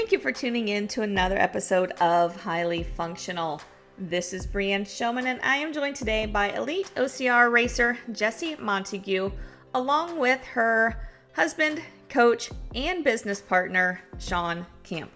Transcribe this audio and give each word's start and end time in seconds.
Thank 0.00 0.12
you 0.12 0.18
for 0.18 0.32
tuning 0.32 0.68
in 0.68 0.88
to 0.88 1.02
another 1.02 1.36
episode 1.36 1.90
of 2.00 2.34
Highly 2.34 2.84
Functional. 2.84 3.60
This 3.98 4.32
is 4.32 4.46
Brienne 4.46 4.86
Showman, 4.86 5.26
and 5.26 5.38
I 5.42 5.56
am 5.56 5.74
joined 5.74 5.94
today 5.94 6.24
by 6.24 6.52
elite 6.52 6.90
OCR 6.96 7.52
racer 7.52 7.98
Jessie 8.10 8.56
Montague, 8.56 9.30
along 9.74 10.18
with 10.18 10.42
her 10.44 11.06
husband, 11.34 11.82
coach, 12.08 12.50
and 12.74 13.04
business 13.04 13.42
partner, 13.42 14.00
Sean 14.18 14.64
Camp. 14.84 15.10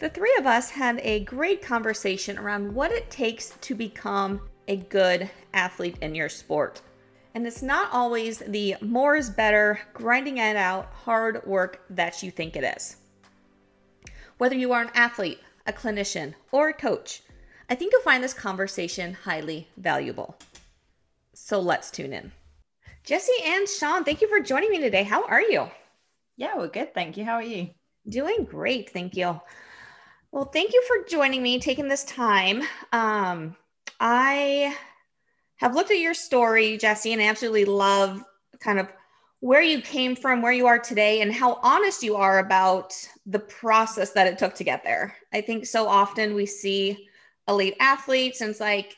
The 0.00 0.10
three 0.10 0.34
of 0.40 0.46
us 0.46 0.68
had 0.68 0.98
a 1.04 1.20
great 1.20 1.62
conversation 1.62 2.38
around 2.38 2.74
what 2.74 2.90
it 2.90 3.08
takes 3.08 3.50
to 3.60 3.76
become 3.76 4.40
a 4.66 4.78
good 4.78 5.30
athlete 5.54 5.96
in 6.00 6.16
your 6.16 6.28
sport. 6.28 6.82
And 7.36 7.46
it's 7.46 7.62
not 7.62 7.88
always 7.92 8.40
the 8.48 8.74
more 8.80 9.14
is 9.14 9.30
better, 9.30 9.78
grinding 9.94 10.38
it 10.38 10.56
out, 10.56 10.86
hard 10.92 11.46
work 11.46 11.84
that 11.90 12.20
you 12.20 12.32
think 12.32 12.56
it 12.56 12.64
is. 12.76 12.96
Whether 14.40 14.56
you 14.56 14.72
are 14.72 14.80
an 14.80 14.90
athlete, 14.94 15.38
a 15.66 15.72
clinician, 15.74 16.32
or 16.50 16.70
a 16.70 16.72
coach, 16.72 17.20
I 17.68 17.74
think 17.74 17.92
you'll 17.92 18.00
find 18.00 18.24
this 18.24 18.32
conversation 18.32 19.12
highly 19.12 19.68
valuable. 19.76 20.34
So 21.34 21.60
let's 21.60 21.90
tune 21.90 22.14
in. 22.14 22.32
Jesse 23.04 23.30
and 23.44 23.68
Sean, 23.68 24.02
thank 24.02 24.22
you 24.22 24.28
for 24.28 24.40
joining 24.40 24.70
me 24.70 24.80
today. 24.80 25.02
How 25.02 25.26
are 25.26 25.42
you? 25.42 25.68
Yeah, 26.38 26.56
we're 26.56 26.68
good. 26.68 26.94
Thank 26.94 27.18
you. 27.18 27.24
How 27.26 27.34
are 27.34 27.42
you? 27.42 27.68
Doing 28.08 28.44
great. 28.44 28.88
Thank 28.88 29.14
you. 29.14 29.38
Well, 30.32 30.46
thank 30.46 30.72
you 30.72 30.82
for 30.88 31.04
joining 31.06 31.42
me, 31.42 31.60
taking 31.60 31.88
this 31.88 32.04
time. 32.04 32.62
Um, 32.92 33.54
I 34.00 34.74
have 35.56 35.74
looked 35.74 35.90
at 35.90 35.98
your 35.98 36.14
story, 36.14 36.78
Jesse, 36.78 37.12
and 37.12 37.20
I 37.20 37.26
absolutely 37.26 37.66
love 37.66 38.24
kind 38.58 38.80
of 38.80 38.88
where 39.40 39.62
you 39.62 39.80
came 39.80 40.14
from, 40.14 40.42
where 40.42 40.52
you 40.52 40.66
are 40.66 40.78
today, 40.78 41.22
and 41.22 41.32
how 41.32 41.58
honest 41.62 42.02
you 42.02 42.16
are 42.16 42.38
about 42.38 42.94
the 43.26 43.38
process 43.38 44.12
that 44.12 44.26
it 44.26 44.38
took 44.38 44.54
to 44.54 44.64
get 44.64 44.84
there. 44.84 45.16
I 45.32 45.40
think 45.40 45.66
so 45.66 45.88
often 45.88 46.34
we 46.34 46.46
see 46.46 47.08
elite 47.48 47.76
athletes 47.80 48.42
and 48.42 48.50
it's 48.50 48.60
like, 48.60 48.96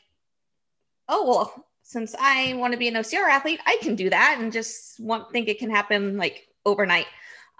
oh, 1.07 1.27
well, 1.27 1.65
since 1.83 2.13
I 2.19 2.53
want 2.55 2.73
to 2.73 2.79
be 2.79 2.87
an 2.87 2.95
OCR 2.95 3.29
athlete, 3.29 3.59
I 3.65 3.77
can 3.81 3.95
do 3.95 4.09
that 4.09 4.37
and 4.39 4.51
just 4.51 4.99
want 4.99 5.31
think 5.31 5.47
it 5.47 5.59
can 5.59 5.69
happen 5.69 6.17
like 6.17 6.47
overnight. 6.65 7.07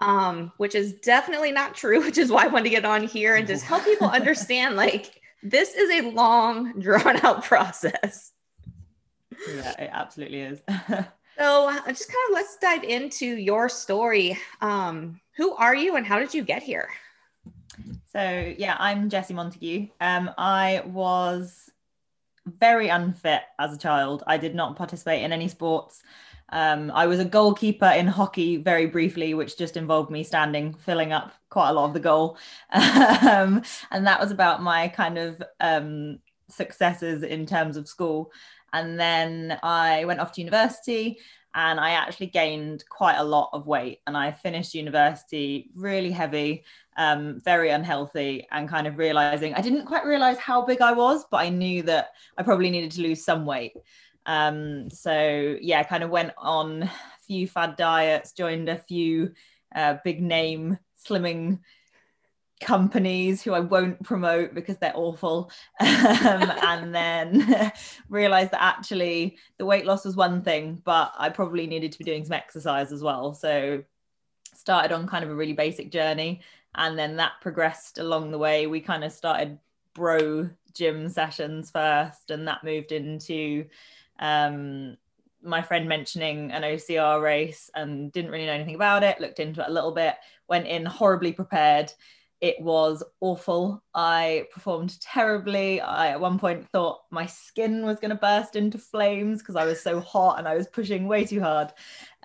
Um, 0.00 0.52
which 0.56 0.74
is 0.74 0.94
definitely 0.94 1.52
not 1.52 1.76
true, 1.76 2.00
which 2.04 2.18
is 2.18 2.30
why 2.30 2.44
I 2.44 2.48
wanted 2.48 2.64
to 2.64 2.70
get 2.70 2.84
on 2.84 3.04
here 3.04 3.36
and 3.36 3.46
just 3.46 3.64
help 3.64 3.84
people 3.84 4.08
understand 4.08 4.76
like 4.76 5.22
this 5.42 5.74
is 5.74 5.90
a 5.90 6.10
long, 6.10 6.78
drawn 6.80 7.24
out 7.24 7.44
process. 7.44 8.32
Yeah, 9.48 9.70
it 9.78 9.90
absolutely 9.92 10.40
is. 10.40 10.60
So 11.38 11.68
uh, 11.68 11.80
just 11.88 12.08
kind 12.08 12.18
of 12.28 12.34
let's 12.34 12.56
dive 12.56 12.84
into 12.84 13.26
your 13.26 13.68
story. 13.68 14.38
Um, 14.60 15.20
who 15.36 15.54
are 15.54 15.74
you 15.74 15.96
and 15.96 16.06
how 16.06 16.18
did 16.18 16.32
you 16.32 16.42
get 16.42 16.62
here? 16.62 16.88
So 18.12 18.54
yeah, 18.56 18.76
I'm 18.78 19.10
Jessie 19.10 19.34
Montague. 19.34 19.88
Um, 20.00 20.30
I 20.38 20.82
was 20.86 21.70
very 22.46 22.88
unfit 22.88 23.42
as 23.58 23.74
a 23.74 23.78
child. 23.78 24.22
I 24.26 24.36
did 24.36 24.54
not 24.54 24.76
participate 24.76 25.22
in 25.22 25.32
any 25.32 25.48
sports. 25.48 26.02
Um, 26.50 26.92
I 26.92 27.06
was 27.06 27.18
a 27.18 27.24
goalkeeper 27.24 27.86
in 27.86 28.06
hockey 28.06 28.58
very 28.58 28.86
briefly, 28.86 29.34
which 29.34 29.58
just 29.58 29.76
involved 29.76 30.10
me 30.10 30.22
standing, 30.22 30.74
filling 30.74 31.12
up 31.12 31.32
quite 31.48 31.70
a 31.70 31.72
lot 31.72 31.86
of 31.86 31.94
the 31.94 32.00
goal. 32.00 32.38
um, 32.70 33.62
and 33.90 34.06
that 34.06 34.20
was 34.20 34.30
about 34.30 34.62
my 34.62 34.88
kind 34.88 35.18
of 35.18 35.42
um, 35.60 36.18
successes 36.48 37.22
in 37.22 37.46
terms 37.46 37.76
of 37.76 37.88
school. 37.88 38.30
And 38.74 39.00
then 39.00 39.58
I 39.62 40.04
went 40.04 40.20
off 40.20 40.32
to 40.32 40.40
university 40.40 41.18
and 41.54 41.78
I 41.78 41.90
actually 41.90 42.26
gained 42.26 42.84
quite 42.88 43.16
a 43.16 43.24
lot 43.24 43.50
of 43.52 43.68
weight. 43.68 44.00
And 44.06 44.16
I 44.16 44.32
finished 44.32 44.74
university 44.74 45.70
really 45.76 46.10
heavy, 46.10 46.64
um, 46.96 47.40
very 47.44 47.70
unhealthy, 47.70 48.46
and 48.50 48.68
kind 48.68 48.88
of 48.88 48.98
realizing 48.98 49.54
I 49.54 49.60
didn't 49.60 49.86
quite 49.86 50.04
realize 50.04 50.36
how 50.38 50.62
big 50.62 50.80
I 50.80 50.92
was, 50.92 51.24
but 51.30 51.38
I 51.38 51.48
knew 51.48 51.82
that 51.84 52.10
I 52.36 52.42
probably 52.42 52.70
needed 52.70 52.90
to 52.92 53.02
lose 53.02 53.24
some 53.24 53.46
weight. 53.46 53.74
Um, 54.26 54.90
so 54.90 55.56
yeah, 55.60 55.84
kind 55.84 56.02
of 56.02 56.10
went 56.10 56.32
on 56.36 56.82
a 56.82 56.90
few 57.24 57.46
fad 57.46 57.76
diets, 57.76 58.32
joined 58.32 58.68
a 58.68 58.76
few 58.76 59.32
uh, 59.76 59.98
big 60.04 60.20
name 60.20 60.78
slimming 61.06 61.60
companies 62.64 63.42
who 63.42 63.52
I 63.52 63.60
won't 63.60 64.02
promote 64.02 64.54
because 64.54 64.78
they're 64.78 64.96
awful. 64.96 65.50
Um, 66.24 66.50
and 66.62 66.94
then 66.94 67.72
realized 68.08 68.50
that 68.52 68.62
actually 68.62 69.36
the 69.58 69.66
weight 69.66 69.84
loss 69.84 70.04
was 70.04 70.16
one 70.16 70.42
thing, 70.42 70.80
but 70.84 71.12
I 71.16 71.28
probably 71.28 71.66
needed 71.66 71.92
to 71.92 71.98
be 71.98 72.04
doing 72.04 72.24
some 72.24 72.32
exercise 72.32 72.92
as 72.92 73.02
well. 73.02 73.34
So 73.34 73.84
started 74.54 74.92
on 74.92 75.06
kind 75.06 75.24
of 75.24 75.30
a 75.30 75.34
really 75.34 75.52
basic 75.52 75.90
journey. 75.90 76.40
And 76.74 76.98
then 76.98 77.16
that 77.16 77.32
progressed 77.40 77.98
along 77.98 78.30
the 78.30 78.38
way. 78.38 78.66
We 78.66 78.80
kind 78.80 79.04
of 79.04 79.12
started 79.12 79.58
bro 79.94 80.48
gym 80.72 81.08
sessions 81.08 81.70
first, 81.70 82.30
and 82.30 82.48
that 82.48 82.64
moved 82.64 82.92
into 82.92 83.66
um, 84.18 84.96
my 85.42 85.62
friend 85.62 85.88
mentioning 85.88 86.50
an 86.50 86.62
OCR 86.62 87.22
race 87.22 87.70
and 87.74 88.10
didn't 88.12 88.30
really 88.30 88.46
know 88.46 88.52
anything 88.52 88.74
about 88.74 89.02
it, 89.02 89.20
looked 89.20 89.40
into 89.40 89.62
it 89.62 89.68
a 89.68 89.72
little 89.72 89.92
bit, 89.92 90.16
went 90.48 90.66
in 90.66 90.84
horribly 90.84 91.32
prepared. 91.32 91.92
It 92.44 92.60
was 92.60 93.02
awful. 93.22 93.82
I 93.94 94.48
performed 94.52 95.00
terribly. 95.00 95.80
I 95.80 96.10
at 96.10 96.20
one 96.20 96.38
point 96.38 96.68
thought 96.68 97.00
my 97.10 97.24
skin 97.24 97.86
was 97.86 97.98
going 97.98 98.10
to 98.10 98.16
burst 98.16 98.54
into 98.54 98.76
flames 98.76 99.38
because 99.38 99.56
I 99.56 99.64
was 99.64 99.80
so 99.80 99.98
hot 99.98 100.38
and 100.38 100.46
I 100.46 100.54
was 100.54 100.66
pushing 100.66 101.08
way 101.08 101.24
too 101.24 101.40
hard. 101.40 101.72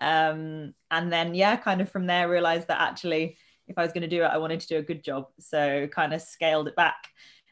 Um, 0.02 0.74
and 0.92 1.10
then, 1.10 1.36
yeah, 1.36 1.56
kind 1.56 1.80
of 1.80 1.90
from 1.90 2.06
there, 2.06 2.28
realized 2.28 2.68
that 2.68 2.82
actually, 2.82 3.38
if 3.70 3.78
I 3.78 3.84
was 3.84 3.94
going 3.94 4.02
to 4.02 4.10
do 4.10 4.24
it, 4.24 4.28
I 4.28 4.40
wanted 4.40 4.60
to 4.60 4.68
do 4.68 4.78
a 4.80 4.82
good 4.82 5.06
job. 5.06 5.28
So, 5.40 5.88
kind 5.88 6.14
of 6.14 6.22
scaled 6.22 6.68
it 6.68 6.76
back 6.76 7.08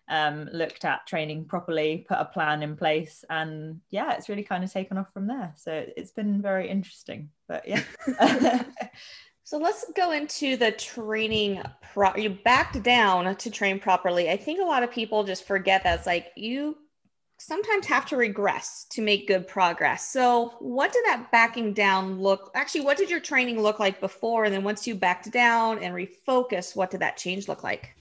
um, 0.10 0.50
looked 0.52 0.86
at 0.86 1.06
training 1.06 1.46
properly, 1.46 2.06
put 2.08 2.18
a 2.18 2.26
plan 2.26 2.64
in 2.64 2.76
place, 2.76 3.26
and 3.30 3.82
yeah, 3.90 4.14
it's 4.14 4.30
really 4.30 4.44
kind 4.44 4.64
of 4.64 4.72
taken 4.72 4.98
off 4.98 5.12
from 5.14 5.28
there. 5.28 5.54
So 5.56 5.86
it's 5.96 6.12
been 6.12 6.42
very 6.42 6.70
interesting. 6.70 7.30
But 7.48 7.68
yeah. 7.68 7.84
so 9.48 9.58
let's 9.58 9.86
go 9.96 10.12
into 10.12 10.58
the 10.58 10.74
training. 10.74 11.64
Pro- 11.94 12.18
you 12.18 12.32
backed 12.32 12.84
down 12.84 13.34
to 13.38 13.50
train 13.50 13.80
properly. 13.80 14.30
I 14.30 14.36
think 14.36 14.60
a 14.60 14.66
lot 14.66 14.84
of 14.84 14.92
people 14.92 15.24
just 15.24 15.48
forget 15.48 15.86
that 15.86 16.00
it's 16.00 16.06
like 16.06 16.34
you 16.36 16.76
sometimes 17.38 17.86
have 17.86 18.06
to 18.08 18.18
regress 18.18 18.86
to 18.90 19.02
make 19.02 19.26
good 19.26 19.48
progress. 19.48 20.12
So, 20.12 20.56
what 20.60 20.92
did 20.92 21.06
that 21.06 21.32
backing 21.32 21.72
down 21.72 22.20
look? 22.20 22.52
Actually, 22.56 22.82
what 22.82 22.98
did 22.98 23.10
your 23.10 23.22
training 23.22 23.62
look 23.62 23.80
like 23.80 24.02
before? 24.02 24.44
And 24.44 24.54
then 24.54 24.66
once 24.66 24.86
you 24.86 24.96
backed 24.96 25.32
down 25.32 25.82
and 25.82 25.96
refocus, 25.96 26.76
what 26.76 26.92
did 26.92 27.00
that 27.00 27.16
change 27.16 27.48
look 27.48 27.64
like? 27.64 27.96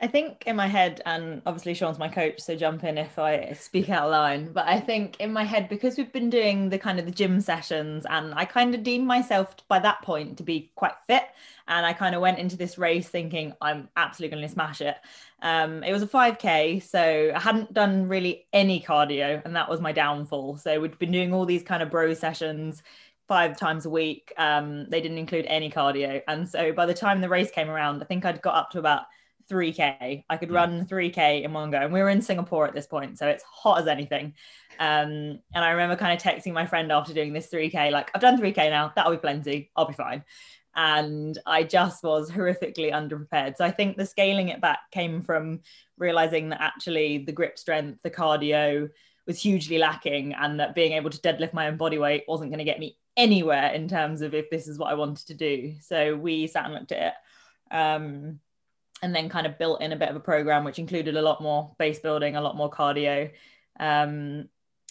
I 0.00 0.06
think 0.06 0.44
in 0.46 0.54
my 0.54 0.68
head, 0.68 1.02
and 1.06 1.42
obviously 1.44 1.74
Sean's 1.74 1.98
my 1.98 2.08
coach, 2.08 2.38
so 2.40 2.54
jump 2.54 2.84
in 2.84 2.98
if 2.98 3.18
I 3.18 3.52
speak 3.54 3.90
out 3.90 4.04
of 4.04 4.12
line. 4.12 4.52
But 4.52 4.68
I 4.68 4.78
think 4.78 5.16
in 5.18 5.32
my 5.32 5.42
head, 5.42 5.68
because 5.68 5.96
we've 5.96 6.12
been 6.12 6.30
doing 6.30 6.68
the 6.68 6.78
kind 6.78 7.00
of 7.00 7.04
the 7.04 7.10
gym 7.10 7.40
sessions, 7.40 8.06
and 8.08 8.32
I 8.34 8.44
kind 8.44 8.76
of 8.76 8.84
deemed 8.84 9.08
myself 9.08 9.56
by 9.66 9.80
that 9.80 10.00
point 10.02 10.38
to 10.38 10.44
be 10.44 10.70
quite 10.76 10.92
fit, 11.08 11.24
and 11.66 11.84
I 11.84 11.92
kind 11.94 12.14
of 12.14 12.20
went 12.20 12.38
into 12.38 12.56
this 12.56 12.78
race 12.78 13.08
thinking 13.08 13.54
I'm 13.60 13.88
absolutely 13.96 14.36
going 14.36 14.48
to 14.48 14.54
smash 14.54 14.80
it. 14.80 14.94
Um, 15.42 15.82
it 15.82 15.92
was 15.92 16.02
a 16.02 16.06
5k, 16.06 16.80
so 16.80 17.32
I 17.34 17.40
hadn't 17.40 17.74
done 17.74 18.06
really 18.06 18.46
any 18.52 18.80
cardio, 18.80 19.44
and 19.44 19.56
that 19.56 19.68
was 19.68 19.80
my 19.80 19.90
downfall. 19.90 20.58
So 20.58 20.78
we'd 20.80 20.98
been 21.00 21.10
doing 21.10 21.34
all 21.34 21.44
these 21.44 21.64
kind 21.64 21.82
of 21.82 21.90
bro 21.90 22.14
sessions 22.14 22.84
five 23.26 23.58
times 23.58 23.84
a 23.84 23.90
week. 23.90 24.32
Um, 24.38 24.88
they 24.90 25.00
didn't 25.00 25.18
include 25.18 25.46
any 25.48 25.70
cardio, 25.72 26.22
and 26.28 26.48
so 26.48 26.72
by 26.72 26.86
the 26.86 26.94
time 26.94 27.20
the 27.20 27.28
race 27.28 27.50
came 27.50 27.68
around, 27.68 28.00
I 28.00 28.04
think 28.06 28.24
I'd 28.24 28.42
got 28.42 28.54
up 28.54 28.70
to 28.70 28.78
about 28.78 29.02
3k. 29.50 30.24
I 30.28 30.36
could 30.36 30.50
run 30.50 30.86
3k 30.86 31.42
in 31.42 31.52
one 31.52 31.70
go. 31.70 31.78
And 31.78 31.92
we 31.92 32.00
were 32.00 32.08
in 32.08 32.22
Singapore 32.22 32.66
at 32.66 32.74
this 32.74 32.86
point, 32.86 33.18
so 33.18 33.26
it's 33.26 33.44
hot 33.44 33.80
as 33.80 33.86
anything. 33.86 34.34
Um, 34.78 35.40
and 35.54 35.64
I 35.64 35.70
remember 35.70 35.96
kind 35.96 36.12
of 36.16 36.22
texting 36.22 36.52
my 36.52 36.66
friend 36.66 36.92
after 36.92 37.12
doing 37.12 37.32
this 37.32 37.48
3k, 37.48 37.90
like, 37.90 38.10
I've 38.14 38.20
done 38.20 38.40
3k 38.40 38.70
now, 38.70 38.92
that'll 38.94 39.12
be 39.12 39.18
plenty, 39.18 39.70
I'll 39.74 39.86
be 39.88 39.94
fine. 39.94 40.24
And 40.76 41.36
I 41.46 41.64
just 41.64 42.04
was 42.04 42.30
horrifically 42.30 42.92
underprepared. 42.92 43.56
So 43.56 43.64
I 43.64 43.70
think 43.70 43.96
the 43.96 44.06
scaling 44.06 44.48
it 44.48 44.60
back 44.60 44.78
came 44.92 45.22
from 45.22 45.60
realizing 45.96 46.50
that 46.50 46.60
actually 46.60 47.18
the 47.18 47.32
grip 47.32 47.58
strength, 47.58 48.00
the 48.02 48.10
cardio 48.10 48.88
was 49.26 49.42
hugely 49.42 49.78
lacking, 49.78 50.34
and 50.34 50.58
that 50.60 50.74
being 50.74 50.92
able 50.92 51.10
to 51.10 51.18
deadlift 51.18 51.52
my 51.52 51.68
own 51.68 51.76
body 51.76 51.98
weight 51.98 52.24
wasn't 52.28 52.50
going 52.50 52.58
to 52.58 52.64
get 52.64 52.78
me 52.78 52.96
anywhere 53.16 53.72
in 53.72 53.88
terms 53.88 54.22
of 54.22 54.32
if 54.32 54.48
this 54.48 54.68
is 54.68 54.78
what 54.78 54.90
I 54.90 54.94
wanted 54.94 55.26
to 55.26 55.34
do. 55.34 55.74
So 55.80 56.16
we 56.16 56.46
sat 56.46 56.64
and 56.64 56.74
looked 56.74 56.92
at 56.92 57.08
it. 57.08 57.74
Um, 57.74 58.40
and 59.02 59.14
then 59.14 59.28
kind 59.28 59.46
of 59.46 59.58
built 59.58 59.80
in 59.80 59.92
a 59.92 59.96
bit 59.96 60.08
of 60.08 60.16
a 60.16 60.20
program 60.20 60.64
which 60.64 60.78
included 60.78 61.16
a 61.16 61.22
lot 61.22 61.40
more 61.42 61.74
base 61.78 61.98
building, 61.98 62.36
a 62.36 62.40
lot 62.40 62.56
more 62.56 62.70
cardio. 62.70 63.30
Um, 63.78 64.48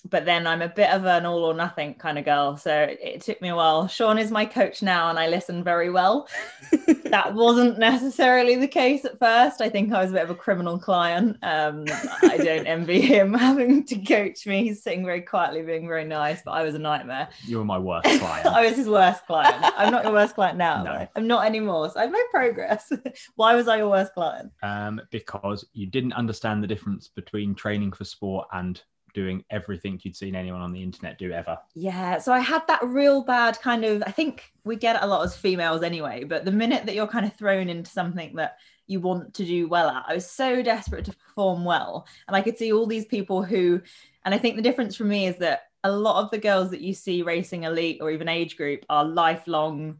but 0.09 0.25
then 0.25 0.47
I'm 0.47 0.61
a 0.61 0.69
bit 0.69 0.89
of 0.89 1.05
an 1.05 1.25
all 1.25 1.43
or 1.43 1.53
nothing 1.53 1.95
kind 1.95 2.17
of 2.17 2.25
girl. 2.25 2.57
So 2.57 2.73
it, 2.73 2.99
it 3.01 3.21
took 3.21 3.41
me 3.41 3.49
a 3.49 3.55
while. 3.55 3.87
Sean 3.87 4.17
is 4.17 4.31
my 4.31 4.45
coach 4.45 4.81
now, 4.81 5.09
and 5.09 5.19
I 5.19 5.27
listen 5.27 5.63
very 5.63 5.89
well. 5.89 6.27
that 7.05 7.33
wasn't 7.33 7.79
necessarily 7.79 8.55
the 8.55 8.67
case 8.67 9.05
at 9.05 9.19
first. 9.19 9.61
I 9.61 9.69
think 9.69 9.93
I 9.93 10.01
was 10.01 10.11
a 10.11 10.13
bit 10.13 10.23
of 10.23 10.29
a 10.29 10.35
criminal 10.35 10.77
client. 10.79 11.37
Um, 11.41 11.85
I 12.23 12.37
don't 12.37 12.67
envy 12.67 13.01
him 13.01 13.33
having 13.47 13.85
to 13.85 13.97
coach 13.97 14.45
me. 14.45 14.63
He's 14.63 14.83
sitting 14.83 15.05
very 15.05 15.21
quietly, 15.21 15.61
being 15.61 15.87
very 15.87 16.05
nice, 16.05 16.41
but 16.43 16.51
I 16.51 16.63
was 16.63 16.75
a 16.75 16.79
nightmare. 16.79 17.29
You 17.45 17.57
were 17.57 17.65
my 17.65 17.77
worst 17.77 18.19
client. 18.19 18.47
I 18.47 18.65
was 18.65 18.75
his 18.75 18.87
worst 18.87 19.25
client. 19.25 19.55
I'm 19.77 19.91
not 19.91 20.03
your 20.03 20.13
worst 20.13 20.35
client 20.35 20.57
now. 20.57 20.83
No. 20.83 21.07
I'm 21.15 21.27
not 21.27 21.45
anymore. 21.45 21.89
So 21.89 21.99
I've 21.99 22.11
made 22.11 22.25
progress. 22.31 22.91
Why 23.35 23.55
was 23.55 23.67
I 23.67 23.77
your 23.77 23.89
worst 23.89 24.13
client? 24.13 24.51
um, 24.63 25.01
because 25.11 25.65
you 25.73 25.87
didn't 25.87 26.13
understand 26.13 26.63
the 26.63 26.67
difference 26.67 27.07
between 27.07 27.55
training 27.55 27.91
for 27.91 28.03
sport 28.03 28.47
and 28.53 28.81
doing 29.13 29.43
everything 29.49 29.99
you'd 30.03 30.15
seen 30.15 30.35
anyone 30.35 30.61
on 30.61 30.71
the 30.71 30.81
internet 30.81 31.17
do 31.17 31.31
ever. 31.31 31.57
Yeah, 31.75 32.17
so 32.19 32.31
I 32.31 32.39
had 32.39 32.61
that 32.67 32.83
real 32.83 33.23
bad 33.23 33.59
kind 33.59 33.83
of. 33.83 34.03
I 34.05 34.11
think 34.11 34.51
we 34.63 34.75
get 34.75 35.01
a 35.01 35.07
lot 35.07 35.23
as 35.23 35.35
females 35.35 35.83
anyway, 35.83 36.23
but 36.23 36.45
the 36.45 36.51
minute 36.51 36.85
that 36.85 36.95
you're 36.95 37.07
kind 37.07 37.25
of 37.25 37.35
thrown 37.35 37.69
into 37.69 37.89
something 37.89 38.35
that 38.35 38.57
you 38.87 38.99
want 38.99 39.33
to 39.35 39.45
do 39.45 39.67
well 39.67 39.89
at, 39.89 40.05
I 40.07 40.13
was 40.13 40.29
so 40.29 40.61
desperate 40.61 41.05
to 41.05 41.15
perform 41.15 41.65
well. 41.65 42.07
And 42.27 42.35
I 42.35 42.41
could 42.41 42.57
see 42.57 42.71
all 42.71 42.85
these 42.85 43.05
people 43.05 43.43
who, 43.43 43.81
and 44.23 44.33
I 44.33 44.37
think 44.37 44.55
the 44.55 44.61
difference 44.61 44.95
for 44.95 45.03
me 45.03 45.27
is 45.27 45.37
that 45.37 45.63
a 45.83 45.91
lot 45.91 46.23
of 46.23 46.31
the 46.31 46.37
girls 46.37 46.71
that 46.71 46.81
you 46.81 46.93
see 46.93 47.21
racing 47.21 47.63
elite 47.63 47.99
or 48.01 48.11
even 48.11 48.29
age 48.29 48.57
group 48.57 48.85
are 48.89 49.05
lifelong 49.05 49.97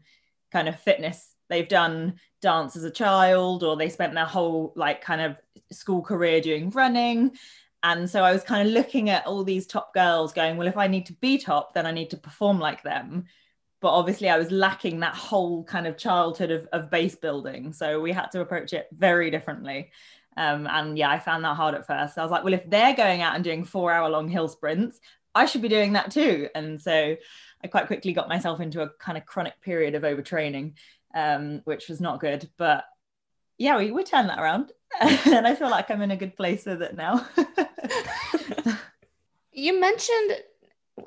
kind 0.52 0.68
of 0.68 0.78
fitness. 0.80 1.34
They've 1.48 1.68
done 1.68 2.14
dance 2.42 2.76
as 2.76 2.84
a 2.84 2.90
child 2.90 3.64
or 3.64 3.76
they 3.76 3.88
spent 3.88 4.14
their 4.14 4.24
whole 4.24 4.72
like 4.76 5.00
kind 5.00 5.20
of 5.20 5.36
school 5.72 6.02
career 6.02 6.40
doing 6.40 6.70
running 6.70 7.32
and 7.82 8.10
so 8.10 8.22
I 8.24 8.32
was 8.32 8.42
kind 8.42 8.66
of 8.66 8.74
looking 8.74 9.08
at 9.10 9.26
all 9.26 9.44
these 9.44 9.66
top 9.66 9.94
girls 9.94 10.32
going, 10.32 10.56
well, 10.56 10.66
if 10.66 10.76
I 10.76 10.88
need 10.88 11.06
to 11.06 11.12
be 11.14 11.38
top, 11.38 11.74
then 11.74 11.86
I 11.86 11.92
need 11.92 12.10
to 12.10 12.16
perform 12.16 12.58
like 12.58 12.82
them. 12.82 13.26
But 13.80 13.90
obviously, 13.90 14.28
I 14.28 14.38
was 14.38 14.50
lacking 14.50 15.00
that 15.00 15.14
whole 15.14 15.62
kind 15.62 15.86
of 15.86 15.96
childhood 15.96 16.50
of, 16.50 16.66
of 16.72 16.90
base 16.90 17.14
building. 17.14 17.72
So 17.72 18.00
we 18.00 18.10
had 18.10 18.32
to 18.32 18.40
approach 18.40 18.72
it 18.72 18.88
very 18.92 19.30
differently. 19.30 19.92
Um, 20.36 20.66
and 20.66 20.98
yeah, 20.98 21.10
I 21.10 21.20
found 21.20 21.44
that 21.44 21.56
hard 21.56 21.74
at 21.76 21.86
first. 21.86 22.18
I 22.18 22.22
was 22.22 22.32
like, 22.32 22.42
well, 22.42 22.54
if 22.54 22.68
they're 22.68 22.94
going 22.94 23.22
out 23.22 23.36
and 23.36 23.44
doing 23.44 23.64
four 23.64 23.92
hour 23.92 24.08
long 24.08 24.28
hill 24.28 24.48
sprints, 24.48 25.00
I 25.34 25.46
should 25.46 25.62
be 25.62 25.68
doing 25.68 25.92
that 25.92 26.10
too. 26.10 26.48
And 26.54 26.80
so 26.82 27.16
I 27.62 27.66
quite 27.68 27.86
quickly 27.86 28.12
got 28.12 28.28
myself 28.28 28.60
into 28.60 28.82
a 28.82 28.90
kind 28.90 29.16
of 29.16 29.26
chronic 29.26 29.60
period 29.60 29.94
of 29.94 30.02
overtraining, 30.02 30.74
um, 31.14 31.60
which 31.64 31.88
was 31.88 32.00
not 32.00 32.20
good. 32.20 32.48
But 32.56 32.84
yeah, 33.58 33.76
we, 33.78 33.92
we 33.92 34.02
turned 34.02 34.28
that 34.28 34.40
around. 34.40 34.72
and 35.00 35.46
I 35.46 35.54
feel 35.54 35.70
like 35.70 35.90
I'm 35.90 36.02
in 36.02 36.10
a 36.10 36.16
good 36.16 36.36
place 36.36 36.64
with 36.66 36.82
it 36.82 36.96
now. 36.96 37.26
You 39.52 39.80
mentioned 39.80 40.36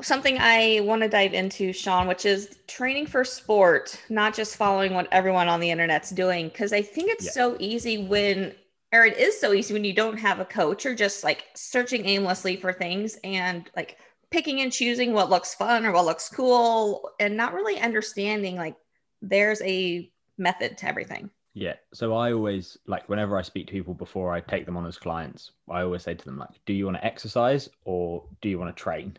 something 0.02 0.38
I 0.40 0.82
want 0.84 1.04
to 1.04 1.08
dive 1.08 1.34
into, 1.34 1.72
Sean, 1.72 2.06
which 2.08 2.26
is 2.26 2.58
training 2.68 3.06
for 3.06 3.24
sport, 3.24 3.98
not 4.10 4.34
just 4.34 4.58
following 4.58 4.94
what 4.94 5.08
everyone 5.12 5.48
on 5.48 5.62
the 5.62 5.70
internet's 5.72 6.10
doing. 6.10 6.50
Because 6.50 6.74
I 6.74 6.82
think 6.82 7.10
it's 7.12 7.26
Yeah. 7.26 7.32
so 7.32 7.56
easy 7.60 8.04
when, 8.06 8.54
or 8.92 9.06
it 9.06 9.18
is 9.18 9.40
so 9.40 9.54
easy 9.54 9.74
when 9.74 9.86
you 9.86 9.94
don't 9.94 10.18
have 10.18 10.40
a 10.42 10.46
coach 10.46 10.86
or 10.86 10.94
just 10.94 11.24
like 11.24 11.46
searching 11.56 12.06
aimlessly 12.06 12.58
for 12.58 12.74
things 12.74 13.18
and 13.24 13.70
like 13.76 13.98
picking 14.32 14.60
and 14.62 14.72
choosing 14.74 15.14
what 15.14 15.30
looks 15.30 15.56
fun 15.56 15.86
or 15.86 15.94
what 15.94 16.06
looks 16.06 16.28
cool 16.30 17.10
and 17.20 17.38
not 17.38 17.54
really 17.54 17.80
understanding 17.80 18.58
like 18.58 18.76
there's 19.22 19.62
a 19.62 20.12
method 20.38 20.78
to 20.80 20.88
everything. 20.88 21.30
Yeah. 21.54 21.76
So 21.94 22.14
I 22.16 22.32
always 22.32 22.78
like 22.88 23.10
whenever 23.10 23.38
I 23.38 23.42
speak 23.42 23.68
to 23.68 23.74
people 23.74 23.94
before 23.94 24.34
I 24.34 24.40
take 24.40 24.66
them 24.66 24.78
on 24.78 24.86
as 24.86 24.98
clients, 24.98 25.52
I 25.70 25.82
always 25.82 26.04
say 26.04 26.14
to 26.14 26.26
them 26.26 26.38
like, 26.38 26.50
do 26.66 26.74
you 26.74 26.86
want 26.86 26.98
to 26.98 27.06
exercise 27.06 27.70
or 27.84 28.24
do 28.42 28.50
you 28.50 28.58
want 28.58 28.76
to 28.76 28.82
train? 28.82 29.18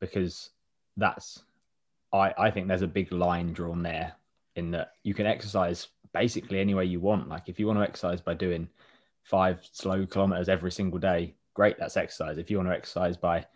Because 0.00 0.50
that's 0.96 1.44
I 2.12 2.34
I 2.36 2.50
think 2.50 2.68
there's 2.68 2.82
a 2.82 2.86
big 2.86 3.10
line 3.10 3.52
drawn 3.52 3.82
there 3.82 4.14
in 4.56 4.70
that 4.72 4.92
you 5.02 5.14
can 5.14 5.26
exercise 5.26 5.88
basically 6.12 6.60
any 6.60 6.74
way 6.74 6.84
you 6.84 7.00
want. 7.00 7.28
Like 7.28 7.48
if 7.48 7.58
you 7.58 7.66
want 7.66 7.78
to 7.78 7.84
exercise 7.84 8.20
by 8.20 8.34
doing 8.34 8.68
five 9.22 9.66
slow 9.72 10.04
kilometers 10.06 10.50
every 10.50 10.70
single 10.70 10.98
day, 10.98 11.34
great, 11.54 11.78
that's 11.78 11.96
exercise. 11.96 12.36
If 12.36 12.50
you 12.50 12.58
want 12.58 12.68
to 12.68 12.76
exercise 12.76 13.16
by 13.16 13.46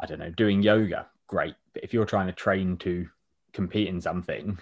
I 0.00 0.06
don't 0.06 0.18
know, 0.18 0.30
doing 0.30 0.62
yoga, 0.62 1.06
great. 1.28 1.54
But 1.72 1.84
if 1.84 1.94
you're 1.94 2.04
trying 2.04 2.26
to 2.26 2.32
train 2.32 2.76
to 2.78 3.06
compete 3.52 3.86
in 3.86 4.00
something, 4.00 4.58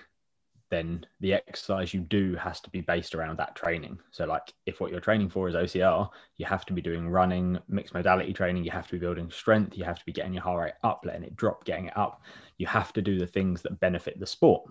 then 0.71 1.05
the 1.21 1.35
exercise 1.35 1.93
you 1.93 2.01
do 2.01 2.37
has 2.37 2.61
to 2.61 2.71
be 2.71 2.81
based 2.81 3.15
around 3.15 3.37
that 3.39 3.57
training. 3.57 3.99
So, 4.13 4.25
like, 4.25 4.53
if 4.67 4.81
what 4.81 4.91
you're 4.91 5.01
training 5.01 5.29
for 5.29 5.49
is 5.49 5.55
OCR, 5.55 6.09
you 6.37 6.47
have 6.47 6.65
to 6.67 6.73
be 6.73 6.81
doing 6.81 7.09
running, 7.09 7.59
mixed 7.69 7.93
modality 7.95 8.33
training, 8.33 8.65
you 8.65 8.71
have 8.71 8.87
to 8.87 8.93
be 8.93 8.99
building 8.99 9.31
strength, 9.31 9.77
you 9.77 9.85
have 9.85 9.99
to 9.99 10.05
be 10.07 10.13
getting 10.13 10.33
your 10.33 10.43
heart 10.45 10.63
rate 10.65 10.75
up, 10.85 11.03
letting 11.05 11.25
it 11.25 11.37
drop, 11.37 11.65
getting 11.65 11.87
it 11.87 11.97
up. 11.97 12.23
You 12.59 12.67
have 12.69 12.93
to 12.95 13.03
do 13.03 13.19
the 13.19 13.27
things 13.27 13.63
that 13.63 13.81
benefit 13.81 14.19
the 14.21 14.27
sport. 14.27 14.71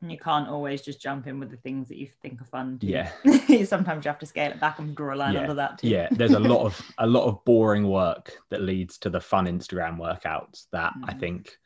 And 0.00 0.12
you 0.12 0.18
can't 0.18 0.48
always 0.48 0.82
just 0.82 1.00
jump 1.00 1.26
in 1.26 1.40
with 1.40 1.50
the 1.50 1.56
things 1.56 1.88
that 1.88 1.96
you 1.96 2.08
think 2.22 2.40
are 2.40 2.44
fun. 2.44 2.78
Too. 2.78 2.86
Yeah. 2.86 3.10
Sometimes 3.64 4.04
you 4.04 4.10
have 4.10 4.20
to 4.20 4.26
scale 4.26 4.52
it 4.52 4.60
back 4.60 4.78
and 4.78 4.94
draw 4.94 5.14
a 5.14 5.16
line 5.16 5.34
Yeah. 5.34 5.40
under 5.40 5.54
that 5.54 5.78
too. 5.78 5.88
Yeah, 5.88 6.08
there's 6.12 6.34
a 6.34 6.38
lot 6.38 6.64
of 6.66 6.80
a 6.98 7.06
lot 7.06 7.24
of 7.24 7.44
boring 7.44 7.88
work 7.88 8.32
that 8.50 8.60
leads 8.62 8.98
to 8.98 9.10
the 9.10 9.20
fun 9.20 9.46
Instagram 9.46 9.98
workouts 9.98 10.66
that 10.70 10.92
I 11.02 11.14
Mhm. 11.14 11.18
think 11.20 11.58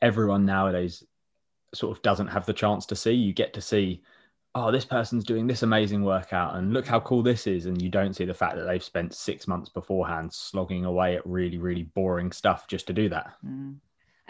everyone 0.00 0.46
nowadays 0.46 1.04
sort 1.74 1.96
of 1.96 2.02
doesn't 2.02 2.28
have 2.28 2.46
the 2.46 2.52
chance 2.52 2.86
to 2.86 2.96
see. 2.96 3.12
You 3.12 3.32
get 3.32 3.52
to 3.54 3.60
see, 3.60 4.02
oh, 4.54 4.70
this 4.70 4.84
person's 4.84 5.24
doing 5.24 5.46
this 5.46 5.62
amazing 5.62 6.04
workout, 6.04 6.56
and 6.56 6.72
look 6.72 6.86
how 6.86 7.00
cool 7.00 7.22
this 7.22 7.46
is, 7.46 7.66
and 7.66 7.80
you 7.80 7.88
don't 7.88 8.14
see 8.14 8.24
the 8.24 8.34
fact 8.34 8.56
that 8.56 8.64
they've 8.64 8.82
spent 8.82 9.14
six 9.14 9.46
months 9.46 9.68
beforehand 9.68 10.32
slogging 10.32 10.84
away 10.84 11.16
at 11.16 11.26
really, 11.26 11.58
really 11.58 11.84
boring 11.84 12.32
stuff 12.32 12.66
just 12.66 12.86
to 12.88 12.92
do 12.92 13.08
that. 13.08 13.34
Mm. 13.46 13.76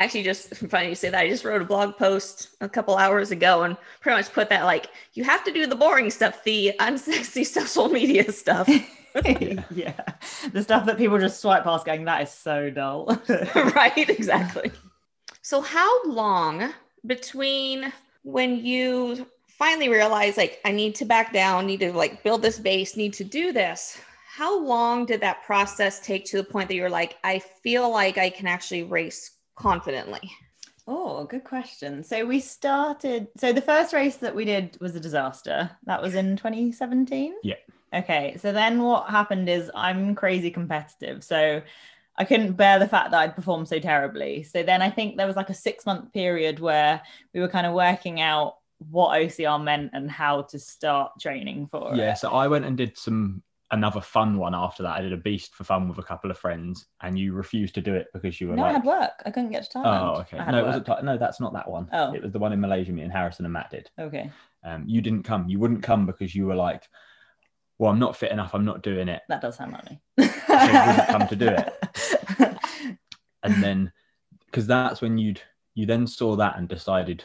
Actually, 0.00 0.22
just 0.22 0.54
funny 0.70 0.88
you 0.88 0.94
say 0.94 1.10
that. 1.10 1.20
I 1.20 1.28
just 1.28 1.44
wrote 1.44 1.62
a 1.62 1.64
blog 1.66 1.96
post 1.96 2.48
a 2.60 2.68
couple 2.68 2.96
hours 2.96 3.30
ago 3.30 3.62
and 3.62 3.76
pretty 4.00 4.16
much 4.16 4.32
put 4.32 4.48
that 4.48 4.64
like, 4.64 4.88
you 5.12 5.24
have 5.24 5.44
to 5.44 5.52
do 5.52 5.66
the 5.66 5.76
boring 5.76 6.10
stuff, 6.10 6.42
the 6.42 6.72
unsexy 6.80 7.46
social 7.46 7.88
media 7.88 8.32
stuff. 8.32 8.68
yeah. 9.70 10.00
The 10.52 10.62
stuff 10.62 10.86
that 10.86 10.96
people 10.96 11.18
just 11.18 11.40
swipe 11.40 11.64
past 11.64 11.84
going, 11.84 12.04
that 12.04 12.22
is 12.22 12.30
so 12.30 12.70
dull. 12.70 13.20
right, 13.54 14.08
exactly. 14.08 14.72
So, 15.42 15.60
how 15.60 16.04
long 16.04 16.72
between 17.06 17.92
when 18.22 18.64
you 18.64 19.26
finally 19.48 19.88
realize, 19.88 20.36
like, 20.36 20.60
I 20.64 20.72
need 20.72 20.94
to 20.96 21.04
back 21.04 21.32
down, 21.32 21.66
need 21.66 21.80
to 21.80 21.92
like 21.92 22.22
build 22.22 22.42
this 22.42 22.58
base, 22.58 22.96
need 22.96 23.12
to 23.14 23.24
do 23.24 23.52
this? 23.52 23.98
How 24.32 24.58
long 24.58 25.06
did 25.06 25.20
that 25.20 25.42
process 25.42 26.00
take 26.00 26.24
to 26.26 26.38
the 26.38 26.44
point 26.44 26.68
that 26.68 26.74
you're 26.74 26.88
like, 26.88 27.18
I 27.24 27.40
feel 27.62 27.90
like 27.90 28.16
I 28.16 28.30
can 28.30 28.46
actually 28.46 28.84
race 28.84 29.32
confidently? 29.56 30.30
Oh, 30.86 31.24
good 31.24 31.44
question. 31.44 32.02
So 32.02 32.24
we 32.24 32.40
started. 32.40 33.28
So 33.36 33.52
the 33.52 33.60
first 33.60 33.92
race 33.92 34.16
that 34.16 34.34
we 34.34 34.44
did 34.44 34.78
was 34.80 34.96
a 34.96 35.00
disaster. 35.00 35.70
That 35.84 36.00
was 36.00 36.14
in 36.14 36.36
2017. 36.36 37.34
Yeah. 37.42 37.54
Okay. 37.92 38.36
So 38.40 38.52
then 38.52 38.82
what 38.82 39.10
happened 39.10 39.48
is 39.48 39.70
I'm 39.74 40.14
crazy 40.14 40.50
competitive. 40.50 41.22
So 41.22 41.60
I 42.20 42.24
couldn't 42.24 42.52
bear 42.52 42.78
the 42.78 42.86
fact 42.86 43.10
that 43.12 43.20
I'd 43.20 43.34
performed 43.34 43.66
so 43.66 43.78
terribly. 43.78 44.42
So 44.42 44.62
then 44.62 44.82
I 44.82 44.90
think 44.90 45.16
there 45.16 45.26
was 45.26 45.36
like 45.36 45.48
a 45.48 45.54
six 45.54 45.86
month 45.86 46.12
period 46.12 46.60
where 46.60 47.00
we 47.32 47.40
were 47.40 47.48
kind 47.48 47.66
of 47.66 47.72
working 47.72 48.20
out 48.20 48.56
what 48.90 49.18
OCR 49.18 49.62
meant 49.62 49.90
and 49.94 50.10
how 50.10 50.42
to 50.42 50.58
start 50.58 51.12
training 51.18 51.68
for 51.70 51.94
Yeah, 51.94 52.12
it. 52.12 52.18
so 52.18 52.30
I 52.32 52.46
went 52.46 52.66
and 52.66 52.76
did 52.76 52.96
some 52.98 53.42
another 53.70 54.00
fun 54.02 54.36
one 54.36 54.54
after 54.54 54.82
that. 54.82 54.96
I 54.98 55.00
did 55.00 55.12
a 55.14 55.16
beast 55.16 55.54
for 55.54 55.64
fun 55.64 55.88
with 55.88 55.96
a 55.98 56.02
couple 56.02 56.30
of 56.30 56.36
friends, 56.38 56.86
and 57.02 57.18
you 57.18 57.32
refused 57.32 57.74
to 57.76 57.80
do 57.80 57.94
it 57.94 58.08
because 58.12 58.38
you 58.40 58.48
were 58.48 58.56
No, 58.56 58.62
like, 58.64 58.70
I 58.70 58.72
had 58.74 58.84
work. 58.84 59.12
I 59.24 59.30
couldn't 59.30 59.50
get 59.52 59.62
to 59.70 59.78
Thailand. 59.78 60.00
Oh, 60.16 60.20
okay. 60.20 60.36
No, 60.52 60.58
it 60.58 60.62
work. 60.76 60.88
was 60.88 61.02
no, 61.04 61.16
that's 61.16 61.40
not 61.40 61.52
that 61.54 61.70
one. 61.70 61.88
Oh. 61.92 62.12
It 62.12 62.22
was 62.22 62.32
the 62.32 62.38
one 62.38 62.52
in 62.52 62.60
Malaysia. 62.60 62.92
Me 62.92 63.02
and 63.02 63.12
Harrison 63.12 63.46
and 63.46 63.52
Matt 63.54 63.70
did. 63.70 63.88
Okay. 63.98 64.30
Um, 64.64 64.84
you 64.86 65.00
didn't 65.00 65.22
come. 65.22 65.48
You 65.48 65.58
wouldn't 65.58 65.82
come 65.82 66.04
because 66.04 66.34
you 66.34 66.46
were 66.46 66.56
like, 66.56 66.82
"Well, 67.80 67.90
I'm 67.90 67.98
not 67.98 68.14
fit 68.16 68.30
enough. 68.30 68.54
I'm 68.54 68.64
not 68.64 68.82
doing 68.82 69.08
it." 69.08 69.22
That 69.28 69.40
does 69.40 69.56
sound 69.56 69.72
like 69.72 69.90
me. 69.90 70.28
come 71.08 71.26
to 71.26 71.36
do 71.36 71.48
it. 71.48 72.56
And 73.42 73.62
then, 73.62 73.90
because 74.46 74.66
that's 74.66 75.00
when 75.00 75.16
you'd 75.16 75.40
you 75.74 75.86
then 75.86 76.06
saw 76.06 76.36
that 76.36 76.58
and 76.58 76.68
decided 76.68 77.24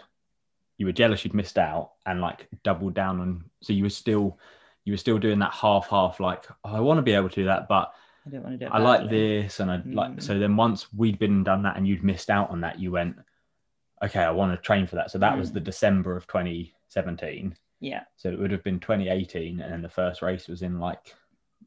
you 0.77 0.85
were 0.85 0.93
jealous 0.93 1.25
you'd 1.25 1.33
missed 1.33 1.57
out 1.57 1.91
and 2.05 2.21
like 2.21 2.47
doubled 2.63 2.93
down 2.93 3.19
on. 3.19 3.43
So 3.61 3.73
you 3.73 3.83
were 3.83 3.89
still 3.89 4.39
you 4.85 4.93
were 4.93 4.97
still 4.97 5.17
doing 5.17 5.39
that 5.39 5.53
half 5.53 5.89
half 5.89 6.21
like 6.21 6.45
oh, 6.63 6.73
I 6.75 6.79
want 6.79 6.99
to 6.99 7.01
be 7.01 7.11
able 7.11 7.27
to 7.29 7.35
do 7.35 7.45
that, 7.45 7.67
but 7.67 7.91
I 8.25 8.29
don't 8.29 8.43
want 8.43 8.53
to 8.53 8.59
do 8.59 8.65
it. 8.65 8.71
I 8.73 8.77
like 8.77 9.09
this 9.09 9.59
and 9.59 9.69
I 9.69 9.81
like 9.85 10.11
Mm. 10.11 10.23
so 10.23 10.39
then 10.39 10.55
once 10.55 10.93
we'd 10.93 11.19
been 11.19 11.33
and 11.33 11.45
done 11.45 11.63
that 11.63 11.75
and 11.75 11.85
you'd 11.85 12.03
missed 12.03 12.29
out 12.29 12.49
on 12.49 12.61
that, 12.61 12.79
you 12.79 12.91
went, 12.91 13.17
okay, 14.03 14.21
I 14.21 14.31
want 14.31 14.53
to 14.53 14.57
train 14.65 14.87
for 14.87 14.95
that. 14.95 15.11
So 15.11 15.17
that 15.19 15.37
was 15.37 15.51
Mm. 15.51 15.55
the 15.55 15.59
December 15.59 16.15
of 16.15 16.27
2017. 16.27 17.55
Yeah. 17.79 18.03
So 18.15 18.29
it 18.29 18.39
would 18.39 18.51
have 18.51 18.63
been 18.63 18.79
2018, 18.79 19.59
and 19.59 19.71
then 19.71 19.81
the 19.81 19.89
first 19.89 20.21
race 20.21 20.47
was 20.47 20.61
in 20.61 20.79
like 20.79 21.13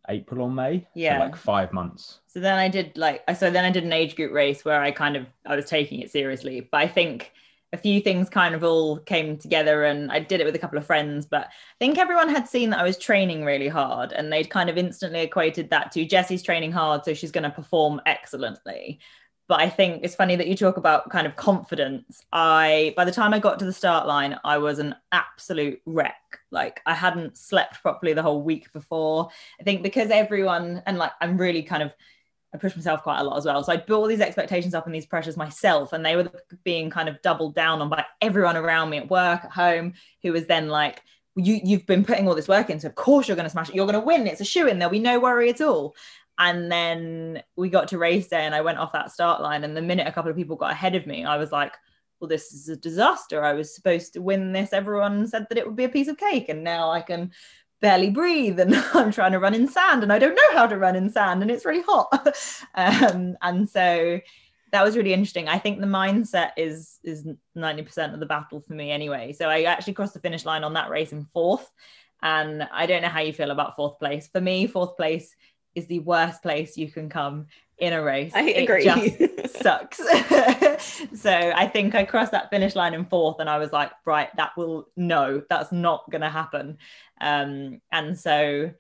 April 0.09 0.43
or 0.43 0.51
May. 0.51 0.81
So, 0.81 0.87
Yeah. 0.95 1.19
like 1.19 1.37
five 1.37 1.73
months. 1.73 2.21
So 2.27 2.41
then 2.41 2.59
I 2.59 2.69
did 2.69 2.97
like 2.97 3.23
so 3.37 3.51
then 3.51 3.65
I 3.65 3.71
did 3.71 3.85
an 3.85 3.93
age 3.93 4.17
group 4.17 4.33
race 4.33 4.65
where 4.65 4.81
I 4.81 4.91
kind 4.91 5.17
of 5.17 5.27
I 5.47 5.57
was 5.57 5.67
taking 5.67 6.01
it 6.01 6.11
seriously. 6.11 6.61
But 6.61 6.79
I 6.79 6.89
think 6.89 7.33
a 7.75 7.77
few 7.77 8.01
things 8.01 8.31
kind 8.31 8.55
of 8.55 8.65
all 8.65 8.97
came 8.99 9.37
together 9.37 9.85
and 9.85 10.11
I 10.11 10.21
did 10.21 10.41
it 10.41 10.45
with 10.45 10.55
a 10.55 10.59
couple 10.59 10.79
of 10.79 10.87
friends. 10.87 11.27
But 11.27 11.49
I 11.49 11.51
think 11.79 11.99
everyone 11.99 12.31
had 12.31 12.49
seen 12.49 12.71
that 12.71 12.81
I 12.81 12.85
was 12.85 12.97
training 12.97 13.45
really 13.45 13.69
hard 13.69 14.13
and 14.13 14.33
they'd 14.33 14.49
kind 14.49 14.71
of 14.71 14.79
instantly 14.79 15.21
equated 15.21 15.69
that 15.71 15.93
to 15.93 16.07
Jessie's 16.07 16.43
training 16.43 16.73
hard, 16.73 17.05
so 17.05 17.13
she's 17.13 17.31
going 17.33 17.45
to 17.45 17.51
perform 17.51 18.01
excellently. 18.07 19.01
But 19.49 19.61
I 19.61 19.71
think 19.71 20.05
it's 20.05 20.15
funny 20.15 20.37
that 20.37 20.47
you 20.47 20.55
talk 20.55 20.77
about 20.77 21.09
kind 21.09 21.27
of 21.27 21.35
confidence. 21.35 22.23
I, 22.33 22.93
by 22.97 23.05
the 23.07 23.13
time 23.13 23.33
I 23.33 23.39
got 23.39 23.59
to 23.59 23.65
the 23.65 23.73
start 23.73 24.07
line, 24.07 24.39
I 24.45 24.59
was 24.59 24.79
an 24.79 24.95
absolute 25.11 25.81
wreck. 25.87 26.39
Like 26.51 26.81
I 26.85 26.95
hadn't 26.95 27.39
slept 27.39 27.81
properly 27.81 28.13
the 28.13 28.23
whole 28.23 28.43
week 28.43 28.73
before. 28.73 29.31
I 29.59 29.63
think 29.65 29.83
because 29.83 30.11
everyone, 30.11 30.83
and 30.87 30.99
like 30.99 31.13
I'm 31.21 31.39
really 31.39 31.63
kind 31.63 31.83
of 31.83 31.93
I 32.55 32.59
pushed 32.59 32.77
myself 32.77 33.03
quite 33.03 33.21
a 33.21 33.25
lot 33.25 33.37
as 33.37 33.45
well. 33.45 33.63
So 33.63 33.73
I 33.73 33.77
built 33.77 34.01
all 34.01 34.07
these 34.07 34.21
expectations 34.21 34.75
up 34.75 34.87
and 34.87 34.95
these 34.95 35.07
pressures 35.07 35.37
myself, 35.37 35.93
and 35.93 36.05
they 36.05 36.17
were 36.17 36.31
being 36.65 36.89
kind 36.91 37.09
of 37.09 37.21
doubled 37.23 37.55
down 37.55 37.81
on 37.83 37.89
by 37.89 38.05
everyone 38.21 38.57
around 38.57 38.91
me 38.91 38.99
at 38.99 39.11
work, 39.11 39.45
at 39.45 39.51
home, 39.51 39.95
who 40.23 40.33
was 40.33 40.47
then 40.47 40.69
like, 40.69 41.03
you, 41.37 41.61
you've 41.63 41.87
been 41.87 42.05
putting 42.05 42.27
all 42.27 42.35
this 42.35 42.49
work 42.49 42.71
in, 42.71 42.81
so 42.81 42.89
of 42.89 42.95
course 42.95 43.29
you're 43.29 43.37
going 43.37 43.47
to 43.47 43.51
smash 43.51 43.69
it. 43.69 43.75
You're 43.75 43.87
going 43.87 44.01
to 44.01 44.05
win. 44.05 44.27
It's 44.27 44.41
a 44.41 44.45
shoe 44.45 44.67
in. 44.67 44.79
There'll 44.79 44.91
be 44.91 44.99
no 44.99 45.21
worry 45.21 45.51
at 45.51 45.61
all. 45.61 45.95
And 46.39 46.71
then 46.71 47.43
we 47.57 47.69
got 47.69 47.89
to 47.89 47.99
race 47.99 48.29
day, 48.29 48.45
and 48.45 48.55
I 48.55 48.61
went 48.61 48.79
off 48.79 48.93
that 48.93 49.11
start 49.11 49.41
line. 49.43 49.65
And 49.65 49.77
the 49.77 49.83
minute 49.83 50.07
a 50.07 50.13
couple 50.13 50.31
of 50.31 50.37
people 50.37 50.57
got 50.57 50.73
ahead 50.73 50.95
of 50.95 51.07
me, 51.07 51.25
I 51.25 51.37
was 51.37 51.51
like, 51.51 51.75
well, 52.21 52.29
this 52.29 52.53
is 52.53 52.69
a 52.69 52.77
disaster. 52.77 53.45
I 53.45 53.55
was 53.55 53.75
supposed 53.75 54.13
to 54.15 54.23
win 54.23 54.53
this. 54.53 54.73
Everyone 54.73 55.27
said 55.27 55.47
that 55.49 55.59
it 55.59 55.67
would 55.67 55.77
be 55.77 55.85
a 55.85 55.89
piece 55.89 56.09
of 56.09 56.17
cake, 56.17 56.49
and 56.49 56.63
now 56.63 56.91
I 56.91 57.01
can 57.01 57.33
barely 57.81 58.11
breathe 58.11 58.59
and 58.59 58.75
I'm 58.95 59.13
trying 59.13 59.33
to 59.33 59.39
run 59.39 59.55
in 59.55 59.69
sand 59.69 60.03
and 60.03 60.13
I 60.13 60.19
don't 60.19 60.35
know 60.35 60.53
how 60.53 60.67
to 60.67 60.77
run 60.77 60.97
in 60.97 61.11
sand 61.11 61.43
and 61.43 61.51
it's 61.51 61.65
really 61.65 61.85
hot. 61.87 62.37
um, 62.75 63.37
and 63.43 63.69
so 63.69 64.21
that 64.73 64.85
was 64.85 64.97
really 64.97 65.13
interesting. 65.13 65.49
I 65.49 65.59
think 65.59 65.81
the 65.81 65.87
mindset 65.87 66.51
is 66.57 66.99
is 67.03 67.27
90% 67.57 68.15
of 68.15 68.21
the 68.21 68.27
battle 68.27 68.61
for 68.61 68.75
me 68.75 68.91
anyway. 68.91 69.33
So 69.33 69.49
I 69.49 69.63
actually 69.63 69.95
crossed 69.95 70.15
the 70.15 70.21
finish 70.21 70.45
line 70.45 70.65
on 70.65 70.75
that 70.75 70.91
race 70.91 71.13
in 71.13 71.25
fourth. 71.33 71.71
And 72.21 72.65
I 72.73 72.87
don't 72.87 73.03
know 73.03 73.09
how 73.09 73.21
you 73.21 73.33
feel 73.33 73.53
about 73.53 73.77
fourth 73.77 73.99
place. 73.99 74.29
For 74.29 74.41
me, 74.41 74.67
fourth 74.67 74.97
place 74.97 75.35
is 75.79 75.87
the 75.87 76.01
worst 76.01 76.43
place 76.43 76.77
you 76.77 76.91
can 76.91 77.09
come 77.09 77.47
in 77.79 77.93
a 77.93 78.03
race. 78.03 78.33
I 78.35 78.43
agree. 78.43 78.85
It 78.87 79.39
just 79.43 79.59
sucks. 79.63 79.99
so 81.15 81.33
I 81.33 81.67
think 81.73 81.95
I 81.95 82.05
crossed 82.05 82.33
that 82.33 82.51
finish 82.51 82.75
line 82.75 82.95
in 82.95 83.05
fourth 83.05 83.39
and 83.41 83.49
I 83.49 83.59
was 83.59 83.73
like, 83.73 83.93
right, 84.05 84.29
that 84.37 84.57
will 84.57 84.89
no, 84.97 85.43
that's 85.49 85.73
not 85.73 86.11
gonna 86.11 86.31
happen. 86.31 86.79
Um, 87.21 87.81
and 87.93 88.19
so 88.19 88.73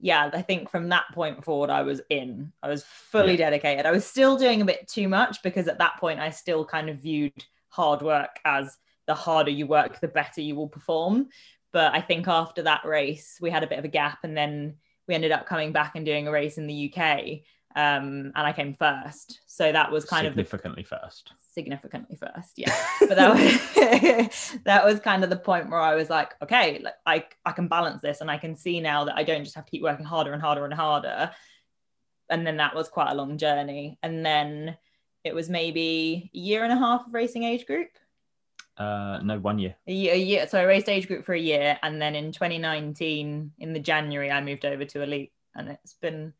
yeah, 0.00 0.30
I 0.32 0.42
think 0.42 0.68
from 0.68 0.88
that 0.88 1.04
point 1.14 1.44
forward, 1.44 1.70
I 1.70 1.82
was 1.82 2.00
in. 2.10 2.52
I 2.60 2.68
was 2.68 2.82
fully 2.82 3.32
yeah. 3.32 3.50
dedicated. 3.50 3.86
I 3.86 3.92
was 3.92 4.04
still 4.04 4.36
doing 4.36 4.60
a 4.60 4.64
bit 4.64 4.88
too 4.88 5.08
much 5.08 5.42
because 5.44 5.68
at 5.68 5.78
that 5.78 5.98
point 5.98 6.18
I 6.18 6.30
still 6.30 6.64
kind 6.64 6.90
of 6.90 6.98
viewed 6.98 7.44
hard 7.68 8.02
work 8.02 8.40
as 8.44 8.76
the 9.06 9.14
harder 9.14 9.52
you 9.52 9.68
work, 9.68 10.00
the 10.00 10.08
better 10.08 10.40
you 10.40 10.56
will 10.56 10.68
perform. 10.68 11.28
But 11.72 11.94
I 11.94 12.00
think 12.00 12.26
after 12.26 12.62
that 12.62 12.84
race, 12.84 13.38
we 13.40 13.50
had 13.50 13.62
a 13.62 13.66
bit 13.68 13.78
of 13.78 13.84
a 13.84 13.88
gap 13.88 14.18
and 14.24 14.36
then 14.36 14.76
we 15.12 15.16
ended 15.16 15.30
up 15.30 15.44
coming 15.44 15.72
back 15.72 15.92
and 15.94 16.06
doing 16.06 16.26
a 16.26 16.30
race 16.30 16.56
in 16.56 16.66
the 16.66 16.90
UK 16.90 17.42
um, 17.74 18.32
and 18.34 18.46
I 18.46 18.52
came 18.52 18.74
first. 18.74 19.40
So 19.46 19.72
that 19.72 19.90
was 19.90 20.04
kind 20.04 20.26
significantly 20.26 20.82
of 20.82 20.88
significantly 20.88 21.06
first. 21.06 21.32
Significantly 21.52 22.16
first, 22.16 22.52
yeah. 22.56 22.74
but 23.00 23.16
that 23.16 23.34
was 23.34 24.58
that 24.64 24.84
was 24.84 25.00
kind 25.00 25.24
of 25.24 25.30
the 25.30 25.36
point 25.36 25.70
where 25.70 25.80
I 25.80 25.94
was 25.94 26.10
like, 26.10 26.34
okay, 26.42 26.80
like 26.82 26.94
I 27.06 27.24
I 27.44 27.52
can 27.52 27.68
balance 27.68 28.02
this, 28.02 28.20
and 28.20 28.30
I 28.30 28.38
can 28.38 28.56
see 28.56 28.80
now 28.80 29.04
that 29.04 29.16
I 29.16 29.22
don't 29.22 29.44
just 29.44 29.56
have 29.56 29.66
to 29.66 29.70
keep 29.70 29.82
working 29.82 30.04
harder 30.06 30.32
and 30.32 30.42
harder 30.42 30.64
and 30.64 30.74
harder. 30.74 31.30
And 32.30 32.46
then 32.46 32.56
that 32.58 32.74
was 32.74 32.88
quite 32.88 33.10
a 33.10 33.14
long 33.14 33.38
journey, 33.38 33.98
and 34.02 34.24
then 34.24 34.76
it 35.24 35.34
was 35.34 35.48
maybe 35.48 36.30
a 36.34 36.38
year 36.38 36.64
and 36.64 36.72
a 36.72 36.76
half 36.76 37.06
of 37.06 37.14
racing 37.14 37.44
age 37.44 37.66
group. 37.66 37.88
Uh, 38.76 39.20
no, 39.22 39.38
one 39.38 39.58
year. 39.58 39.76
A 39.86 39.92
year, 39.92 40.14
a 40.14 40.18
year. 40.18 40.46
So 40.46 40.58
I 40.58 40.62
raced 40.62 40.88
age 40.88 41.06
group 41.06 41.24
for 41.24 41.34
a 41.34 41.40
year, 41.40 41.78
and 41.82 42.00
then 42.00 42.14
in 42.14 42.32
2019, 42.32 43.52
in 43.58 43.72
the 43.72 43.78
January, 43.78 44.30
I 44.30 44.40
moved 44.40 44.64
over 44.64 44.84
to 44.84 45.02
elite, 45.02 45.32
and 45.54 45.68
it's 45.68 45.94
been 45.94 46.32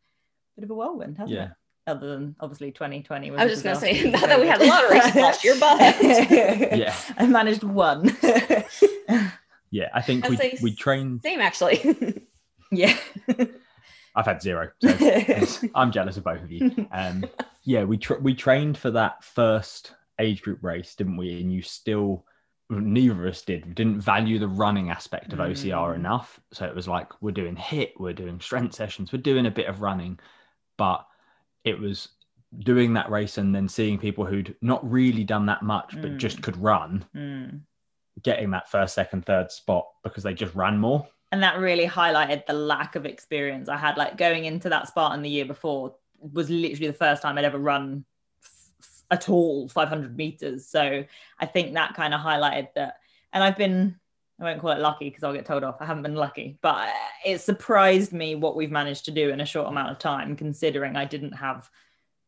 a 0.56 0.60
bit 0.60 0.64
of 0.64 0.70
a 0.70 0.74
whirlwind, 0.74 1.18
hasn't 1.18 1.36
yeah. 1.36 1.44
it? 1.44 1.50
Other 1.86 2.08
than 2.08 2.36
obviously 2.40 2.70
2020. 2.70 3.32
Was 3.32 3.40
I 3.40 3.44
was 3.44 3.52
just 3.52 3.64
going 3.64 3.74
to 3.74 3.80
say, 3.80 4.10
now 4.10 4.26
that 4.26 4.40
we 4.40 4.46
had 4.46 4.62
a 4.62 4.66
lot 4.66 4.84
of 4.84 4.90
races 4.90 5.14
last 5.16 5.44
year, 5.44 5.56
but 5.58 5.78
yeah, 6.78 6.94
I 7.18 7.26
managed 7.26 7.64
one. 7.64 8.16
yeah, 9.70 9.88
I 9.92 10.00
think 10.00 10.28
we 10.28 10.36
say, 10.36 10.58
we 10.62 10.74
trained. 10.74 11.22
Same 11.22 11.40
actually. 11.40 12.26
yeah. 12.70 12.96
I've 14.14 14.26
had 14.26 14.42
zero. 14.42 14.70
So 14.80 15.68
I'm 15.74 15.90
jealous 15.90 16.16
of 16.18 16.24
both 16.24 16.42
of 16.42 16.52
you. 16.52 16.86
Um, 16.92 17.24
yeah, 17.64 17.84
we 17.84 17.96
tra- 17.96 18.20
we 18.20 18.34
trained 18.34 18.76
for 18.78 18.90
that 18.92 19.24
first 19.24 19.94
age 20.18 20.42
group 20.42 20.62
race, 20.62 20.94
didn't 20.94 21.16
we? 21.16 21.40
And 21.40 21.52
you 21.52 21.62
still 21.62 22.24
neither 22.70 23.12
of 23.12 23.30
us 23.30 23.42
did 23.42 23.66
we 23.66 23.74
didn't 23.74 24.00
value 24.00 24.38
the 24.38 24.48
running 24.48 24.90
aspect 24.90 25.32
of 25.32 25.38
OCR 25.38 25.92
mm. 25.92 25.94
enough. 25.94 26.40
So 26.52 26.64
it 26.64 26.74
was 26.74 26.88
like 26.88 27.08
we're 27.20 27.32
doing 27.32 27.56
HIIT, 27.56 27.92
we're 27.98 28.12
doing 28.12 28.40
strength 28.40 28.74
sessions, 28.74 29.12
we're 29.12 29.20
doing 29.20 29.46
a 29.46 29.50
bit 29.50 29.66
of 29.66 29.80
running, 29.80 30.18
but 30.78 31.06
it 31.64 31.78
was 31.78 32.08
doing 32.60 32.94
that 32.94 33.10
race 33.10 33.38
and 33.38 33.54
then 33.54 33.68
seeing 33.68 33.98
people 33.98 34.24
who'd 34.24 34.54
not 34.60 34.88
really 34.88 35.24
done 35.24 35.46
that 35.46 35.62
much 35.62 35.90
but 35.94 36.12
mm. 36.12 36.16
just 36.18 36.42
could 36.42 36.56
run, 36.56 37.04
mm. 37.14 37.60
getting 38.22 38.50
that 38.50 38.70
first, 38.70 38.94
second, 38.94 39.24
third 39.24 39.50
spot 39.50 39.86
because 40.02 40.22
they 40.22 40.34
just 40.34 40.54
ran 40.54 40.78
more. 40.78 41.06
And 41.30 41.42
that 41.42 41.58
really 41.58 41.86
highlighted 41.86 42.44
the 42.46 42.52
lack 42.52 42.94
of 42.94 43.06
experience 43.06 43.70
I 43.70 43.78
had. 43.78 43.96
Like 43.96 44.18
going 44.18 44.44
into 44.44 44.68
that 44.68 44.86
Spartan 44.86 45.22
the 45.22 45.30
year 45.30 45.46
before 45.46 45.94
was 46.18 46.50
literally 46.50 46.88
the 46.88 46.92
first 46.92 47.22
time 47.22 47.38
I'd 47.38 47.44
ever 47.44 47.58
run 47.58 48.04
at 49.12 49.28
all 49.28 49.68
500 49.68 50.16
meters. 50.16 50.66
So 50.66 51.04
I 51.38 51.46
think 51.46 51.74
that 51.74 51.94
kind 51.94 52.14
of 52.14 52.20
highlighted 52.20 52.68
that. 52.74 52.96
And 53.32 53.44
I've 53.44 53.58
been, 53.58 53.94
I 54.40 54.44
won't 54.44 54.60
call 54.60 54.70
it 54.70 54.80
lucky 54.80 55.10
because 55.10 55.22
I'll 55.22 55.34
get 55.34 55.44
told 55.46 55.62
off. 55.62 55.76
I 55.80 55.84
haven't 55.84 56.02
been 56.02 56.16
lucky, 56.16 56.58
but 56.62 56.88
it 57.24 57.40
surprised 57.40 58.12
me 58.12 58.34
what 58.34 58.56
we've 58.56 58.70
managed 58.70 59.04
to 59.04 59.10
do 59.10 59.28
in 59.28 59.40
a 59.40 59.46
short 59.46 59.68
amount 59.68 59.90
of 59.90 59.98
time, 59.98 60.34
considering 60.34 60.96
I 60.96 61.04
didn't 61.04 61.32
have 61.32 61.70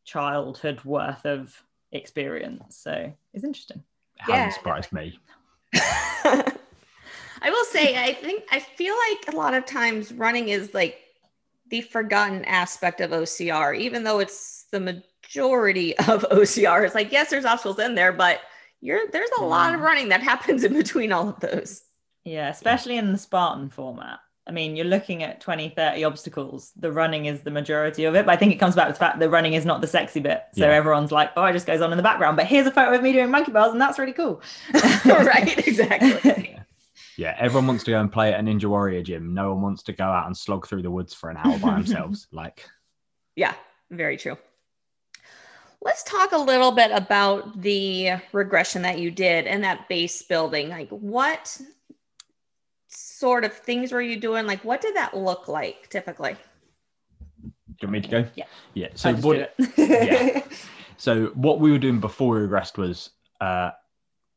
childhood 0.05 0.85
worth 0.85 1.25
of 1.25 1.61
experience. 1.91 2.77
So 2.77 3.13
it's 3.33 3.45
interesting. 3.45 3.83
It 4.17 4.23
hasn't 4.23 4.37
yeah. 4.37 4.51
surprised 4.51 4.93
me. 4.93 5.19
I 5.75 7.51
will 7.51 7.65
say, 7.65 7.97
I 7.97 8.13
think 8.13 8.45
I 8.51 8.61
feel 8.61 8.95
like 9.09 9.35
a 9.35 9.37
lot 9.37 9.55
of 9.55 9.65
times 9.65 10.13
running 10.13 10.51
is 10.51 10.75
like 10.75 10.99
the 11.71 11.81
forgotten 11.81 12.45
aspect 12.45 13.01
of 13.01 13.11
OCR, 13.11 13.77
even 13.77 14.05
though 14.05 14.19
it's 14.19 14.67
the 14.71 15.03
majority 15.35 15.97
of 15.99 16.23
OCR. 16.31 16.85
It's 16.85 16.95
like, 16.95 17.13
yes, 17.13 17.31
there's 17.31 17.45
obstacles 17.45 17.79
in 17.79 17.95
there, 17.95 18.13
but 18.13 18.41
you're 18.81 19.09
there's 19.11 19.31
a 19.39 19.43
lot 19.43 19.75
of 19.75 19.81
mm. 19.81 19.85
running 19.85 20.09
that 20.11 20.23
happens 20.23 20.65
in 20.65 20.75
between 20.75 21.13
all 21.13 21.29
of 21.29 21.41
those. 21.41 21.83
Yeah, 22.25 22.49
especially 22.49 22.97
in 22.97 23.13
the 23.13 23.19
Spartan 23.19 23.71
format. 23.71 24.19
I 24.47 24.53
mean, 24.53 24.77
you're 24.77 24.85
looking 24.85 25.23
at 25.23 25.41
20, 25.41 25.71
30 25.71 26.05
obstacles. 26.05 26.73
The 26.77 26.93
running 26.93 27.25
is 27.25 27.41
the 27.41 27.51
majority 27.51 28.05
of 28.05 28.15
it. 28.15 28.27
But 28.27 28.33
I 28.33 28.37
think 28.37 28.53
it 28.53 28.57
comes 28.57 28.75
back 28.75 28.89
to 28.89 28.93
the 28.93 28.99
fact 28.99 29.19
that 29.19 29.31
running 29.31 29.55
is 29.55 29.65
not 29.65 29.81
the 29.81 29.87
sexy 29.87 30.21
bit. 30.21 30.43
So 30.53 30.67
yeah. 30.67 30.73
everyone's 30.73 31.11
like, 31.11 31.31
oh, 31.37 31.45
it 31.47 31.55
just 31.55 31.67
goes 31.67 31.81
on 31.81 31.93
in 31.93 31.97
the 31.97 32.03
background. 32.03 32.37
But 32.37 32.47
here's 32.47 32.67
a 32.67 32.71
photo 32.71 32.95
of 32.95 33.03
me 33.03 33.15
doing 33.15 33.31
monkey 33.31 33.53
bars, 33.53 33.73
and 33.73 33.81
that's 33.81 33.99
really 33.99 34.13
cool. 34.13 34.43
right, 35.07 35.67
exactly. 35.67 36.59
Yeah, 37.17 37.35
everyone 37.39 37.69
wants 37.69 37.85
to 37.85 37.93
go 37.93 38.01
and 38.01 38.13
play 38.13 38.35
at 38.35 38.41
a 38.41 38.43
Ninja 38.43 38.67
Warrior 38.67 39.03
gym. 39.03 39.33
No 39.33 39.55
one 39.55 39.63
wants 39.63 39.83
to 39.85 39.95
go 39.95 40.05
out 40.05 40.27
and 40.27 40.37
slog 40.37 40.67
through 40.67 40.83
the 40.83 40.91
woods 40.91 41.15
for 41.15 41.31
an 41.31 41.39
hour 41.39 41.59
by 41.59 41.75
themselves. 41.75 42.27
Like, 42.31 42.69
yeah, 43.37 43.55
very 43.91 44.19
true. 44.19 44.37
Let's 45.85 46.03
talk 46.03 46.33
a 46.33 46.39
little 46.39 46.73
bit 46.73 46.91
about 46.93 47.61
the 47.61 48.15
regression 48.33 48.83
that 48.83 48.99
you 48.99 49.11
did 49.11 49.47
and 49.47 49.63
that 49.65 49.89
base 49.89 50.23
building. 50.23 50.71
Like, 50.71 50.89
what 50.89 51.61
sort 52.89 53.45
of 53.45 53.53
things 53.53 53.93
were 53.93 54.01
you 54.01 54.17
doing? 54.17 54.47
Like, 54.47 54.65
what 54.65 54.81
did 54.81 54.97
that 54.97 55.15
look 55.15 55.47
like 55.47 55.91
typically? 55.91 56.37
Do 57.43 57.51
you 57.83 57.89
want 57.89 57.93
me 57.93 58.01
to 58.01 58.09
go? 58.09 58.27
Yeah. 58.35 58.45
Yeah. 58.73 58.89
So 58.95 59.15
what? 59.17 59.55
yeah. 59.77 60.43
So 60.97 61.27
what 61.35 61.61
we 61.61 61.71
were 61.71 61.79
doing 61.79 62.01
before 62.01 62.37
we 62.37 62.47
regressed 62.47 62.79
was 62.79 63.11
uh, 63.41 63.73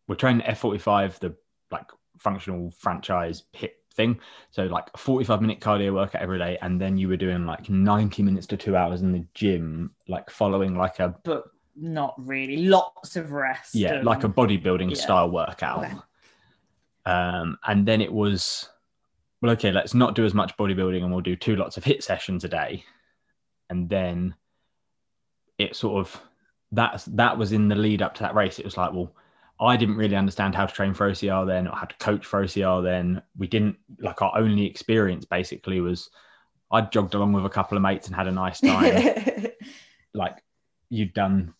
we're 0.07 0.15
training 0.15 0.45
F45, 0.45 1.19
the 1.19 1.35
like 1.71 1.85
functional 2.17 2.71
franchise 2.71 3.43
HIIT 3.55 3.71
thing. 3.97 4.19
So 4.51 4.63
like 4.63 4.85
a 4.93 4.97
45 4.97 5.41
minute 5.41 5.59
cardio 5.59 5.93
workout 5.93 6.21
every 6.21 6.37
day, 6.37 6.57
and 6.61 6.79
then 6.79 6.97
you 6.97 7.09
were 7.09 7.17
doing 7.17 7.45
like 7.45 7.69
90 7.69 8.23
minutes 8.23 8.47
to 8.47 8.57
two 8.57 8.77
hours 8.77 9.01
in 9.01 9.11
the 9.11 9.25
gym, 9.33 9.91
like 10.07 10.29
following 10.29 10.77
like 10.77 10.99
a 10.99 11.13
but 11.23 11.43
not 11.75 12.13
really 12.17 12.67
lots 12.67 13.17
of 13.17 13.33
rest. 13.33 13.75
Yeah, 13.75 13.95
and... 13.95 14.05
like 14.05 14.23
a 14.23 14.29
bodybuilding 14.29 14.91
yeah. 14.91 15.01
style 15.01 15.29
workout. 15.29 15.83
Okay. 15.83 15.93
Um, 17.05 17.57
and 17.65 17.85
then 17.85 17.99
it 17.99 18.11
was 18.11 18.69
well, 19.41 19.51
okay, 19.51 19.71
let's 19.71 19.93
not 19.93 20.15
do 20.15 20.25
as 20.25 20.33
much 20.33 20.55
bodybuilding 20.57 21.03
and 21.03 21.11
we'll 21.11 21.21
do 21.21 21.35
two 21.35 21.55
lots 21.55 21.77
of 21.77 21.83
HIIT 21.83 22.03
sessions 22.03 22.43
a 22.43 22.47
day. 22.47 22.83
And 23.69 23.87
then 23.89 24.35
it 25.57 25.75
sort 25.75 25.99
of 25.99 26.21
that's 26.71 27.05
that 27.05 27.37
was 27.37 27.51
in 27.51 27.67
the 27.67 27.75
lead 27.75 28.01
up 28.01 28.15
to 28.15 28.23
that 28.23 28.35
race. 28.35 28.59
It 28.59 28.65
was 28.65 28.77
like, 28.77 28.93
well, 28.93 29.13
I 29.59 29.75
didn't 29.75 29.97
really 29.97 30.15
understand 30.15 30.53
how 30.53 30.65
to 30.65 30.73
train 30.73 30.93
for 30.93 31.09
OCR 31.09 31.45
then 31.47 31.67
or 31.67 31.75
how 31.75 31.85
to 31.85 31.95
coach 31.97 32.25
for 32.25 32.43
OCR 32.43 32.83
then. 32.83 33.21
We 33.37 33.47
didn't 33.47 33.77
like 33.99 34.21
our 34.21 34.37
only 34.37 34.65
experience 34.65 35.25
basically 35.25 35.81
was 35.81 36.09
I 36.71 36.81
jogged 36.81 37.15
along 37.15 37.33
with 37.33 37.45
a 37.45 37.49
couple 37.49 37.77
of 37.77 37.81
mates 37.81 38.07
and 38.07 38.15
had 38.15 38.27
a 38.27 38.31
nice 38.31 38.59
time. 38.59 39.47
like 40.13 40.37
you'd 40.89 41.13
done 41.13 41.53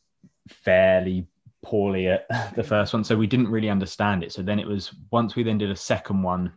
fairly 0.48 1.28
poorly 1.64 2.08
at 2.08 2.28
the 2.56 2.64
first 2.64 2.94
one, 2.94 3.04
so 3.04 3.16
we 3.16 3.28
didn't 3.28 3.50
really 3.50 3.70
understand 3.70 4.24
it. 4.24 4.32
So 4.32 4.42
then 4.42 4.60
it 4.60 4.68
was 4.68 4.94
once 5.12 5.36
we 5.36 5.44
then 5.44 5.58
did 5.58 5.72
a 5.72 5.76
second 5.76 6.22
one 6.22 6.54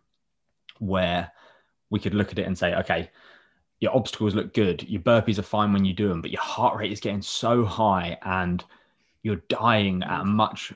where 0.78 1.30
we 1.90 2.00
could 2.00 2.14
look 2.14 2.32
at 2.32 2.38
it 2.38 2.47
and 2.47 2.56
say, 2.56 2.75
okay, 2.75 3.11
your 3.80 3.97
obstacles 3.97 4.35
look 4.35 4.52
good, 4.52 4.82
your 4.88 5.00
burpees 5.00 5.38
are 5.38 5.42
fine 5.42 5.73
when 5.73 5.85
you 5.85 5.94
do 5.94 6.09
them, 6.09 6.20
but 6.20 6.30
your 6.30 6.42
heart 6.42 6.76
rate 6.78 6.92
is 6.92 7.00
getting 7.00 7.23
so 7.23 7.64
high 7.64 8.18
and 8.23 8.64
you're 9.23 9.42
dying 9.49 10.02
at 10.02 10.20
a 10.20 10.25
much 10.25 10.73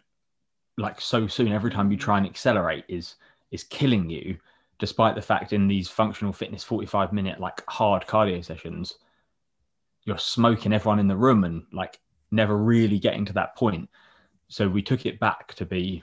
like 0.79 1.01
so 1.01 1.27
soon 1.27 1.53
every 1.53 1.71
time 1.71 1.91
you 1.91 1.97
try 1.97 2.19
and 2.19 2.27
accelerate 2.27 2.85
is 2.89 3.17
is 3.51 3.65
killing 3.65 4.11
you 4.11 4.37
despite 4.79 5.15
the 5.15 5.23
fact 5.23 5.53
in 5.53 5.69
these 5.69 5.89
functional 5.89 6.33
fitness 6.33 6.65
45 6.65 7.13
minute 7.13 7.39
like 7.41 7.63
hard 7.69 8.07
cardio 8.07 8.45
sessions 8.45 8.99
you're 10.05 10.19
smoking 10.19 10.73
everyone 10.73 10.99
in 10.99 11.09
the 11.09 11.17
room 11.17 11.45
and 11.45 11.65
like 11.73 11.99
never 12.31 12.57
really 12.57 12.99
getting 12.99 13.25
to 13.25 13.33
that 13.35 13.57
point. 13.57 13.89
So 14.49 14.69
we 14.69 14.83
took 14.83 15.07
it 15.07 15.21
back 15.21 15.55
to 15.55 15.65
be 15.65 16.03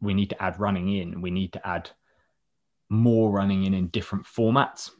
we 0.00 0.14
need 0.14 0.30
to 0.30 0.42
add 0.42 0.58
running 0.58 0.96
in 0.96 1.20
we 1.20 1.30
need 1.30 1.52
to 1.52 1.66
add 1.66 1.90
more 2.88 3.30
running 3.30 3.64
in 3.64 3.74
in 3.74 3.88
different 3.88 4.24
formats. 4.24 4.90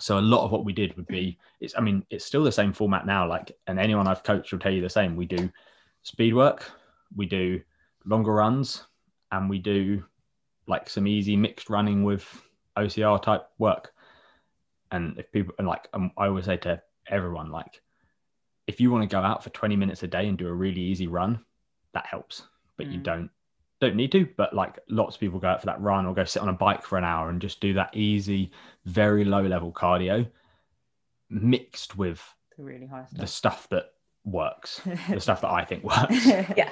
So 0.00 0.18
a 0.18 0.20
lot 0.20 0.44
of 0.44 0.50
what 0.50 0.64
we 0.64 0.72
did 0.72 0.96
would 0.96 1.06
be 1.06 1.38
it's 1.60 1.74
i 1.76 1.80
mean 1.80 2.04
it's 2.10 2.24
still 2.24 2.44
the 2.44 2.52
same 2.52 2.72
format 2.72 3.06
now 3.06 3.28
like 3.28 3.52
and 3.66 3.78
anyone 3.78 4.06
i've 4.06 4.22
coached 4.22 4.52
will 4.52 4.58
tell 4.58 4.72
you 4.72 4.82
the 4.82 4.90
same. 4.90 5.16
We 5.16 5.26
do 5.26 5.50
speed 6.02 6.34
work 6.34 6.70
we 7.16 7.26
do 7.26 7.60
longer 8.08 8.32
runs 8.32 8.84
and 9.32 9.48
we 9.48 9.58
do 9.58 10.02
like 10.66 10.88
some 10.88 11.06
easy 11.06 11.36
mixed 11.36 11.70
running 11.70 12.04
with 12.04 12.42
ocr 12.76 13.20
type 13.20 13.48
work 13.58 13.92
and 14.90 15.18
if 15.18 15.30
people 15.32 15.54
and 15.58 15.66
like 15.68 15.88
um, 15.92 16.10
i 16.16 16.26
always 16.26 16.44
say 16.44 16.56
to 16.56 16.80
everyone 17.08 17.50
like 17.50 17.82
if 18.66 18.80
you 18.80 18.90
want 18.90 19.08
to 19.08 19.14
go 19.14 19.20
out 19.20 19.42
for 19.42 19.50
20 19.50 19.76
minutes 19.76 20.02
a 20.02 20.06
day 20.06 20.28
and 20.28 20.38
do 20.38 20.48
a 20.48 20.52
really 20.52 20.80
easy 20.80 21.06
run 21.06 21.38
that 21.92 22.06
helps 22.06 22.42
but 22.76 22.86
mm. 22.86 22.92
you 22.92 22.98
don't 22.98 23.30
don't 23.80 23.96
need 23.96 24.12
to, 24.12 24.26
but 24.36 24.54
like 24.54 24.78
lots 24.88 25.16
of 25.16 25.20
people 25.20 25.38
go 25.38 25.48
out 25.48 25.60
for 25.60 25.66
that 25.66 25.80
run 25.80 26.06
or 26.06 26.14
go 26.14 26.24
sit 26.24 26.42
on 26.42 26.48
a 26.48 26.52
bike 26.52 26.82
for 26.82 26.98
an 26.98 27.04
hour 27.04 27.30
and 27.30 27.40
just 27.40 27.60
do 27.60 27.74
that 27.74 27.96
easy, 27.96 28.50
very 28.84 29.24
low 29.24 29.42
level 29.42 29.72
cardio 29.72 30.26
mixed 31.30 31.96
with 31.96 32.22
the 32.56 32.64
really 32.64 32.86
high 32.86 33.04
stuff. 33.04 33.20
the 33.20 33.26
stuff 33.26 33.68
that 33.68 33.92
works, 34.24 34.80
the 35.08 35.20
stuff 35.20 35.42
that 35.42 35.50
I 35.50 35.64
think 35.64 35.84
works. 35.84 36.26
Yeah. 36.56 36.70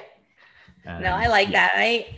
Um, 0.87 1.03
no, 1.03 1.09
I 1.09 1.27
like 1.27 1.49
yeah. 1.49 1.67
that. 1.67 1.73
I 1.75 2.17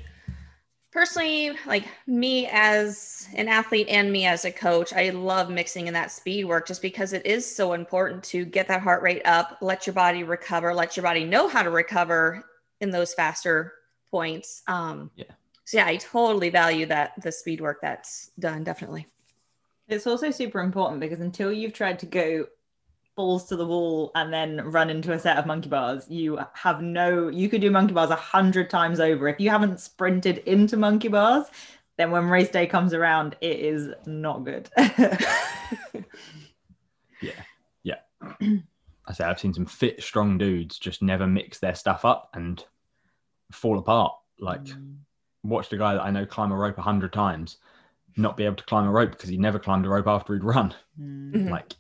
personally 0.91 1.51
like 1.65 1.85
me 2.07 2.47
as 2.51 3.27
an 3.35 3.47
athlete 3.47 3.87
and 3.89 4.11
me 4.11 4.25
as 4.25 4.43
a 4.43 4.51
coach 4.51 4.91
i 4.91 5.11
love 5.11 5.47
mixing 5.47 5.85
in 5.85 5.93
that 5.93 6.11
speed 6.11 6.45
work 6.45 6.65
just 6.65 6.81
because 6.81 7.13
it 7.13 7.23
is 7.27 7.45
so 7.45 7.73
important 7.73 8.23
to 8.23 8.43
get 8.43 8.67
that 8.67 8.81
heart 8.81 9.03
rate 9.03 9.21
up 9.23 9.59
let 9.61 9.85
your 9.85 9.93
body 9.93 10.23
recover 10.23 10.73
let 10.73 10.97
your 10.97 11.03
body 11.03 11.23
know 11.23 11.47
how 11.47 11.61
to 11.61 11.69
recover 11.69 12.43
in 12.81 12.89
those 12.89 13.13
faster 13.13 13.73
points. 14.09 14.63
Um, 14.67 15.11
yeah. 15.15 15.25
So 15.65 15.77
yeah, 15.77 15.85
I 15.85 15.97
totally 15.97 16.49
value 16.49 16.85
that 16.87 17.13
the 17.21 17.31
speed 17.31 17.61
work 17.61 17.79
that's 17.81 18.31
done. 18.39 18.63
Definitely. 18.63 19.07
It's 19.87 20.07
also 20.07 20.31
super 20.31 20.61
important 20.61 20.99
because 20.99 21.19
until 21.19 21.51
you've 21.51 21.73
tried 21.73 21.99
to 21.99 22.05
go 22.05 22.47
balls 23.19 23.43
to 23.43 23.57
the 23.57 23.67
wall 23.67 24.11
and 24.15 24.31
then 24.31 24.61
run 24.61 24.89
into 24.89 25.11
a 25.11 25.19
set 25.19 25.35
of 25.35 25.45
monkey 25.45 25.67
bars, 25.67 26.05
you 26.07 26.39
have 26.53 26.81
no. 26.81 27.27
You 27.27 27.49
could 27.49 27.59
do 27.59 27.69
monkey 27.69 27.93
bars 27.93 28.11
a 28.11 28.15
hundred 28.15 28.69
times 28.69 29.01
over. 29.01 29.27
If 29.27 29.41
you 29.41 29.49
haven't 29.49 29.81
sprinted 29.81 30.37
into 30.45 30.77
monkey 30.77 31.09
bars, 31.09 31.47
then 31.97 32.11
when 32.11 32.29
race 32.29 32.49
day 32.49 32.65
comes 32.65 32.93
around, 32.93 33.35
it 33.41 33.59
is 33.59 33.89
not 34.05 34.45
good. 34.45 34.69
yeah, 37.21 37.33
yeah. 37.83 37.95
I 38.39 39.11
say 39.11 39.25
I've 39.25 39.37
seen 39.37 39.53
some 39.53 39.65
fit, 39.65 40.01
strong 40.01 40.37
dudes 40.37 40.79
just 40.79 41.01
never 41.01 41.27
mix 41.27 41.59
their 41.59 41.75
stuff 41.75 42.05
up, 42.05 42.29
and 42.35 42.63
fall 43.51 43.79
apart. 43.79 44.13
Like, 44.39 44.63
mm. 44.63 44.95
watched 45.43 45.73
a 45.73 45.77
guy 45.77 45.95
that 45.95 46.03
I 46.03 46.09
know 46.09 46.25
climb 46.25 46.53
a 46.53 46.55
rope 46.55 46.77
a 46.77 46.83
hundred 46.83 47.11
times, 47.11 47.57
not 48.15 48.37
be 48.37 48.45
able 48.45 48.55
to 48.55 48.63
climb 48.63 48.87
a 48.87 48.91
rope 48.91 49.11
because 49.11 49.29
he 49.29 49.35
never 49.35 49.59
climbed 49.59 49.85
a 49.85 49.89
rope 49.89 50.07
after 50.07 50.33
he'd 50.35 50.45
run. 50.45 50.73
Mm. 50.97 51.49
Like, 51.49 51.73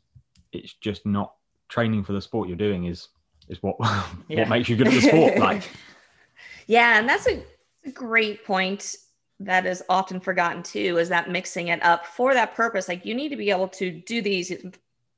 it's 0.51 0.73
just 0.73 1.05
not 1.05 1.33
training 1.67 2.03
for 2.03 2.13
the 2.13 2.21
sport 2.21 2.47
you're 2.47 2.57
doing 2.57 2.85
is 2.85 3.09
is 3.47 3.61
what 3.61 3.75
yeah. 4.27 4.39
what 4.39 4.49
makes 4.49 4.69
you 4.69 4.75
good 4.75 4.87
at 4.87 4.93
the 4.93 5.01
sport. 5.01 5.37
Like, 5.37 5.69
yeah, 6.67 6.99
and 6.99 7.07
that's 7.07 7.27
a, 7.27 7.43
a 7.85 7.91
great 7.91 8.45
point 8.45 8.95
that 9.39 9.65
is 9.65 9.83
often 9.89 10.19
forgotten 10.19 10.61
too 10.61 10.97
is 10.97 11.09
that 11.09 11.29
mixing 11.29 11.69
it 11.69 11.83
up 11.83 12.05
for 12.05 12.33
that 12.33 12.55
purpose 12.55 12.87
like 12.87 13.05
you 13.05 13.15
need 13.15 13.29
to 13.29 13.37
be 13.37 13.49
able 13.49 13.67
to 13.67 13.91
do 13.91 14.21
these 14.21 14.51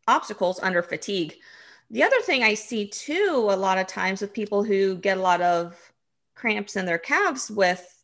obstacles 0.07 0.59
under 0.61 0.83
fatigue 0.83 1.35
the 1.89 2.03
other 2.03 2.21
thing 2.21 2.43
i 2.43 2.53
see 2.53 2.87
too 2.87 3.47
a 3.49 3.55
lot 3.55 3.77
of 3.77 3.87
times 3.87 4.21
with 4.21 4.33
people 4.33 4.63
who 4.63 4.95
get 4.95 5.17
a 5.17 5.21
lot 5.21 5.41
of 5.41 5.75
cramps 6.35 6.75
in 6.75 6.85
their 6.85 6.99
calves 6.99 7.49
with 7.49 8.03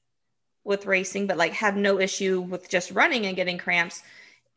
with 0.64 0.86
racing 0.86 1.28
but 1.28 1.38
like 1.38 1.54
have 1.54 1.78
no 1.78 2.00
issue 2.00 2.42
with 2.42 2.68
just 2.68 2.92
running 2.92 3.28
and 3.28 3.36
getting 3.36 3.58
cramps 3.58 4.02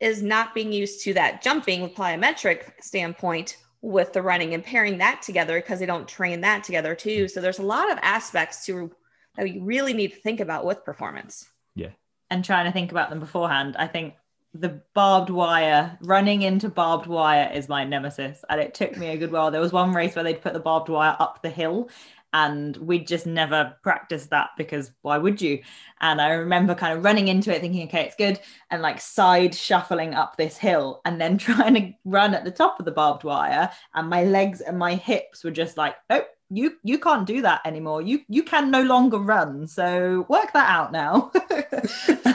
is 0.01 0.21
not 0.21 0.53
being 0.53 0.73
used 0.73 1.03
to 1.03 1.13
that 1.13 1.41
jumping 1.41 1.81
with 1.81 1.95
plyometric 1.95 2.71
standpoint 2.81 3.57
with 3.81 4.13
the 4.13 4.21
running 4.21 4.53
and 4.53 4.63
pairing 4.63 4.97
that 4.97 5.21
together 5.21 5.61
because 5.61 5.79
they 5.79 5.85
don't 5.85 6.07
train 6.07 6.41
that 6.41 6.63
together 6.63 6.93
too. 6.95 7.25
Mm-hmm. 7.25 7.27
So 7.27 7.39
there's 7.39 7.59
a 7.59 7.63
lot 7.63 7.91
of 7.91 7.97
aspects 8.01 8.65
to 8.65 8.91
that 9.35 9.43
we 9.43 9.59
really 9.59 9.93
need 9.93 10.11
to 10.11 10.19
think 10.19 10.39
about 10.39 10.65
with 10.65 10.83
performance. 10.83 11.47
Yeah. 11.75 11.91
And 12.29 12.43
trying 12.43 12.65
to 12.65 12.71
think 12.71 12.91
about 12.91 13.09
them 13.09 13.19
beforehand. 13.19 13.75
I 13.77 13.87
think 13.87 14.15
the 14.53 14.81
barbed 14.93 15.29
wire 15.29 15.97
running 16.01 16.41
into 16.41 16.67
barbed 16.67 17.07
wire 17.07 17.49
is 17.53 17.69
my 17.69 17.85
nemesis. 17.85 18.43
And 18.49 18.59
it 18.59 18.73
took 18.73 18.97
me 18.97 19.07
a 19.07 19.17
good 19.17 19.31
while. 19.31 19.51
There 19.51 19.61
was 19.61 19.71
one 19.71 19.93
race 19.93 20.15
where 20.15 20.23
they'd 20.23 20.41
put 20.41 20.53
the 20.53 20.59
barbed 20.59 20.89
wire 20.89 21.15
up 21.19 21.41
the 21.41 21.49
hill 21.49 21.89
and 22.33 22.77
we 22.77 22.99
just 22.99 23.25
never 23.25 23.75
practiced 23.83 24.29
that 24.29 24.49
because 24.57 24.91
why 25.01 25.17
would 25.17 25.41
you? 25.41 25.61
And 26.01 26.19
i 26.19 26.31
remember 26.31 26.73
kind 26.73 26.97
of 26.97 27.03
running 27.03 27.27
into 27.27 27.55
it 27.55 27.61
thinking 27.61 27.87
okay 27.87 28.05
it's 28.05 28.15
good 28.15 28.39
and 28.69 28.81
like 28.81 28.99
side 28.99 29.53
shuffling 29.53 30.15
up 30.15 30.35
this 30.37 30.57
hill 30.57 31.01
and 31.05 31.21
then 31.21 31.37
trying 31.49 31.75
to 31.75 31.93
run 32.05 32.33
at 32.33 32.43
the 32.43 32.51
top 32.51 32.79
of 32.79 32.85
the 32.85 32.91
barbed 32.91 33.23
wire 33.23 33.69
and 33.93 34.09
my 34.09 34.23
legs 34.23 34.61
and 34.61 34.77
my 34.77 34.95
hips 34.95 35.43
were 35.43 35.51
just 35.51 35.77
like 35.77 35.95
nope 36.09 36.27
you 36.53 36.77
you 36.83 36.99
can't 36.99 37.25
do 37.25 37.41
that 37.41 37.61
anymore. 37.65 38.01
You 38.01 38.19
you 38.27 38.43
can 38.43 38.69
no 38.69 38.83
longer 38.83 39.17
run. 39.17 39.67
So 39.67 40.25
work 40.27 40.51
that 40.53 40.69
out 40.69 40.91
now. 40.91 41.31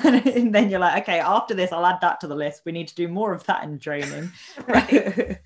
And 0.07 0.55
then 0.55 0.71
you're 0.71 0.81
like 0.81 1.03
okay 1.03 1.21
after 1.21 1.55
this 1.55 1.73
i'll 1.73 1.85
add 1.85 2.01
that 2.01 2.21
to 2.21 2.27
the 2.27 2.35
list. 2.35 2.63
We 2.65 2.73
need 2.73 2.89
to 2.89 2.95
do 2.95 3.09
more 3.09 3.33
of 3.35 3.45
that 3.45 3.65
in 3.65 3.79
training. 3.79 4.33
Right 4.67 5.39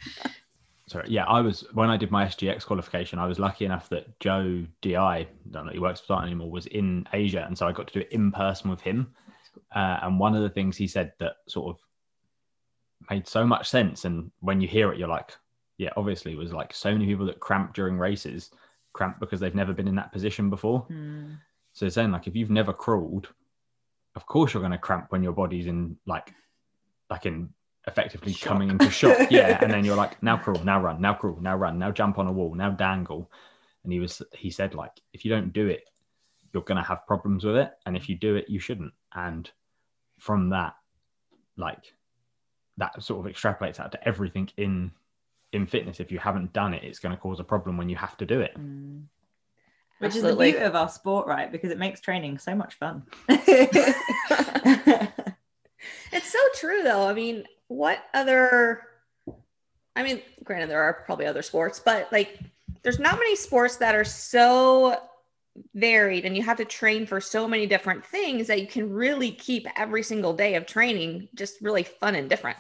sorry, 0.90 1.06
yeah, 1.08 1.24
I 1.24 1.40
was 1.40 1.64
when 1.72 1.88
I 1.88 1.96
did 1.96 2.10
my 2.10 2.26
SGX 2.26 2.66
qualification, 2.66 3.18
I 3.18 3.26
was 3.26 3.38
lucky 3.38 3.64
enough 3.64 3.88
that 3.90 4.18
Joe 4.18 4.66
Di, 4.82 4.96
I 4.96 5.28
don't 5.50 5.66
know, 5.66 5.72
he 5.72 5.78
works 5.78 6.00
for 6.00 6.04
Spartan 6.04 6.28
anymore, 6.28 6.50
was 6.50 6.66
in 6.66 7.06
Asia, 7.12 7.44
and 7.46 7.56
so 7.56 7.68
I 7.68 7.72
got 7.72 7.86
to 7.86 7.92
do 7.92 8.00
it 8.00 8.12
in 8.12 8.32
person 8.32 8.70
with 8.70 8.80
him. 8.80 9.14
Uh, 9.74 10.00
and 10.02 10.18
one 10.18 10.34
of 10.34 10.42
the 10.42 10.50
things 10.50 10.76
he 10.76 10.88
said 10.88 11.12
that 11.20 11.36
sort 11.46 11.76
of 11.76 11.80
made 13.08 13.28
so 13.28 13.46
much 13.46 13.68
sense, 13.68 14.04
and 14.04 14.32
when 14.40 14.60
you 14.60 14.66
hear 14.66 14.92
it, 14.92 14.98
you're 14.98 15.08
like, 15.08 15.30
yeah, 15.78 15.90
obviously, 15.96 16.34
was 16.34 16.52
like 16.52 16.74
so 16.74 16.92
many 16.92 17.06
people 17.06 17.26
that 17.26 17.38
cramp 17.38 17.72
during 17.72 17.96
races 17.96 18.50
cramp 18.92 19.20
because 19.20 19.38
they've 19.38 19.54
never 19.54 19.72
been 19.72 19.88
in 19.88 19.94
that 19.94 20.12
position 20.12 20.50
before. 20.50 20.84
Mm. 20.90 21.38
So 21.72 21.88
saying 21.88 22.10
like 22.10 22.26
if 22.26 22.34
you've 22.34 22.50
never 22.50 22.72
crawled, 22.72 23.28
of 24.16 24.26
course 24.26 24.52
you're 24.52 24.60
going 24.60 24.72
to 24.72 24.78
cramp 24.78 25.06
when 25.10 25.22
your 25.22 25.32
body's 25.32 25.66
in 25.66 25.96
like 26.06 26.34
like 27.08 27.26
in 27.26 27.50
effectively 27.86 28.32
shock. 28.32 28.48
coming 28.48 28.70
into 28.70 28.90
shock. 28.90 29.18
Yeah. 29.30 29.58
and 29.62 29.72
then 29.72 29.84
you're 29.84 29.96
like, 29.96 30.22
now 30.22 30.36
crawl, 30.36 30.62
now 30.64 30.80
run, 30.80 31.00
now 31.00 31.14
crawl, 31.14 31.38
now 31.40 31.56
run, 31.56 31.78
now 31.78 31.90
jump 31.90 32.18
on 32.18 32.26
a 32.26 32.32
wall, 32.32 32.54
now 32.54 32.70
dangle. 32.70 33.30
And 33.84 33.92
he 33.92 34.00
was 34.00 34.20
he 34.32 34.50
said, 34.50 34.74
like, 34.74 34.92
if 35.12 35.24
you 35.24 35.30
don't 35.30 35.52
do 35.52 35.66
it, 35.66 35.88
you're 36.52 36.62
gonna 36.62 36.82
have 36.82 37.06
problems 37.06 37.44
with 37.44 37.56
it. 37.56 37.72
And 37.86 37.96
if 37.96 38.08
you 38.08 38.16
do 38.16 38.36
it, 38.36 38.46
you 38.48 38.58
shouldn't. 38.58 38.92
And 39.14 39.50
from 40.18 40.50
that, 40.50 40.74
like 41.56 41.94
that 42.76 43.02
sort 43.02 43.24
of 43.24 43.32
extrapolates 43.32 43.80
out 43.80 43.92
to 43.92 44.08
everything 44.08 44.50
in 44.56 44.90
in 45.52 45.66
fitness. 45.66 46.00
If 46.00 46.12
you 46.12 46.18
haven't 46.18 46.52
done 46.52 46.74
it, 46.74 46.84
it's 46.84 46.98
going 46.98 47.14
to 47.14 47.20
cause 47.20 47.40
a 47.40 47.44
problem 47.44 47.76
when 47.76 47.88
you 47.88 47.96
have 47.96 48.16
to 48.18 48.26
do 48.26 48.40
it. 48.40 48.56
Mm. 48.56 49.04
Which 49.98 50.14
Absolutely. 50.14 50.48
is 50.48 50.54
the 50.54 50.58
beauty 50.58 50.66
of 50.66 50.76
our 50.76 50.88
sport, 50.88 51.26
right? 51.26 51.50
Because 51.52 51.70
it 51.70 51.78
makes 51.78 52.00
training 52.00 52.38
so 52.38 52.54
much 52.54 52.74
fun. 52.74 53.02
it's 53.28 55.12
so 56.32 56.38
true, 56.54 56.82
though. 56.82 57.06
I 57.06 57.12
mean, 57.12 57.44
what 57.70 58.02
other 58.12 58.82
I 59.94 60.02
mean, 60.02 60.22
granted 60.44 60.70
there 60.70 60.82
are 60.82 61.02
probably 61.04 61.26
other 61.26 61.42
sports, 61.42 61.80
but 61.80 62.10
like 62.12 62.38
there's 62.82 62.98
not 62.98 63.18
many 63.18 63.36
sports 63.36 63.76
that 63.76 63.94
are 63.94 64.04
so 64.04 64.96
varied 65.74 66.24
and 66.24 66.36
you 66.36 66.42
have 66.42 66.56
to 66.56 66.64
train 66.64 67.06
for 67.06 67.20
so 67.20 67.46
many 67.46 67.66
different 67.66 68.04
things 68.04 68.46
that 68.46 68.60
you 68.60 68.66
can 68.66 68.90
really 68.90 69.30
keep 69.30 69.66
every 69.76 70.02
single 70.02 70.32
day 70.32 70.54
of 70.54 70.66
training 70.66 71.28
just 71.34 71.60
really 71.60 71.82
fun 71.82 72.14
and 72.14 72.28
different. 72.28 72.58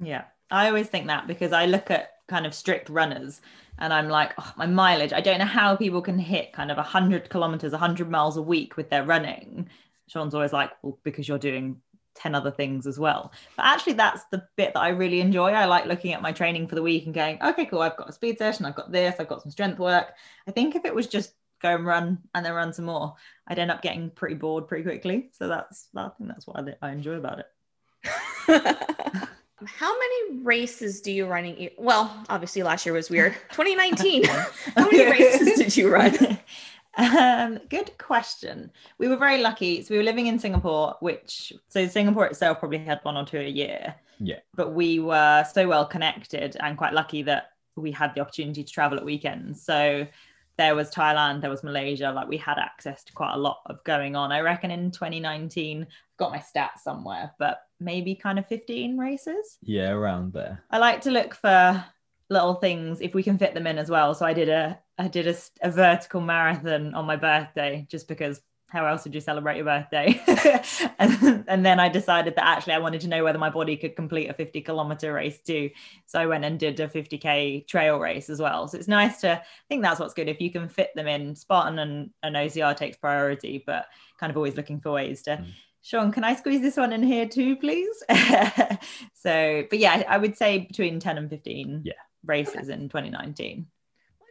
Yeah. 0.00 0.24
I 0.50 0.68
always 0.68 0.88
think 0.88 1.06
that 1.06 1.26
because 1.26 1.52
I 1.52 1.66
look 1.66 1.90
at 1.90 2.12
kind 2.28 2.46
of 2.46 2.54
strict 2.54 2.88
runners 2.88 3.40
and 3.78 3.92
I'm 3.92 4.08
like, 4.08 4.32
oh, 4.38 4.52
my 4.56 4.66
mileage, 4.66 5.12
I 5.12 5.20
don't 5.20 5.38
know 5.38 5.44
how 5.44 5.76
people 5.76 6.02
can 6.02 6.18
hit 6.18 6.52
kind 6.52 6.70
of 6.70 6.76
100 6.76 7.28
kilometers, 7.28 7.72
100 7.72 8.10
miles 8.10 8.36
a 8.36 8.42
week 8.42 8.76
with 8.76 8.90
their 8.90 9.04
running. 9.04 9.68
Sean's 10.08 10.34
always 10.34 10.52
like, 10.52 10.70
well, 10.82 10.98
because 11.02 11.28
you're 11.28 11.38
doing 11.38 11.80
10 12.14 12.34
other 12.34 12.50
things 12.50 12.86
as 12.86 12.98
well. 12.98 13.32
But 13.56 13.66
actually, 13.66 13.94
that's 13.94 14.24
the 14.30 14.46
bit 14.56 14.74
that 14.74 14.80
I 14.80 14.88
really 14.88 15.20
enjoy. 15.20 15.50
I 15.50 15.64
like 15.66 15.86
looking 15.86 16.12
at 16.12 16.22
my 16.22 16.32
training 16.32 16.68
for 16.68 16.74
the 16.74 16.82
week 16.82 17.06
and 17.06 17.14
going, 17.14 17.38
okay, 17.42 17.66
cool, 17.66 17.82
I've 17.82 17.96
got 17.96 18.08
a 18.08 18.12
speed 18.12 18.38
session, 18.38 18.66
I've 18.66 18.76
got 18.76 18.92
this, 18.92 19.16
I've 19.18 19.28
got 19.28 19.42
some 19.42 19.50
strength 19.50 19.78
work. 19.78 20.12
I 20.46 20.50
think 20.50 20.74
if 20.74 20.84
it 20.84 20.94
was 20.94 21.06
just 21.06 21.34
go 21.60 21.74
and 21.74 21.86
run 21.86 22.18
and 22.34 22.44
then 22.44 22.52
run 22.52 22.72
some 22.72 22.86
more. 22.86 23.14
I'd 23.46 23.58
end 23.58 23.70
up 23.70 23.82
getting 23.82 24.10
pretty 24.10 24.34
bored 24.34 24.66
pretty 24.66 24.84
quickly. 24.84 25.30
So 25.32 25.48
that's 25.48 25.88
I 25.94 26.08
think 26.16 26.28
that's 26.28 26.46
what 26.46 26.56
I, 26.56 26.88
I 26.88 26.92
enjoy 26.92 27.14
about 27.14 27.40
it. 27.40 27.46
How 29.66 29.92
many 29.92 30.42
races 30.42 31.02
do 31.02 31.12
you 31.12 31.26
run? 31.26 31.68
Well, 31.76 32.24
obviously 32.30 32.62
last 32.62 32.86
year 32.86 32.94
was 32.94 33.10
weird. 33.10 33.34
2019. 33.50 34.24
How 34.24 34.44
many 34.76 35.04
races 35.04 35.58
did 35.58 35.76
you 35.76 35.92
run? 35.92 36.38
Um, 36.96 37.60
good 37.68 37.96
question. 37.98 38.70
We 38.98 39.08
were 39.08 39.16
very 39.16 39.40
lucky. 39.40 39.82
So 39.82 39.94
we 39.94 39.98
were 39.98 40.04
living 40.04 40.26
in 40.26 40.38
Singapore, 40.38 40.96
which 41.00 41.52
so 41.68 41.86
Singapore 41.86 42.26
itself 42.26 42.58
probably 42.58 42.78
had 42.78 43.00
one 43.02 43.16
or 43.16 43.24
two 43.24 43.38
a 43.38 43.48
year. 43.48 43.94
Yeah. 44.18 44.40
But 44.54 44.74
we 44.74 44.98
were 44.98 45.44
so 45.52 45.68
well 45.68 45.86
connected 45.86 46.56
and 46.60 46.76
quite 46.76 46.92
lucky 46.92 47.22
that 47.22 47.50
we 47.76 47.92
had 47.92 48.14
the 48.14 48.20
opportunity 48.20 48.64
to 48.64 48.72
travel 48.72 48.98
at 48.98 49.04
weekends. 49.04 49.64
So 49.64 50.06
there 50.56 50.74
was 50.74 50.90
Thailand, 50.90 51.40
there 51.40 51.50
was 51.50 51.62
Malaysia. 51.62 52.12
Like 52.14 52.28
we 52.28 52.36
had 52.36 52.58
access 52.58 53.02
to 53.04 53.12
quite 53.12 53.34
a 53.34 53.38
lot 53.38 53.60
of 53.66 53.82
going 53.84 54.14
on. 54.14 54.30
I 54.30 54.40
reckon 54.40 54.70
in 54.70 54.90
2019, 54.90 55.82
I've 55.82 55.88
got 56.18 56.32
my 56.32 56.38
stats 56.38 56.80
somewhere, 56.82 57.32
but 57.38 57.62
maybe 57.78 58.14
kind 58.14 58.38
of 58.38 58.46
15 58.46 58.98
races. 58.98 59.58
Yeah, 59.62 59.90
around 59.90 60.34
there. 60.34 60.62
I 60.70 60.78
like 60.78 61.00
to 61.02 61.10
look 61.10 61.34
for 61.34 61.82
little 62.28 62.54
things 62.54 63.00
if 63.00 63.14
we 63.14 63.22
can 63.22 63.38
fit 63.38 63.54
them 63.54 63.66
in 63.66 63.78
as 63.78 63.90
well. 63.90 64.14
So 64.14 64.26
I 64.26 64.34
did 64.34 64.50
a 64.50 64.78
I 65.00 65.08
did 65.08 65.26
a, 65.26 65.34
a 65.62 65.70
vertical 65.70 66.20
marathon 66.20 66.94
on 66.94 67.06
my 67.06 67.16
birthday 67.16 67.86
just 67.88 68.06
because 68.06 68.40
how 68.66 68.86
else 68.86 69.02
would 69.02 69.14
you 69.14 69.20
celebrate 69.20 69.56
your 69.56 69.64
birthday? 69.64 70.20
and, 70.98 71.44
and 71.48 71.66
then 71.66 71.80
I 71.80 71.88
decided 71.88 72.36
that 72.36 72.46
actually 72.46 72.74
I 72.74 72.78
wanted 72.78 73.00
to 73.00 73.08
know 73.08 73.24
whether 73.24 73.38
my 73.38 73.48
body 73.48 73.78
could 73.78 73.96
complete 73.96 74.28
a 74.28 74.34
50 74.34 74.60
kilometer 74.60 75.14
race 75.14 75.40
too. 75.40 75.70
So 76.04 76.20
I 76.20 76.26
went 76.26 76.44
and 76.44 76.58
did 76.58 76.78
a 76.80 76.86
50k 76.86 77.66
trail 77.66 77.98
race 77.98 78.28
as 78.28 78.40
well. 78.40 78.68
So 78.68 78.76
it's 78.76 78.88
nice 78.88 79.22
to 79.22 79.38
I 79.38 79.42
think 79.70 79.82
that's 79.82 79.98
what's 79.98 80.14
good 80.14 80.28
if 80.28 80.38
you 80.38 80.52
can 80.52 80.68
fit 80.68 80.90
them 80.94 81.08
in. 81.08 81.34
Spartan 81.34 81.78
and, 81.78 82.10
and 82.22 82.36
OCR 82.36 82.76
takes 82.76 82.98
priority, 82.98 83.64
but 83.66 83.86
kind 84.18 84.30
of 84.30 84.36
always 84.36 84.56
looking 84.56 84.80
for 84.80 84.92
ways 84.92 85.22
to. 85.22 85.30
Mm. 85.30 85.46
Sean, 85.82 86.12
can 86.12 86.24
I 86.24 86.36
squeeze 86.36 86.60
this 86.60 86.76
one 86.76 86.92
in 86.92 87.02
here 87.02 87.26
too, 87.26 87.56
please? 87.56 88.04
so, 89.14 89.64
but 89.70 89.78
yeah, 89.78 90.04
I 90.06 90.18
would 90.18 90.36
say 90.36 90.58
between 90.58 91.00
10 91.00 91.16
and 91.16 91.30
15 91.30 91.82
yeah. 91.86 91.94
races 92.22 92.68
okay. 92.68 92.74
in 92.74 92.90
2019. 92.90 93.66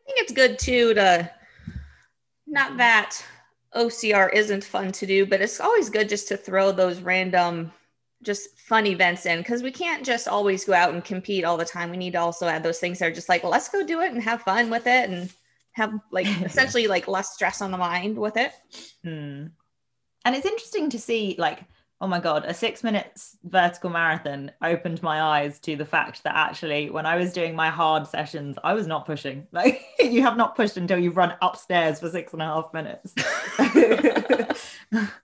I 0.10 0.12
think 0.12 0.24
it's 0.24 0.34
good 0.34 0.58
too 0.58 0.96
to 0.96 1.30
not 2.48 2.78
that 2.78 3.24
OCR 3.76 4.34
isn't 4.34 4.64
fun 4.64 4.92
to 4.94 5.06
do, 5.06 5.28
but 5.28 5.40
it's 5.40 5.60
always 5.60 5.92
good 5.92 6.10
just 6.10 6.28
to 6.30 6.38
throw 6.38 6.72
those 6.72 7.02
random, 7.02 7.72
just 8.24 8.58
fun 8.58 8.88
events 8.88 9.28
in 9.28 9.38
because 9.38 9.62
we 9.62 9.72
can't 9.72 10.04
just 10.04 10.28
always 10.28 10.66
go 10.66 10.74
out 10.74 10.96
and 10.96 11.06
compete 11.06 11.46
all 11.46 11.58
the 11.58 11.66
time. 11.66 11.92
We 11.92 11.98
need 11.98 12.14
to 12.14 12.20
also 12.20 12.48
add 12.48 12.64
those 12.64 12.80
things 12.80 12.98
that 12.98 13.06
are 13.06 13.14
just 13.14 13.30
like, 13.30 13.44
well, 13.44 13.52
let's 13.52 13.70
go 13.70 13.86
do 13.86 14.02
it 14.02 14.12
and 14.12 14.24
have 14.24 14.42
fun 14.42 14.72
with 14.72 14.88
it 14.88 15.12
and 15.12 15.32
have 15.74 15.94
like 16.12 16.26
essentially 16.44 16.88
like 16.88 17.08
less 17.08 17.36
stress 17.36 17.62
on 17.62 17.70
the 17.70 17.78
mind 17.78 18.18
with 18.18 18.36
it. 18.36 18.52
Hmm. 19.04 19.48
And 20.26 20.36
it's 20.36 20.46
interesting 20.46 20.90
to 20.90 21.00
see 21.00 21.36
like 21.38 21.60
oh 22.02 22.08
my 22.08 22.20
god 22.20 22.46
a 22.46 22.54
six 22.54 22.84
minutes 22.84 23.38
vertical 23.44 23.90
marathon 23.90 24.52
opened 24.64 25.04
my 25.04 25.22
eyes 25.22 25.60
to 25.60 25.76
the 25.76 25.86
fact 25.86 26.24
that 26.24 26.36
actually 26.36 26.90
when 26.90 27.06
i 27.06 27.16
was 27.16 27.34
doing 27.34 27.56
my 27.56 27.70
hard 27.70 28.08
sessions 28.08 28.58
i 28.64 28.74
was 28.74 28.88
not 28.88 29.06
pushing. 29.06 29.48
Like 29.52 29.84
you 30.00 30.22
have 30.22 30.38
not 30.38 30.56
pushed 30.56 30.78
until 30.78 30.98
you've 30.98 31.18
run 31.18 31.34
upstairs 31.42 32.00
for 32.00 32.10
six 32.10 32.34
and 32.34 32.42
a 32.42 32.46
half 32.46 32.74
minutes. 32.74 33.14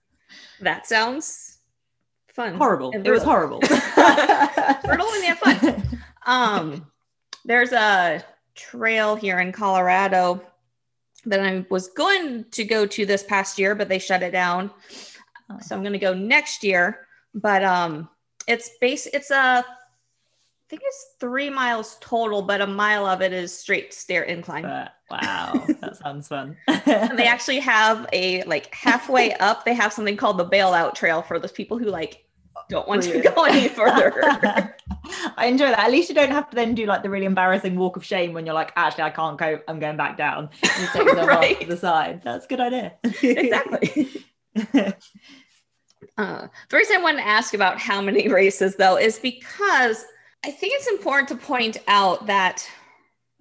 That 0.61 0.87
sounds 0.87 1.57
fun. 2.29 2.55
Horrible. 2.55 2.91
It 2.93 3.09
was 3.09 3.23
horrible. 3.23 3.59
Brutal 3.59 5.07
and 5.13 5.23
yet 5.23 5.39
fun. 5.39 5.99
Um 6.25 6.91
there's 7.43 7.73
a 7.73 8.23
trail 8.55 9.15
here 9.15 9.39
in 9.39 9.51
colorado 9.51 10.41
that 11.25 11.39
i 11.41 11.65
was 11.69 11.89
going 11.89 12.45
to 12.51 12.63
go 12.63 12.85
to 12.85 13.05
this 13.05 13.23
past 13.23 13.59
year 13.59 13.75
but 13.75 13.89
they 13.89 13.99
shut 13.99 14.23
it 14.23 14.31
down 14.31 14.71
Oh. 15.49 15.57
So 15.61 15.75
I'm 15.75 15.81
going 15.81 15.93
to 15.93 15.99
go 15.99 16.13
next 16.13 16.63
year, 16.63 17.07
but 17.33 17.63
um, 17.63 18.09
it's 18.47 18.71
base. 18.81 19.05
It's 19.07 19.31
a, 19.31 19.65
I 19.65 20.67
think 20.69 20.81
it's 20.83 21.15
three 21.19 21.49
miles 21.49 21.97
total, 22.01 22.41
but 22.41 22.61
a 22.61 22.67
mile 22.67 23.05
of 23.05 23.21
it 23.21 23.33
is 23.33 23.57
straight 23.57 23.93
stair 23.93 24.23
incline. 24.23 24.63
But, 24.63 24.93
wow, 25.11 25.63
that 25.81 25.97
sounds 25.97 26.27
fun. 26.27 26.57
and 26.67 27.17
they 27.19 27.27
actually 27.27 27.59
have 27.59 28.07
a 28.13 28.43
like 28.43 28.73
halfway 28.73 29.33
up. 29.39 29.65
They 29.65 29.75
have 29.75 29.93
something 29.93 30.17
called 30.17 30.37
the 30.37 30.45
bailout 30.45 30.95
trail 30.95 31.21
for 31.21 31.39
those 31.39 31.51
people 31.51 31.77
who 31.77 31.85
like 31.85 32.25
don't 32.69 32.87
want 32.87 33.03
to 33.03 33.21
go 33.21 33.43
any 33.43 33.67
further. 33.67 34.13
I 35.37 35.45
enjoy 35.45 35.67
that. 35.67 35.79
At 35.79 35.91
least 35.91 36.09
you 36.09 36.15
don't 36.15 36.31
have 36.31 36.49
to 36.49 36.55
then 36.55 36.73
do 36.73 36.87
like 36.87 37.03
the 37.03 37.11
really 37.11 37.27
embarrassing 37.27 37.75
walk 37.75 37.95
of 37.95 38.03
shame 38.03 38.33
when 38.33 38.47
you're 38.47 38.55
like, 38.55 38.71
actually, 38.75 39.03
I 39.03 39.11
can't 39.11 39.37
go. 39.37 39.59
I'm 39.67 39.79
going 39.79 39.97
back 39.97 40.17
down. 40.17 40.49
You 40.63 40.87
take 40.93 41.05
them 41.05 41.27
right. 41.27 41.53
off 41.53 41.59
to 41.59 41.67
the 41.67 41.77
side. 41.77 42.21
That's 42.23 42.45
a 42.45 42.47
good 42.47 42.59
idea. 42.59 42.93
exactly. 43.03 44.25
uh, 46.17 46.47
the 46.69 46.77
reason 46.77 46.97
I 46.97 47.01
wanted 47.01 47.17
to 47.17 47.27
ask 47.27 47.53
about 47.53 47.79
how 47.79 48.01
many 48.01 48.27
races, 48.31 48.75
though, 48.75 48.97
is 48.97 49.19
because 49.19 50.05
I 50.43 50.51
think 50.51 50.73
it's 50.75 50.87
important 50.87 51.27
to 51.29 51.35
point 51.35 51.77
out 51.87 52.27
that 52.27 52.67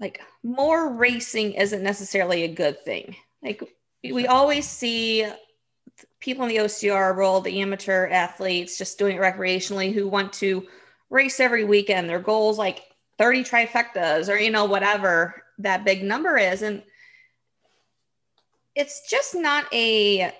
like 0.00 0.20
more 0.42 0.92
racing 0.92 1.52
isn't 1.52 1.82
necessarily 1.82 2.44
a 2.44 2.48
good 2.48 2.82
thing. 2.84 3.16
Like 3.42 3.62
we 4.02 4.26
always 4.26 4.68
see 4.68 5.26
people 6.20 6.44
in 6.44 6.48
the 6.48 6.62
OCR 6.62 7.14
role, 7.14 7.40
the 7.40 7.60
amateur 7.60 8.08
athletes 8.08 8.78
just 8.78 8.98
doing 8.98 9.16
it 9.16 9.20
recreationally 9.20 9.92
who 9.92 10.08
want 10.08 10.32
to 10.34 10.66
race 11.10 11.38
every 11.40 11.64
weekend. 11.64 12.08
Their 12.08 12.18
goals 12.18 12.58
like 12.58 12.82
30 13.18 13.44
trifectas 13.44 14.28
or, 14.28 14.36
you 14.36 14.50
know, 14.50 14.64
whatever 14.64 15.42
that 15.58 15.84
big 15.84 16.02
number 16.02 16.36
is. 16.36 16.62
And 16.62 16.82
it's 18.74 19.08
just 19.08 19.34
not 19.34 19.72
a 19.72 20.32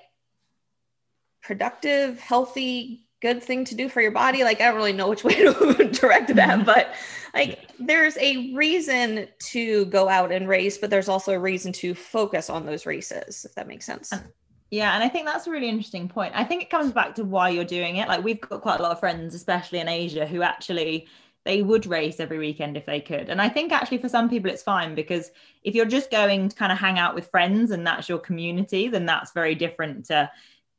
productive, 1.45 2.19
healthy, 2.19 3.05
good 3.21 3.43
thing 3.43 3.65
to 3.65 3.75
do 3.75 3.89
for 3.89 4.01
your 4.01 4.11
body. 4.11 4.45
Like 4.45 4.61
I 4.61 4.65
don't 4.67 4.77
really 4.77 4.93
know 4.93 5.09
which 5.09 5.25
way 5.25 5.35
to 5.35 5.91
direct 5.93 6.35
that, 6.35 6.59
mm-hmm. 6.59 6.65
but 6.65 6.95
like 7.35 7.71
there's 7.79 8.17
a 8.19 8.53
reason 8.55 9.29
to 9.51 9.87
go 9.87 10.09
out 10.09 10.33
and 10.33 10.49
race, 10.49 10.79
but 10.79 10.91
there's 10.91 11.09
also 11.09 11.33
a 11.33 11.39
reason 11.39 11.73
to 11.75 11.95
focus 11.95 12.51
on 12.51 12.67
those 12.67 12.87
races, 12.87 13.45
if 13.45 13.55
that 13.55 13.67
makes 13.67 13.87
sense. 13.87 14.13
Yeah, 14.71 14.95
and 14.95 15.05
I 15.05 15.09
think 15.09 15.27
that's 15.27 15.47
a 15.47 15.51
really 15.51 15.69
interesting 15.69 16.09
point. 16.09 16.33
I 16.35 16.45
think 16.45 16.63
it 16.63 16.71
comes 16.71 16.93
back 16.93 17.15
to 17.17 17.25
why 17.25 17.51
you're 17.51 17.65
doing 17.65 17.97
it. 17.97 18.09
Like 18.09 18.25
we've 18.25 18.41
got 18.41 18.61
quite 18.61 18.81
a 18.81 18.83
lot 18.83 18.93
of 18.93 19.01
friends, 19.01 19.35
especially 19.35 19.79
in 19.79 19.89
Asia, 19.89 20.27
who 20.27 20.43
actually 20.43 21.07
they 21.45 21.63
would 21.63 21.87
race 21.87 22.21
every 22.21 22.39
weekend 22.39 22.77
if 22.77 22.87
they 22.87 23.01
could. 23.01 23.29
And 23.29 23.41
I 23.41 23.49
think 23.49 23.71
actually 23.71 23.99
for 23.99 24.09
some 24.09 24.29
people 24.29 24.51
it's 24.51 24.63
fine 24.63 24.95
because 24.95 25.31
if 25.63 25.75
you're 25.75 25.85
just 25.85 26.11
going 26.11 26.49
to 26.49 26.57
kind 26.57 26.73
of 26.73 26.79
hang 26.79 26.99
out 26.99 27.15
with 27.15 27.31
friends 27.31 27.71
and 27.71 27.87
that's 27.87 28.09
your 28.09 28.19
community, 28.19 28.89
then 28.89 29.07
that's 29.07 29.33
very 29.33 29.55
different 29.55 30.07
to 30.07 30.31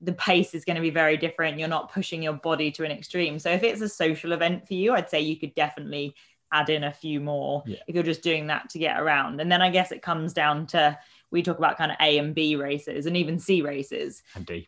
the 0.06 0.13
pace 0.13 0.54
is 0.54 0.63
going 0.63 0.76
to 0.76 0.82
be 0.82 0.89
very 0.89 1.18
different. 1.18 1.60
You're 1.60 1.68
not 1.68 1.91
pushing 1.91 2.22
your 2.22 2.34
body 2.34 2.72
to 2.72 2.86
an 2.86 2.91
extreme. 2.91 3.39
So 3.39 3.50
if 3.50 3.63
it's 3.63 3.82
a 3.82 3.89
social 3.89 4.32
event 4.32 4.68
for 4.68 4.76
you, 4.76 4.94
I'd 4.94 5.10
say 5.10 5.22
you 5.22 5.38
could 5.38 5.56
definitely 5.56 6.15
add 6.52 6.70
in 6.70 6.84
a 6.84 6.94
few 6.94 7.20
more 7.20 7.63
yeah. 7.65 7.78
if 7.88 7.96
you're 7.96 8.04
just 8.04 8.22
doing 8.22 8.48
that 8.48 8.70
to 8.70 8.80
get 8.80 9.00
around. 9.00 9.41
And 9.41 9.52
then 9.52 9.62
I 9.62 9.70
guess 9.70 9.91
it 9.91 10.02
comes 10.02 10.34
down 10.34 10.68
to 10.68 10.98
we 11.32 11.41
talk 11.41 11.58
about 11.58 11.78
kind 11.78 11.91
of 11.91 11.98
A 12.00 12.18
and 12.18 12.36
B 12.36 12.56
races 12.56 13.08
and 13.08 13.18
even 13.18 13.39
C 13.39 13.62
races. 13.62 14.22
And 14.36 14.46
D. 14.46 14.68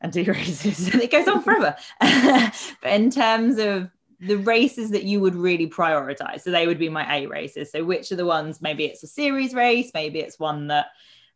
And 0.00 0.12
D 0.12 0.22
races. 0.30 0.94
it 0.94 1.10
goes 1.10 1.28
on 1.28 1.42
forever. 1.42 1.76
but 2.00 2.92
in 2.92 3.10
terms 3.10 3.58
of 3.58 3.88
the 4.20 4.36
races 4.38 4.90
that 4.90 5.04
you 5.04 5.20
would 5.20 5.34
really 5.34 5.68
prioritize, 5.68 6.40
so 6.42 6.50
they 6.50 6.66
would 6.66 6.78
be 6.78 6.88
my 6.88 7.16
A 7.16 7.26
races. 7.26 7.70
So 7.70 7.84
which 7.84 8.10
are 8.10 8.16
the 8.16 8.26
ones, 8.26 8.60
maybe 8.60 8.84
it's 8.84 9.02
a 9.02 9.08
series 9.08 9.54
race, 9.54 9.92
maybe 9.94 10.18
it's 10.18 10.38
one 10.38 10.66
that 10.68 10.86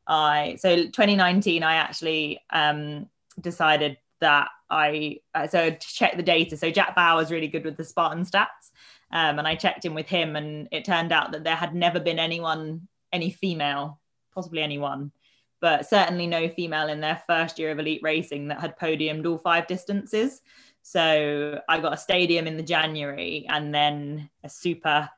I 0.07 0.57
so 0.61 0.77
2019 0.77 1.63
I 1.63 1.77
actually 1.77 2.41
um 2.51 3.09
decided 3.40 3.99
that 4.20 4.49
I 4.70 5.20
uh, 5.35 5.46
so 5.46 5.70
to 5.70 5.79
check 5.79 6.16
the 6.16 6.22
data. 6.22 6.57
So 6.57 6.70
Jack 6.70 6.94
Bauer 6.96 7.22
is 7.22 7.31
really 7.31 7.49
good 7.49 7.64
with 7.64 7.77
the 7.77 7.85
Spartan 7.85 8.25
stats, 8.25 8.70
um, 9.12 9.38
and 9.38 9.46
I 9.46 9.55
checked 9.55 9.85
in 9.85 9.94
with 9.94 10.09
him, 10.09 10.37
and 10.37 10.68
it 10.72 10.85
turned 10.85 11.12
out 11.12 11.33
that 11.33 11.44
there 11.44 11.57
had 11.57 11.75
never 11.75 12.01
been 12.01 12.18
anyone, 12.18 12.88
any 13.12 13.31
female, 13.31 14.01
possibly 14.35 14.62
anyone, 14.62 15.12
but 15.61 15.88
certainly 15.88 16.27
no 16.27 16.49
female 16.49 16.88
in 16.88 17.01
their 17.01 17.22
first 17.27 17.59
year 17.59 17.70
of 17.70 17.79
elite 17.79 18.01
racing 18.03 18.49
that 18.49 18.61
had 18.61 18.79
podiumed 18.79 19.27
all 19.27 19.38
five 19.38 19.66
distances. 19.66 20.40
So 20.83 21.61
I 21.68 21.81
got 21.81 21.94
a 21.94 21.96
stadium 21.99 22.46
in 22.46 22.57
the 22.57 22.62
January, 22.62 23.46
and 23.49 23.75
then 23.75 24.31
a 24.42 24.49
super 24.49 25.09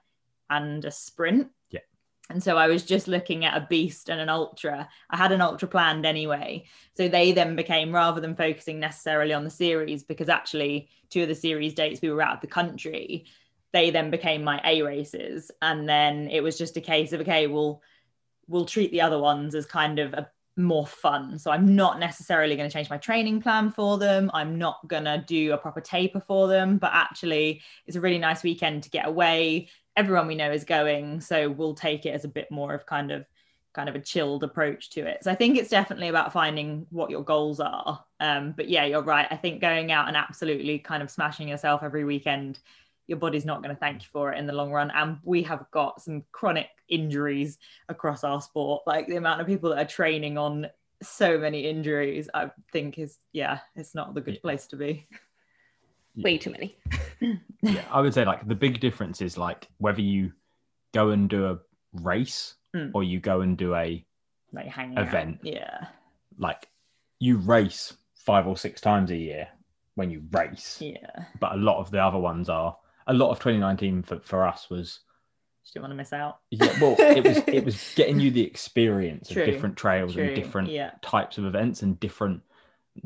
and 0.51 0.85
a 0.85 0.91
sprint. 0.91 1.49
And 2.31 2.43
so 2.43 2.57
I 2.57 2.67
was 2.67 2.85
just 2.85 3.09
looking 3.09 3.45
at 3.45 3.57
a 3.57 3.67
beast 3.67 4.11
and 4.11 4.21
an 4.21 4.29
ultra. 4.29 4.89
I 5.11 5.17
had 5.17 5.33
an 5.33 5.41
ultra 5.41 5.67
planned 5.67 6.05
anyway. 6.05 6.67
So 6.95 7.09
they 7.09 7.33
then 7.33 7.57
became, 7.57 7.95
rather 7.95 8.21
than 8.21 8.37
focusing 8.37 8.79
necessarily 8.79 9.33
on 9.33 9.45
the 9.45 9.51
series, 9.51 10.03
because 10.03 10.29
actually 10.29 10.91
two 11.09 11.23
of 11.23 11.29
the 11.29 11.35
series 11.35 11.75
dates 11.75 12.03
we 12.03 12.11
were 12.11 12.23
out 12.23 12.35
of 12.35 12.41
the 12.41 12.47
country, 12.47 13.27
they 13.73 13.91
then 13.91 14.11
became 14.11 14.45
my 14.45 14.61
A 14.65 14.83
races. 14.83 15.51
And 15.63 15.89
then 15.89 16.29
it 16.29 16.43
was 16.43 16.59
just 16.59 16.77
a 16.77 16.83
case 16.83 17.13
of, 17.13 17.21
okay, 17.23 17.47
we'll 17.47 17.83
we'll 18.47 18.65
treat 18.65 18.91
the 18.91 19.03
other 19.03 19.19
ones 19.19 19.55
as 19.55 19.67
kind 19.67 19.99
of 19.99 20.15
a 20.15 20.31
more 20.57 20.87
fun. 20.87 21.39
So 21.39 21.51
I'm 21.51 21.77
not 21.77 22.01
necessarily 22.01 22.57
going 22.57 22.69
to 22.69 22.73
change 22.73 22.91
my 22.91 22.99
training 22.99 23.41
plan 23.41 23.71
for 23.71 23.97
them. 23.97 24.31
I'm 24.35 24.59
not 24.59 24.87
going 24.89 25.05
to 25.05 25.23
do 25.27 25.53
a 25.53 25.59
proper 25.59 25.81
taper 25.81 26.21
for 26.21 26.49
them, 26.49 26.79
but 26.79 26.91
actually 26.93 27.63
it's 27.87 27.97
a 27.97 28.01
really 28.01 28.19
nice 28.19 28.43
weekend 28.43 28.83
to 28.83 28.91
get 28.91 29.07
away, 29.07 29.69
everyone 29.99 30.29
we 30.29 30.35
know 30.37 30.53
is 30.53 30.65
going 30.65 31.21
so 31.21 31.51
we'll 31.51 31.75
take 31.75 32.07
it 32.07 32.11
as 32.11 32.25
a 32.25 32.29
bit 32.29 32.51
more 32.51 32.73
of 32.73 32.87
kind 32.87 33.11
of 33.11 33.27
kind 33.75 33.89
of 33.89 33.95
a 33.95 34.01
chilled 34.01 34.43
approach 34.43 34.91
to 34.91 35.07
it. 35.07 35.23
So 35.23 35.31
I 35.31 35.35
think 35.35 35.57
it's 35.57 35.71
definitely 35.71 36.09
about 36.09 36.33
finding 36.33 36.87
what 36.91 37.11
your 37.11 37.23
goals 37.23 37.61
are. 37.61 38.05
Um, 38.19 38.53
but 38.57 38.69
yeah, 38.69 38.85
you're 38.85 39.03
right. 39.03 39.29
I 39.31 39.37
think 39.37 39.61
going 39.61 39.93
out 39.93 40.09
and 40.09 40.17
absolutely 40.17 40.81
kind 40.81 41.03
of 41.03 41.11
smashing 41.11 41.47
yourself 41.47 41.83
every 41.85 42.05
weekend, 42.05 42.59
your 43.07 43.19
body's 43.19 43.45
not 43.45 43.63
going 43.63 43.75
to 43.75 43.79
thank 43.79 44.03
you 44.03 44.09
for 44.13 44.33
it 44.33 44.39
in 44.39 44.49
the 44.49 44.53
long 44.53 44.73
run. 44.73 44.91
And 44.91 45.19
we 45.23 45.45
have 45.45 45.65
got 45.71 46.03
some 46.03 46.25
chronic 46.33 46.69
injuries 46.89 47.59
across 47.89 48.25
our 48.25 48.41
sport. 48.41 48.83
Like 48.87 49.07
the 49.07 49.17
amount 49.17 49.41
of 49.41 49.47
people 49.47 49.71
that 49.71 49.79
are 49.79 49.89
training 49.89 50.39
on 50.39 50.67
so 51.01 51.39
many 51.39 51.61
injuries, 51.61 52.29
I 52.35 52.51
think 52.73 52.99
is 52.99 53.19
yeah, 53.33 53.61
it's 53.77 53.95
not 53.95 54.13
the 54.15 54.21
good 54.21 54.43
place 54.43 54.67
to 54.69 54.77
be. 54.77 55.07
Way 56.23 56.39
too 56.39 56.51
many. 56.51 56.77
yeah, 57.63 57.83
I 57.91 58.01
would 58.01 58.15
say 58.15 58.25
like 58.25 58.47
the 58.47 58.55
big 58.55 58.81
difference 58.81 59.21
is 59.23 59.37
like 59.39 59.69
whether 59.79 60.01
you 60.01 60.33
go 60.95 61.11
and 61.11 61.29
do 61.29 61.47
a 61.47 61.59
race 61.93 62.55
Mm. 62.77 62.91
or 62.95 63.03
you 63.03 63.19
go 63.19 63.41
and 63.41 63.57
do 63.57 63.75
a 63.75 64.05
Like 64.53 64.67
hanging 64.67 64.99
Event. 64.99 65.39
Out. 65.41 65.47
Yeah. 65.47 65.87
like 66.37 66.69
you 67.19 67.39
race 67.39 67.95
five 68.15 68.47
or 68.47 68.59
six 68.59 68.83
times 68.83 69.11
a 69.11 69.17
year 69.17 69.49
when 69.95 70.11
you 70.11 70.23
race, 70.33 70.79
Yeah. 70.79 71.25
but 71.41 71.53
a 71.53 71.57
lot 71.57 71.79
of 71.81 71.91
the 71.91 71.99
other 72.05 72.19
ones 72.19 72.51
are 72.51 72.77
a 73.07 73.15
lot 73.15 73.31
of 73.31 73.39
2019 73.39 74.03
for, 74.03 74.21
for 74.21 74.47
us 74.47 74.69
was 74.69 75.01
Just 75.63 75.73
didn't 75.73 75.85
want 75.85 75.93
to 75.93 75.97
miss 75.97 76.13
out. 76.13 76.41
yeah 76.51 76.79
well 76.79 76.95
it 76.99 77.25
was 77.25 77.39
it 77.49 77.65
was 77.65 77.93
getting 77.97 78.21
you 78.21 78.31
the 78.31 78.45
experience 78.45 79.31
True, 79.31 79.45
of 79.45 79.49
different 79.51 79.79
trails 79.79 80.13
True. 80.13 80.25
and 80.25 80.37
different 80.37 80.69
Yeah. 80.69 80.91
types 81.01 81.39
of 81.39 81.47
events 81.47 81.81
and 81.81 81.99
different 81.99 82.43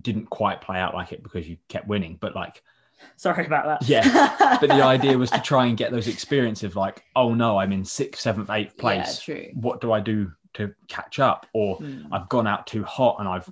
didn't 0.00 0.26
quite 0.26 0.60
play 0.60 0.78
out 0.78 0.92
like 0.94 1.12
it 1.12 1.22
because 1.22 1.48
you 1.48 1.56
kept 1.68 1.86
winning 1.86 2.18
but 2.20 2.34
like 2.34 2.62
Sorry 3.16 3.46
about 3.46 3.64
that. 3.80 3.88
Yeah, 3.88 4.58
but 4.60 4.68
the 4.68 4.82
idea 4.82 5.16
was 5.16 5.30
to 5.30 5.40
try 5.52 5.66
and 5.66 5.76
get 5.76 5.90
those 5.92 6.08
experiences 6.08 6.64
of 6.64 6.76
like 6.76 7.04
oh 7.16 7.34
no 7.34 7.58
i'm 7.58 7.72
in 7.72 7.84
sixth 7.84 8.22
seventh 8.22 8.50
eighth 8.50 8.76
place 8.76 9.26
Yeah, 9.28 9.34
true. 9.34 9.46
what 9.54 9.80
do 9.80 9.92
i 9.92 10.00
do 10.00 10.30
to 10.54 10.74
catch 10.88 11.18
up 11.18 11.46
or 11.54 11.78
Mm. 11.78 12.08
i've 12.12 12.28
gone 12.28 12.46
out 12.46 12.66
too 12.66 12.82
hot 12.84 13.16
and 13.20 13.28
i've 13.28 13.48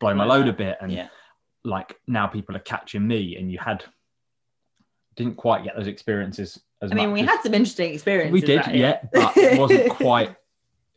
blown 0.00 0.16
my 0.16 0.24
load 0.24 0.48
a 0.48 0.52
bit 0.52 0.76
and 0.80 0.92
yeah. 0.92 1.08
like 1.64 1.96
now 2.06 2.26
people 2.26 2.54
are 2.56 2.60
catching 2.60 3.06
me 3.06 3.36
and 3.36 3.50
you 3.50 3.58
had 3.58 3.84
didn't 5.16 5.36
quite 5.36 5.64
get 5.64 5.74
those 5.76 5.86
experiences 5.86 6.60
as 6.82 6.92
I 6.92 6.94
mean, 6.94 7.12
we 7.12 7.22
as- 7.22 7.28
had 7.28 7.42
some 7.42 7.54
interesting 7.54 7.94
experiences. 7.94 8.32
we 8.32 8.40
did 8.42 8.66
yeah 8.74 8.98
but 9.12 9.36
it 9.36 9.58
wasn't 9.58 9.90
quite 9.90 10.36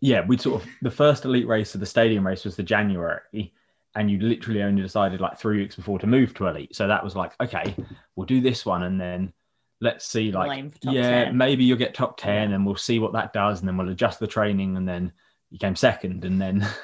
yeah 0.02 0.26
we 0.26 0.38
sort 0.38 0.62
of 0.62 0.68
the 0.82 0.92
first 0.92 1.26
elite 1.26 1.48
race 1.48 1.74
of 1.74 1.80
the 1.80 1.86
stadium 1.86 2.26
race 2.28 2.44
was 2.44 2.56
the 2.56 2.64
january 2.64 3.54
and 3.96 4.10
you 4.12 4.20
literally 4.20 4.62
only 4.62 4.82
decided 4.82 5.20
like 5.20 5.38
three 5.40 5.58
weeks 5.58 5.76
before 5.76 5.98
to 6.00 6.08
move 6.08 6.34
to 6.34 6.46
elite 6.48 6.76
so 6.76 6.88
that 6.88 7.04
was 7.04 7.16
like 7.16 7.34
okay 7.42 7.76
we'll 8.16 8.26
do 8.26 8.40
this 8.42 8.66
one 8.66 8.84
and 8.84 9.00
then 9.02 9.34
let's 9.82 10.06
see 10.06 10.32
like 10.32 10.58
aim 10.58 10.70
for 10.70 10.80
top 10.80 10.94
yeah 10.94 11.26
10. 11.26 11.38
maybe 11.38 11.64
you'll 11.64 11.78
get 11.78 11.94
top 11.94 12.18
10 12.18 12.54
and 12.54 12.66
we'll 12.66 12.76
see 12.76 13.00
what 13.00 13.14
that 13.14 13.34
does 13.34 13.60
and 13.60 13.68
then 13.68 13.78
we'll 13.78 13.90
adjust 13.90 14.20
the 14.20 14.28
training 14.28 14.78
and 14.78 14.88
then 14.88 15.12
you 15.50 15.58
came 15.58 15.76
second 15.76 16.26
and 16.26 16.42
then 16.42 16.66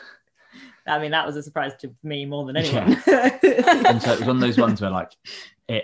I 0.87 0.99
mean, 0.99 1.09
that 1.11 1.25
was 1.25 1.35
a 1.35 1.41
surprise 1.41 1.71
to 1.79 1.91
me 2.03 2.25
more 2.27 2.45
than 2.45 2.55
Yeah. 2.57 2.61
anyone. 2.83 3.01
and 3.87 3.99
so 3.99 4.13
it 4.13 4.19
was 4.19 4.27
one 4.27 4.35
of 4.35 4.41
those 4.41 4.59
ones 4.59 4.81
where 4.81 4.91
like 4.91 5.11
it 5.67 5.83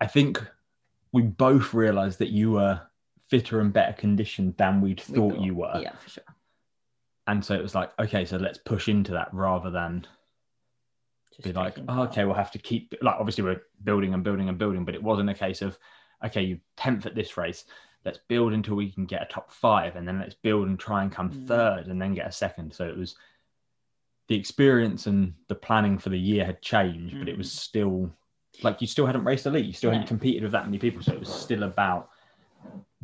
i 0.00 0.06
think 0.06 0.40
we 1.12 1.22
both 1.22 1.74
realized 1.74 2.18
that 2.20 2.28
you 2.30 2.52
were 2.52 2.80
fitter 3.28 3.60
and 3.60 3.72
better 3.72 3.92
conditioned 3.94 4.54
than 4.58 4.80
we'd 4.80 5.02
We 5.08 5.16
thought 5.16 5.38
you 5.38 5.54
were 5.54 5.80
Yeah, 5.82 5.92
for 5.98 6.08
sure. 6.10 6.24
and 7.26 7.44
so 7.44 7.54
it 7.54 7.62
was 7.62 7.74
like 7.74 7.90
okay 7.98 8.24
so 8.24 8.36
let's 8.36 8.58
push 8.58 8.88
into 8.88 9.12
that 9.12 9.28
rather 9.32 9.70
than 9.70 10.06
Just 11.32 11.42
be 11.42 11.52
like 11.52 11.78
oh, 11.88 12.02
okay 12.04 12.24
we'll 12.24 12.34
have 12.34 12.50
to 12.52 12.58
keep 12.58 12.94
like 13.02 13.16
obviously 13.18 13.42
we're 13.44 13.62
building 13.84 14.14
and 14.14 14.22
building 14.22 14.48
and 14.48 14.58
building 14.58 14.84
but 14.84 14.94
it 14.94 15.02
wasn't 15.02 15.30
a 15.30 15.34
case 15.34 15.62
of 15.62 15.78
okay 16.24 16.42
you 16.42 16.60
10th 16.76 17.06
at 17.06 17.14
this 17.14 17.36
race 17.36 17.64
let's 18.04 18.18
build 18.28 18.52
until 18.52 18.74
we 18.74 18.90
can 18.90 19.06
get 19.06 19.22
a 19.22 19.26
top 19.26 19.50
five 19.50 19.96
and 19.96 20.06
then 20.06 20.18
let's 20.18 20.34
build 20.34 20.68
and 20.68 20.78
try 20.78 21.02
and 21.02 21.12
come 21.12 21.30
Mm. 21.30 21.46
third 21.46 21.86
and 21.86 22.02
then 22.02 22.14
get 22.14 22.26
a 22.26 22.32
second. 22.32 22.72
So 22.74 22.86
it 22.86 22.96
was 22.96 23.14
the 24.28 24.36
experience 24.36 25.06
and 25.06 25.34
the 25.48 25.54
planning 25.54 25.98
for 25.98 26.08
the 26.10 26.18
year 26.18 26.44
had 26.44 26.60
changed 26.62 27.18
but 27.18 27.28
it 27.28 27.36
was 27.38 27.52
still 27.52 28.10
like 28.62 28.80
you 28.80 28.86
still 28.86 29.06
hadn't 29.06 29.24
raced 29.24 29.46
elite 29.46 29.66
you 29.66 29.72
still 29.72 29.90
hadn't 29.90 30.06
competed 30.06 30.42
with 30.42 30.52
that 30.52 30.64
many 30.66 30.78
people 30.78 31.02
so 31.02 31.12
it 31.12 31.18
was 31.20 31.28
still 31.32 31.64
about 31.64 32.08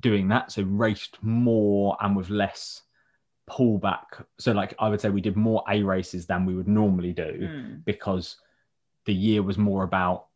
doing 0.01 0.29
that 0.29 0.51
so 0.53 0.63
raced 0.63 1.19
more 1.23 1.97
and 2.01 2.17
with 2.17 2.31
less 2.31 2.83
pullback 3.49 4.25
so 4.39 4.53
like 4.53 4.75
i 4.79 4.89
would 4.89 5.01
say 5.01 5.09
we 5.11 5.21
did 5.21 5.37
more 5.37 5.63
a 5.69 5.83
races 5.83 6.27
than 6.27 6.45
we 6.47 6.55
would 6.55 6.69
normally 6.69 7.13
do 7.13 7.33
Mm. 7.41 7.85
because 7.85 8.37
the 9.07 9.15
year 9.15 9.43
was 9.43 9.57
more 9.59 9.83
about 9.85 10.27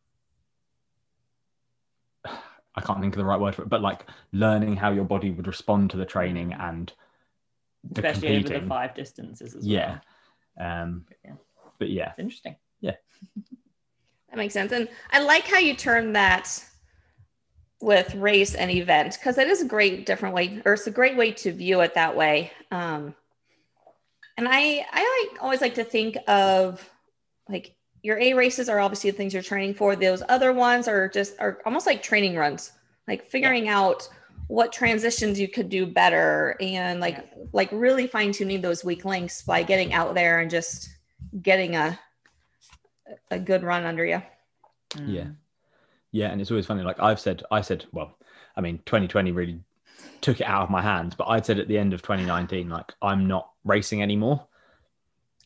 I 2.74 2.80
can't 2.80 3.00
think 3.00 3.14
of 3.14 3.18
the 3.18 3.24
right 3.24 3.38
word 3.40 3.54
for 3.54 3.62
it, 3.62 3.68
but 3.68 3.82
like 3.82 4.06
learning 4.32 4.76
how 4.76 4.92
your 4.92 5.04
body 5.04 5.30
would 5.30 5.46
respond 5.46 5.90
to 5.90 5.96
the 5.98 6.06
training 6.06 6.54
and 6.54 6.90
the 7.84 8.00
Especially 8.08 8.38
over 8.38 8.60
the 8.60 8.66
five 8.66 8.94
distances 8.94 9.54
as 9.54 9.66
yeah. 9.66 9.98
well. 10.58 10.80
Um 10.82 11.04
Yeah. 11.24 11.32
but 11.78 11.90
yeah. 11.90 12.10
It's 12.10 12.18
interesting. 12.20 12.56
Yeah. 12.80 12.96
that 14.30 14.36
makes 14.36 14.54
sense. 14.54 14.72
And 14.72 14.88
I 15.10 15.22
like 15.22 15.44
how 15.46 15.58
you 15.58 15.74
turn 15.74 16.12
that 16.14 16.64
with 17.82 18.14
race 18.14 18.54
and 18.54 18.70
event 18.70 19.18
because 19.18 19.36
it 19.36 19.48
is 19.48 19.60
a 19.60 19.66
great 19.66 20.06
different 20.06 20.34
way, 20.34 20.62
or 20.64 20.74
it's 20.74 20.86
a 20.86 20.90
great 20.90 21.16
way 21.16 21.32
to 21.32 21.52
view 21.52 21.80
it 21.80 21.94
that 21.94 22.16
way. 22.16 22.52
Um, 22.70 23.14
and 24.38 24.48
I 24.48 24.86
I 24.90 25.28
like 25.30 25.42
always 25.42 25.60
like 25.60 25.74
to 25.74 25.84
think 25.84 26.16
of 26.28 26.88
like 27.48 27.74
your 28.02 28.18
A 28.18 28.34
races 28.34 28.68
are 28.68 28.80
obviously 28.80 29.10
the 29.10 29.16
things 29.16 29.34
you're 29.34 29.42
training 29.42 29.74
for. 29.74 29.94
Those 29.96 30.22
other 30.28 30.52
ones 30.52 30.88
are 30.88 31.08
just 31.08 31.34
are 31.40 31.60
almost 31.66 31.86
like 31.86 32.02
training 32.02 32.36
runs, 32.36 32.72
like 33.08 33.28
figuring 33.28 33.68
out 33.68 34.08
what 34.48 34.72
transitions 34.72 35.40
you 35.40 35.48
could 35.48 35.68
do 35.68 35.86
better 35.86 36.56
and 36.60 37.00
like 37.00 37.32
like 37.52 37.70
really 37.72 38.06
fine 38.06 38.32
tuning 38.32 38.60
those 38.60 38.84
weak 38.84 39.04
links 39.04 39.42
by 39.42 39.62
getting 39.62 39.92
out 39.92 40.14
there 40.14 40.40
and 40.40 40.50
just 40.50 40.88
getting 41.40 41.74
a 41.76 41.98
a 43.30 43.38
good 43.38 43.62
run 43.62 43.84
under 43.84 44.04
you. 44.04 44.22
Yeah. 45.06 45.28
Mm. 46.12 46.18
Yeah, 46.18 46.28
and 46.28 46.40
it's 46.40 46.50
always 46.50 46.66
funny. 46.66 46.82
Like 46.82 47.00
I've 47.00 47.20
said, 47.20 47.42
I 47.50 47.60
said, 47.60 47.84
well, 47.92 48.16
I 48.56 48.60
mean, 48.60 48.78
2020 48.86 49.32
really 49.32 49.60
took 50.20 50.40
it 50.40 50.46
out 50.46 50.62
of 50.62 50.70
my 50.70 50.82
hands, 50.82 51.14
but 51.14 51.28
I'd 51.28 51.46
said 51.46 51.58
at 51.58 51.68
the 51.68 51.78
end 51.78 51.92
of 51.92 52.02
2019, 52.02 52.68
like, 52.68 52.92
I'm 53.02 53.26
not 53.26 53.50
racing 53.64 54.02
anymore. 54.02 54.46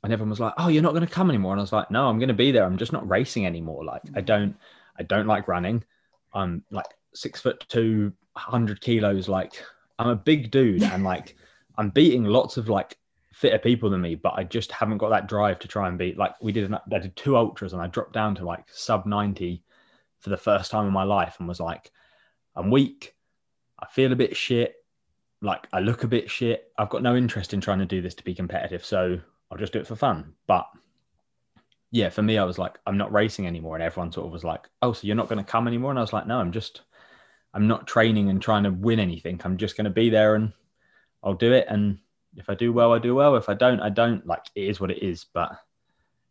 And 0.03 0.13
everyone 0.13 0.31
was 0.31 0.41
like, 0.41 0.55
Oh, 0.59 0.69
you're 0.69 0.83
not 0.83 0.93
going 0.93 1.07
to 1.07 1.13
come 1.13 1.31
anymore. 1.31 1.53
And 1.53 1.61
I 1.61 1.63
was 1.63 1.73
like, 1.73 1.91
No, 1.91 2.09
I'm 2.09 2.19
going 2.19 2.29
to 2.29 2.35
be 2.35 2.53
there. 2.53 2.65
I'm 2.65 2.77
just 2.77 2.93
not 2.93 3.09
racing 3.09 3.47
anymore. 3.47 3.85
Like, 3.85 4.03
I 4.15 4.21
don't, 4.21 4.57
I 4.99 5.03
don't 5.03 5.27
like 5.27 5.49
running. 5.49 5.83
I'm 6.33 6.63
like 6.71 6.87
six 7.15 7.41
foot 7.41 7.65
two, 7.69 8.13
hundred 8.37 8.81
kilos. 8.81 9.29
Like, 9.29 9.55
I'm 9.99 10.09
a 10.09 10.17
big 10.17 10.51
dude. 10.51 10.83
And 10.83 11.03
like, 11.13 11.37
I'm 11.77 11.91
beating 11.91 12.25
lots 12.25 12.57
of 12.57 12.69
like 12.69 12.99
fitter 13.33 13.59
people 13.59 13.91
than 13.91 14.01
me, 14.01 14.15
but 14.15 14.35
I 14.37 14.45
just 14.45 14.71
haven't 14.71 14.99
got 14.99 15.09
that 15.11 15.29
drive 15.29 15.59
to 15.61 15.69
try 15.69 15.89
and 15.89 15.99
beat. 15.99 16.17
Like, 16.17 16.35
we 16.41 16.53
did, 16.53 16.65
an, 16.65 16.75
I 16.75 16.99
did 16.99 17.17
two 17.17 17.37
ultras 17.37 17.73
and 17.73 17.83
I 17.83 17.89
dropped 17.89 18.13
down 18.13 18.35
to 18.37 18.45
like 18.45 18.65
sub 18.71 19.07
90 19.07 19.63
for 20.27 20.31
the 20.31 20.37
first 20.37 20.73
time 20.73 20.89
in 20.89 20.93
my 20.93 21.05
life 21.05 21.37
and 21.39 21.47
was 21.47 21.61
like, 21.61 21.93
I'm 22.57 22.69
weak. 22.69 23.15
I 23.79 23.87
feel 23.87 24.11
a 24.11 24.17
bit 24.17 24.37
shit. 24.37 24.75
Like 25.41 25.69
I 25.73 25.79
look 25.79 26.03
a 26.03 26.09
bit 26.09 26.29
shit. 26.29 26.73
I've 26.77 26.89
got 26.89 27.05
no 27.05 27.15
interest 27.15 27.55
in 27.55 27.61
trying 27.61 27.79
to 27.79 27.87
do 27.87 28.03
this 28.03 28.17
to 28.17 28.25
be 28.25 28.35
competitive. 28.35 28.85
So 28.85 29.21
I'll 29.53 29.59
just 29.59 29.73
do 29.73 29.79
it 29.79 29.87
for 29.87 29.95
fun. 29.95 30.33
But 30.49 30.67
yeah, 31.93 32.09
for 32.09 32.23
me, 32.23 32.39
I 32.39 32.43
was 32.43 32.59
like, 32.59 32.77
I'm 32.89 32.99
not 32.99 33.13
racing 33.13 33.47
anymore. 33.47 33.77
And 33.77 33.85
everyone 33.85 34.11
sort 34.11 34.27
of 34.27 34.33
was 34.33 34.43
like, 34.43 34.69
Oh, 34.83 34.93
so 34.93 35.07
you're 35.07 35.15
not 35.15 35.29
going 35.29 35.39
to 35.39 35.49
come 35.49 35.69
anymore? 35.69 35.91
And 35.91 35.99
I 36.01 36.03
was 36.03 36.13
like, 36.13 36.27
No, 36.27 36.41
I'm 36.41 36.51
just, 36.51 36.81
I'm 37.55 37.69
not 37.69 37.87
training 37.87 38.29
and 38.29 38.43
trying 38.43 38.65
to 38.65 38.71
win 38.71 38.99
anything. 38.99 39.41
I'm 39.45 39.57
just 39.57 39.77
going 39.77 39.85
to 39.85 39.91
be 39.91 40.11
there 40.11 40.35
and 40.35 40.53
I'll 41.23 41.35
do 41.35 41.53
it. 41.53 41.69
And 41.69 42.01
if 42.35 42.51
I 42.51 42.57
do 42.57 42.73
well, 42.73 42.93
I 42.93 42.99
do 42.99 43.15
well. 43.15 43.37
If 43.37 43.49
I 43.49 43.55
don't, 43.55 43.79
I 43.79 43.91
don't. 43.91 44.27
Like 44.27 44.47
it 44.57 44.65
is 44.65 44.81
what 44.81 44.91
it 44.91 45.05
is. 45.05 45.25
But 45.33 45.53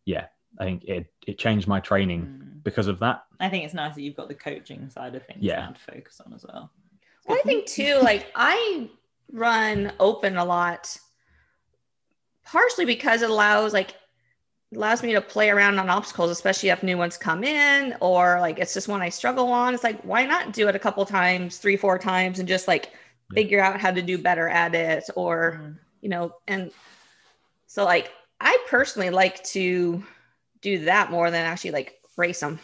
yeah, 0.04 0.26
I 0.58 0.64
think 0.64 0.84
it, 0.84 1.06
it 1.26 1.38
changed 1.38 1.68
my 1.68 1.80
training 1.80 2.26
Mm. 2.26 2.62
because 2.64 2.86
of 2.86 2.98
that. 3.00 3.24
I 3.40 3.48
think 3.48 3.64
it's 3.64 3.74
nice 3.74 3.94
that 3.94 4.02
you've 4.02 4.16
got 4.16 4.28
the 4.28 4.34
coaching 4.34 4.88
side 4.90 5.14
of 5.14 5.24
things 5.26 5.40
Yeah. 5.42 5.60
now 5.60 5.72
to 5.72 5.80
focus 5.92 6.20
on 6.24 6.32
as 6.32 6.44
well. 6.44 6.70
Well, 7.26 7.36
I 7.38 7.42
think 7.44 7.66
too, 7.66 7.98
like 8.02 8.26
I 8.34 8.88
run 9.32 9.92
open 10.00 10.36
a 10.36 10.44
lot, 10.44 10.96
partially 12.44 12.84
because 12.84 13.22
it 13.22 13.30
allows 13.30 13.72
like 13.72 13.94
allows 14.74 15.02
me 15.02 15.12
to 15.12 15.20
play 15.20 15.48
around 15.50 15.78
on 15.78 15.88
obstacles, 15.88 16.30
especially 16.30 16.70
if 16.70 16.82
new 16.82 16.98
ones 16.98 17.16
come 17.16 17.44
in 17.44 17.96
or 18.00 18.40
like 18.40 18.58
it's 18.58 18.74
just 18.74 18.88
one 18.88 19.00
I 19.02 19.08
struggle 19.08 19.48
on. 19.48 19.74
It's 19.74 19.84
like 19.84 20.00
why 20.02 20.24
not 20.26 20.52
do 20.52 20.68
it 20.68 20.76
a 20.76 20.78
couple 20.78 21.04
times, 21.06 21.58
three, 21.58 21.76
four 21.76 21.98
times, 21.98 22.38
and 22.38 22.48
just 22.48 22.68
like 22.68 22.92
Yeah. 23.30 23.34
figure 23.34 23.60
out 23.60 23.80
how 23.80 23.90
to 23.90 24.02
do 24.02 24.18
better 24.18 24.48
at 24.48 24.74
it, 24.74 25.04
or 25.16 25.60
Mm. 25.62 25.78
you 26.00 26.08
know, 26.08 26.34
and 26.46 26.70
so 27.66 27.84
like 27.84 28.12
I 28.40 28.56
personally 28.68 29.10
like 29.10 29.42
to 29.44 30.04
do 30.66 30.84
that 30.84 31.12
more 31.12 31.30
than 31.30 31.46
actually 31.46 31.70
like 31.70 32.00
race 32.16 32.40
them. 32.40 32.58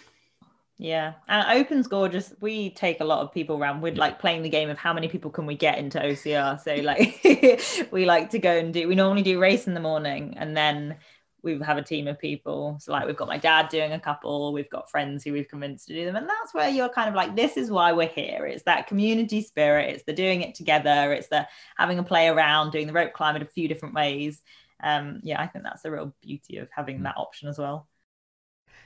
Yeah, 0.77 1.12
and 1.29 1.61
Open's 1.61 1.87
gorgeous. 1.87 2.35
We 2.41 2.71
take 2.71 3.01
a 3.01 3.05
lot 3.05 3.21
of 3.21 3.33
people 3.33 3.57
around. 3.57 3.81
We're 3.81 3.95
like 3.95 4.19
playing 4.19 4.43
the 4.43 4.49
game 4.49 4.69
of 4.69 4.79
how 4.79 4.93
many 4.93 5.07
people 5.07 5.31
can 5.31 5.47
we 5.47 5.55
get 5.55 5.79
into 5.79 6.01
OCR. 6.01 6.61
So 6.61 6.75
like 6.83 7.88
we 7.93 8.05
like 8.05 8.31
to 8.31 8.41
go 8.41 8.51
and 8.51 8.75
do. 8.75 8.88
We 8.88 8.97
normally 8.97 9.23
do 9.23 9.38
race 9.38 9.69
in 9.69 9.75
the 9.75 9.81
morning, 9.81 10.35
and 10.37 10.57
then 10.57 10.97
we 11.45 11.61
have 11.61 11.77
a 11.77 11.83
team 11.83 12.09
of 12.09 12.19
people. 12.19 12.79
So 12.81 12.91
like 12.91 13.07
we've 13.07 13.17
got 13.17 13.29
my 13.29 13.38
dad 13.38 13.69
doing 13.69 13.93
a 13.93 14.01
couple, 14.01 14.53
we've 14.53 14.71
got 14.71 14.91
friends 14.91 15.23
who 15.23 15.33
we've 15.33 15.49
convinced 15.49 15.88
to 15.88 15.95
do 15.95 16.05
them. 16.05 16.15
And 16.15 16.29
that's 16.29 16.55
where 16.55 16.69
you're 16.69 16.88
kind 16.88 17.09
of 17.09 17.17
like, 17.17 17.35
this 17.35 17.57
is 17.57 17.69
why 17.69 17.93
we're 17.93 18.07
here. 18.07 18.47
It's 18.47 18.62
that 18.62 18.87
community 18.87 19.43
spirit, 19.43 19.91
it's 19.91 20.05
the 20.05 20.12
doing 20.12 20.43
it 20.43 20.55
together, 20.55 21.12
it's 21.12 21.27
the 21.29 21.49
having 21.77 21.99
a 21.99 22.05
play 22.05 22.29
around, 22.29 22.71
doing 22.71 22.87
the 22.87 22.93
rope 22.93 23.12
climb 23.12 23.35
in 23.35 23.43
a 23.43 23.47
few 23.47 23.67
different 23.67 23.97
ways. 23.97 24.41
Um, 24.83 25.21
yeah, 25.23 25.41
I 25.41 25.47
think 25.47 25.65
that's 25.65 25.83
the 25.83 25.91
real 25.91 26.15
beauty 26.23 26.59
of 26.59 26.69
having 26.71 27.01
mm. 27.01 27.05
that 27.05 27.17
option 27.17 27.49
as 27.49 27.59
well. 27.59 27.88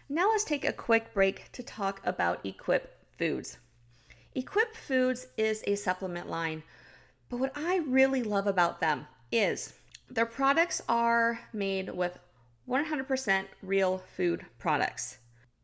Now 0.09 0.31
let's 0.31 0.45
take 0.45 0.65
a 0.65 0.73
quick 0.73 1.13
break 1.13 1.51
to 1.51 1.65
talk 1.65 2.01
about 2.05 2.47
Equip 2.47 2.97
Foods. 3.19 3.59
Equip 4.37 4.77
Foods 4.77 5.27
is 5.37 5.65
a 5.67 5.75
supplement 5.75 6.31
line, 6.31 6.63
but 7.29 7.41
what 7.41 7.51
I 7.57 7.79
really 7.79 8.23
love 8.23 8.47
about 8.47 8.81
them 8.81 9.09
is 9.33 9.75
their 10.09 10.25
products 10.25 10.81
are 10.89 11.41
made 11.53 11.91
with 11.91 12.21
100% 12.69 13.47
real 13.63 13.99
food 14.17 14.47
products. 14.61 15.19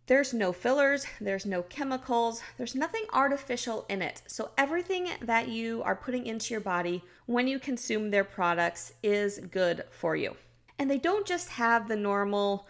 There's 0.07 0.35
no 0.35 0.53
fillers, 0.53 1.07
there's 1.21 1.47
no 1.47 1.63
chemicals, 1.63 2.43
there's 2.59 2.75
nothing 2.75 3.05
artificial 3.13 3.87
in 3.89 4.03
it. 4.03 4.23
So, 4.27 4.51
everything 4.59 5.07
that 5.21 5.47
you 5.47 5.85
are 5.85 5.95
putting 5.95 6.27
into 6.27 6.53
your 6.53 6.61
body 6.61 7.05
when 7.27 7.47
you 7.47 7.61
consume 7.61 8.11
their 8.11 8.25
products 8.25 8.95
is 9.05 9.39
good 9.39 9.85
for 9.93 10.17
you. 10.17 10.37
And 10.81 10.91
they 10.91 10.99
don't 10.99 11.27
just 11.27 11.49
have 11.51 11.87
the 11.87 11.95
normal 11.95 12.67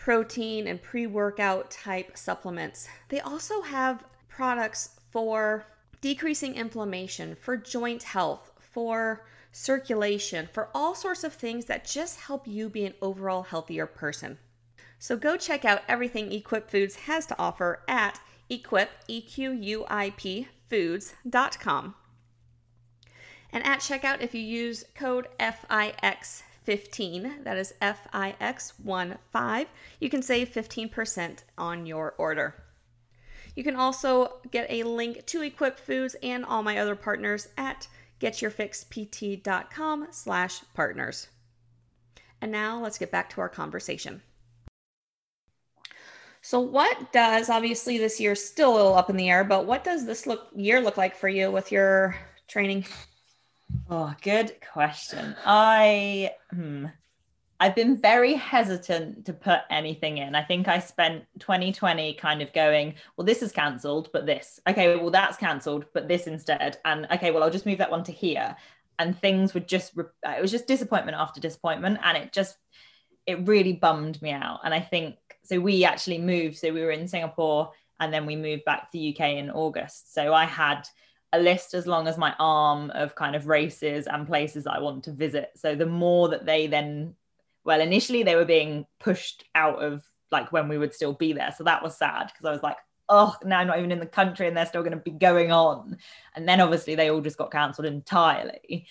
protein 0.00 0.66
and 0.66 0.82
pre 0.82 1.06
workout 1.06 1.70
type 1.70 2.16
supplements, 2.16 2.88
they 3.10 3.20
also 3.20 3.60
have 3.60 4.04
products 4.28 4.98
for 5.10 5.66
decreasing 6.00 6.54
inflammation, 6.54 7.36
for 7.36 7.56
joint 7.56 8.02
health, 8.02 8.50
for 8.58 9.26
circulation, 9.52 10.48
for 10.52 10.70
all 10.74 10.94
sorts 10.94 11.22
of 11.22 11.34
things 11.34 11.66
that 11.66 11.84
just 11.84 12.18
help 12.20 12.48
you 12.48 12.70
be 12.70 12.86
an 12.86 12.94
overall 13.02 13.42
healthier 13.42 13.86
person. 13.86 14.38
So 14.98 15.16
go 15.16 15.36
check 15.36 15.66
out 15.66 15.82
everything 15.86 16.32
Equip 16.32 16.70
Foods 16.70 16.94
has 16.96 17.26
to 17.26 17.38
offer 17.38 17.82
at 17.86 18.20
equip, 18.48 18.90
E-Q-U-I-P, 19.06 20.48
foods.com. 20.68 21.94
And 23.52 23.64
at 23.64 23.80
checkout, 23.80 24.22
if 24.22 24.34
you 24.34 24.40
use 24.40 24.84
code 24.94 25.28
FIX15, 26.70 27.44
that 27.44 27.56
is 27.56 27.74
FIX15, 27.82 29.66
you 29.98 30.08
can 30.08 30.22
save 30.22 30.50
15% 30.50 31.38
on 31.58 31.86
your 31.86 32.14
order. 32.16 32.54
You 33.56 33.64
can 33.64 33.76
also 33.76 34.40
get 34.50 34.70
a 34.70 34.84
link 34.84 35.26
to 35.26 35.42
Equip 35.42 35.78
Foods 35.78 36.14
and 36.22 36.44
all 36.44 36.62
my 36.62 36.78
other 36.78 36.94
partners 36.94 37.48
at 37.58 37.88
getyourfixpt.com 38.20 40.06
slash 40.10 40.62
partners. 40.74 41.28
And 42.40 42.52
now 42.52 42.80
let's 42.80 42.98
get 42.98 43.10
back 43.10 43.30
to 43.30 43.40
our 43.40 43.48
conversation. 43.48 44.22
So, 46.42 46.58
what 46.58 47.12
does 47.12 47.50
obviously 47.50 47.98
this 47.98 48.18
year 48.18 48.34
still 48.34 48.72
a 48.72 48.76
little 48.76 48.94
up 48.94 49.10
in 49.10 49.16
the 49.16 49.28
air, 49.28 49.44
but 49.44 49.66
what 49.66 49.84
does 49.84 50.06
this 50.06 50.26
look 50.26 50.48
year 50.54 50.80
look 50.80 50.96
like 50.96 51.14
for 51.14 51.28
you 51.28 51.50
with 51.50 51.70
your 51.70 52.16
training? 52.48 52.86
Oh, 53.88 54.14
good 54.22 54.52
question. 54.72 55.34
I 55.44 56.32
hmm, 56.50 56.86
I've 57.60 57.74
been 57.74 57.98
very 57.98 58.32
hesitant 58.34 59.26
to 59.26 59.34
put 59.34 59.60
anything 59.68 60.16
in. 60.16 60.34
I 60.34 60.42
think 60.42 60.66
I 60.66 60.78
spent 60.78 61.26
2020 61.40 62.14
kind 62.14 62.40
of 62.40 62.50
going, 62.54 62.94
well, 63.16 63.26
this 63.26 63.42
is 63.42 63.52
cancelled, 63.52 64.08
but 64.14 64.24
this. 64.24 64.58
Okay, 64.66 64.96
well, 64.96 65.10
that's 65.10 65.36
cancelled, 65.36 65.84
but 65.92 66.08
this 66.08 66.26
instead. 66.26 66.78
And 66.86 67.06
okay, 67.12 67.30
well, 67.30 67.42
I'll 67.42 67.50
just 67.50 67.66
move 67.66 67.76
that 67.78 67.90
one 67.90 68.02
to 68.04 68.12
here. 68.12 68.56
And 68.98 69.18
things 69.18 69.52
would 69.52 69.68
just, 69.68 69.92
it 69.96 70.40
was 70.40 70.50
just 70.50 70.66
disappointment 70.66 71.18
after 71.18 71.38
disappointment. 71.38 71.98
And 72.02 72.16
it 72.16 72.32
just, 72.32 72.56
it 73.26 73.46
really 73.46 73.74
bummed 73.74 74.20
me 74.22 74.30
out. 74.30 74.60
And 74.64 74.72
I 74.72 74.80
think, 74.80 75.16
so 75.42 75.60
we 75.60 75.84
actually 75.84 76.18
moved. 76.18 76.56
So 76.56 76.72
we 76.72 76.80
were 76.80 76.92
in 76.92 77.08
Singapore 77.08 77.72
and 77.98 78.10
then 78.10 78.24
we 78.24 78.36
moved 78.36 78.64
back 78.64 78.90
to 78.90 78.98
the 78.98 79.14
UK 79.14 79.34
in 79.34 79.50
August. 79.50 80.14
So 80.14 80.32
I 80.32 80.46
had, 80.46 80.88
a 81.32 81.38
list 81.38 81.74
as 81.74 81.86
long 81.86 82.08
as 82.08 82.18
my 82.18 82.34
arm 82.38 82.90
of 82.90 83.14
kind 83.14 83.36
of 83.36 83.46
races 83.46 84.06
and 84.06 84.26
places 84.26 84.66
I 84.66 84.80
want 84.80 85.04
to 85.04 85.12
visit. 85.12 85.50
So 85.56 85.74
the 85.74 85.86
more 85.86 86.28
that 86.28 86.46
they 86.46 86.66
then 86.66 87.14
well 87.64 87.80
initially 87.80 88.22
they 88.22 88.36
were 88.36 88.44
being 88.44 88.86
pushed 88.98 89.44
out 89.54 89.82
of 89.82 90.02
like 90.32 90.50
when 90.52 90.68
we 90.68 90.78
would 90.78 90.94
still 90.94 91.12
be 91.12 91.32
there. 91.32 91.54
So 91.56 91.64
that 91.64 91.82
was 91.82 91.96
sad 91.96 92.26
because 92.26 92.46
i 92.46 92.52
was 92.52 92.62
like 92.62 92.76
oh 93.08 93.34
now 93.44 93.58
i'm 93.58 93.66
not 93.66 93.78
even 93.78 93.92
in 93.92 93.98
the 93.98 94.06
country 94.06 94.46
and 94.46 94.56
they're 94.56 94.66
still 94.66 94.82
going 94.82 94.96
to 94.96 94.98
be 94.98 95.10
going 95.10 95.52
on. 95.52 95.98
And 96.34 96.48
then 96.48 96.60
obviously 96.60 96.94
they 96.94 97.10
all 97.10 97.20
just 97.20 97.38
got 97.38 97.52
cancelled 97.52 97.86
entirely. 97.86 98.86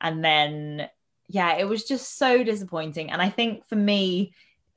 And 0.00 0.24
then 0.24 0.88
yeah 1.28 1.56
it 1.56 1.68
was 1.68 1.84
just 1.84 2.18
so 2.18 2.44
disappointing. 2.44 3.10
And 3.10 3.20
i 3.20 3.28
think 3.28 3.64
for 3.66 3.76
me 3.76 4.32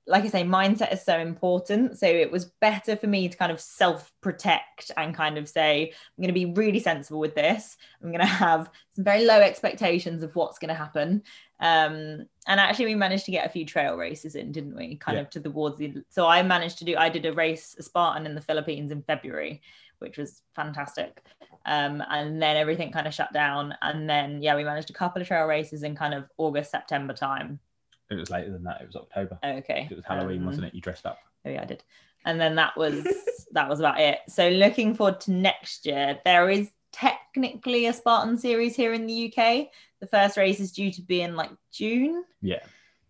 like 0.06 0.26
I 0.26 0.28
say, 0.28 0.44
mindset 0.44 0.92
is 0.92 1.04
so 1.04 1.18
important. 1.18 1.98
So 1.98 2.06
it 2.06 2.30
was 2.30 2.46
better 2.60 2.96
for 2.96 3.08
me 3.08 3.30
to 3.30 3.38
kind 3.38 3.52
of 3.52 3.62
self 3.62 4.12
protect 4.22 4.92
and 4.98 5.16
kind 5.16 5.38
of 5.38 5.48
say, 5.48 5.92
I'm 5.92 6.22
going 6.22 6.34
to 6.34 6.34
be 6.34 6.54
really 6.54 6.80
sensible 6.80 7.20
with 7.20 7.36
this. 7.36 7.78
I'm 8.02 8.10
going 8.10 8.20
to 8.20 8.26
have 8.26 8.70
some 8.96 9.06
very 9.06 9.26
low 9.26 9.40
expectations 9.40 10.22
of 10.22 10.36
what's 10.36 10.60
going 10.60 10.70
to 10.70 10.76
happen. 10.76 11.24
Um, 11.60 12.26
and 12.48 12.60
actually, 12.60 12.86
we 12.86 12.96
managed 12.96 13.26
to 13.26 13.32
get 13.32 13.46
a 13.46 13.50
few 13.50 13.66
trail 13.66 13.96
races 13.96 14.36
in, 14.36 14.52
didn't 14.52 14.76
we? 14.76 14.98
Kind 14.98 15.16
yeah. 15.16 15.22
of 15.22 15.30
to 15.32 15.40
the 15.40 15.50
towards 15.50 15.78
the. 15.78 16.04
So 16.10 16.28
I 16.28 16.44
managed 16.44 16.80
to 16.80 16.86
do. 16.86 16.98
I 16.98 17.08
did 17.08 17.26
a 17.26 17.34
race, 17.34 17.76
a 17.80 17.84
Spartan 17.84 18.26
in 18.26 18.36
the 18.36 18.42
Philippines 18.42 18.92
in 18.92 19.04
February, 19.04 19.62
which 20.00 20.18
was 20.18 20.42
fantastic. 20.54 21.24
Um, 21.66 22.04
and 22.10 22.42
then 22.42 22.58
everything 22.58 22.92
kind 22.92 23.08
of 23.08 23.14
shut 23.14 23.32
down. 23.32 23.76
And 23.82 24.10
then 24.10 24.42
yeah, 24.42 24.56
we 24.56 24.66
managed 24.66 24.90
a 24.90 24.94
couple 24.94 25.22
of 25.22 25.28
trail 25.30 25.46
races 25.46 25.84
in 25.84 25.96
kind 25.96 26.14
of 26.14 26.26
August, 26.38 26.72
September 26.72 27.14
time. 27.14 27.60
It 28.10 28.16
was 28.16 28.30
later 28.30 28.52
than 28.52 28.64
that. 28.64 28.82
It 28.82 28.88
was 28.88 28.96
October. 28.96 29.40
okay. 29.44 29.88
It 29.90 29.96
was 29.96 30.06
Halloween, 30.06 30.42
um, 30.42 30.48
wasn't 30.48 30.68
it? 30.68 30.76
You 30.76 30.82
dressed 30.82 31.06
up. 31.06 31.20
Oh 31.46 31.50
yeah, 31.50 31.62
I 31.62 31.66
did. 31.66 31.84
And 32.26 32.40
then 32.40 32.56
that 32.56 32.78
was 32.78 33.06
that 33.52 33.70
was 33.70 33.80
about 33.80 34.00
it. 34.00 34.20
So 34.28 34.50
looking 34.50 34.96
forward 34.96 35.22
to 35.22 35.32
next 35.32 35.86
year. 35.86 36.20
There 36.24 36.50
is 36.50 36.72
technically 36.92 37.88
a 37.88 37.94
Spartan 37.94 38.38
series 38.38 38.76
here 38.76 38.94
in 38.94 39.08
the 39.08 39.28
UK. 39.28 39.68
The 40.00 40.08
first 40.08 40.38
race 40.38 40.60
is 40.60 40.72
due 40.72 40.92
to 40.92 41.02
be 41.02 41.22
in 41.22 41.36
like 41.36 41.52
June. 41.72 42.24
Yeah. 42.42 42.60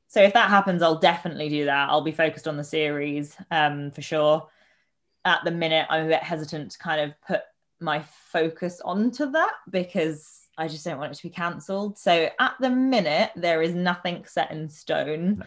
So 0.07 0.21
if 0.21 0.33
that 0.33 0.49
happens, 0.49 0.81
I'll 0.81 0.99
definitely 0.99 1.49
do 1.49 1.65
that. 1.65 1.89
I'll 1.89 2.01
be 2.01 2.11
focused 2.11 2.47
on 2.47 2.55
the 2.55 2.63
series 2.63 3.35
um, 3.51 3.91
for 3.91 4.01
sure. 4.01 4.47
At 5.25 5.43
the 5.43 5.51
minute, 5.51 5.87
I'm 5.89 6.05
a 6.05 6.09
bit 6.09 6.23
hesitant 6.23 6.71
to 6.71 6.77
kind 6.77 7.01
of 7.01 7.19
put 7.27 7.41
my 7.79 8.03
focus 8.31 8.79
onto 8.83 9.31
that 9.31 9.53
because 9.69 10.42
I 10.57 10.67
just 10.67 10.85
don't 10.85 10.99
want 10.99 11.11
it 11.11 11.15
to 11.15 11.23
be 11.23 11.29
cancelled. 11.29 11.97
So 11.97 12.29
at 12.39 12.53
the 12.59 12.69
minute, 12.69 13.31
there 13.35 13.61
is 13.61 13.73
nothing 13.73 14.25
set 14.27 14.51
in 14.51 14.69
stone. 14.69 15.37
No. 15.39 15.45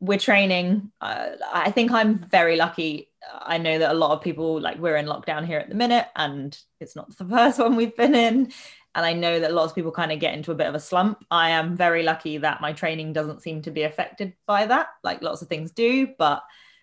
We're 0.00 0.18
training. 0.18 0.92
Uh, 1.00 1.30
I 1.52 1.70
think 1.70 1.90
I'm 1.90 2.18
very 2.18 2.56
lucky. 2.56 3.10
I 3.32 3.58
know 3.58 3.78
that 3.78 3.90
a 3.90 3.94
lot 3.94 4.12
of 4.12 4.22
people, 4.22 4.60
like, 4.60 4.78
we're 4.78 4.96
in 4.96 5.06
lockdown 5.06 5.44
here 5.44 5.58
at 5.58 5.68
the 5.68 5.74
minute, 5.74 6.06
and 6.14 6.56
it's 6.78 6.94
not 6.94 7.16
the 7.16 7.24
first 7.28 7.58
one 7.58 7.74
we've 7.74 7.96
been 7.96 8.14
in. 8.14 8.52
And 8.94 9.06
I 9.06 9.12
know 9.12 9.38
that 9.38 9.52
lots 9.52 9.72
of 9.72 9.76
people 9.76 9.92
kind 9.92 10.12
of 10.12 10.18
get 10.18 10.34
into 10.34 10.50
a 10.50 10.56
bit 10.56 10.66
of 10.66 10.74
a 10.74 10.80
slump. 10.80 11.24
I 11.30 11.50
am 11.50 11.76
very 11.76 12.02
lucky 12.02 12.38
that 12.38 12.60
my 12.60 12.72
training 12.72 13.12
doesn't 13.12 13.42
seem 13.42 13.62
to 13.62 13.70
be 13.70 13.82
affected 13.82 14.34
by 14.46 14.66
that, 14.66 14.88
like 15.04 15.22
lots 15.22 15.42
of 15.42 15.48
things 15.48 15.70
do. 15.70 16.08
But 16.18 16.42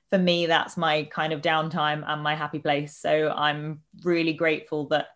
for 0.10 0.18
me, 0.18 0.46
that's 0.46 0.78
my 0.78 1.04
kind 1.12 1.34
of 1.34 1.42
downtime 1.42 2.04
and 2.08 2.22
my 2.22 2.36
happy 2.36 2.60
place. 2.60 2.96
So 2.96 3.34
I'm 3.36 3.82
really 4.04 4.34
grateful 4.34 4.88
that 4.90 5.08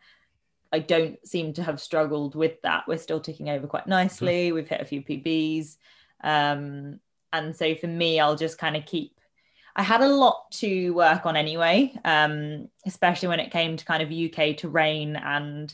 I 0.71 0.79
don't 0.79 1.25
seem 1.27 1.53
to 1.53 1.63
have 1.63 1.82
struggled 1.82 2.36
with 2.36 2.62
that. 2.62 2.84
We're 2.88 2.97
still 2.97 3.19
ticking 3.19 3.49
over 3.49 3.67
quite 3.67 3.88
nicely. 3.88 4.49
Mm. 4.49 4.53
We've 4.53 4.67
hit 4.67 4.82
a 4.82 4.86
few 4.86 5.01
PBs. 5.01 5.77
Um, 6.23 6.99
and 7.34 7.55
so 7.55 7.75
for 7.75 7.88
me, 7.88 8.19
I'll 8.19 8.36
just 8.36 8.58
kind 8.58 8.75
of 8.75 8.86
keep. 8.86 9.19
I 9.75 9.84
had 9.84 10.01
a 10.01 10.08
lot 10.08 10.51
to 10.53 10.93
work 10.93 11.25
on 11.25 11.36
anyway, 11.36 11.93
um, 12.03 12.69
especially 12.86 13.29
when 13.29 13.39
it 13.39 13.51
came 13.51 13.77
to 13.77 13.86
kind 13.86 14.03
of 14.03 14.12
UK 14.12 14.58
terrain 14.58 15.15
and 15.15 15.73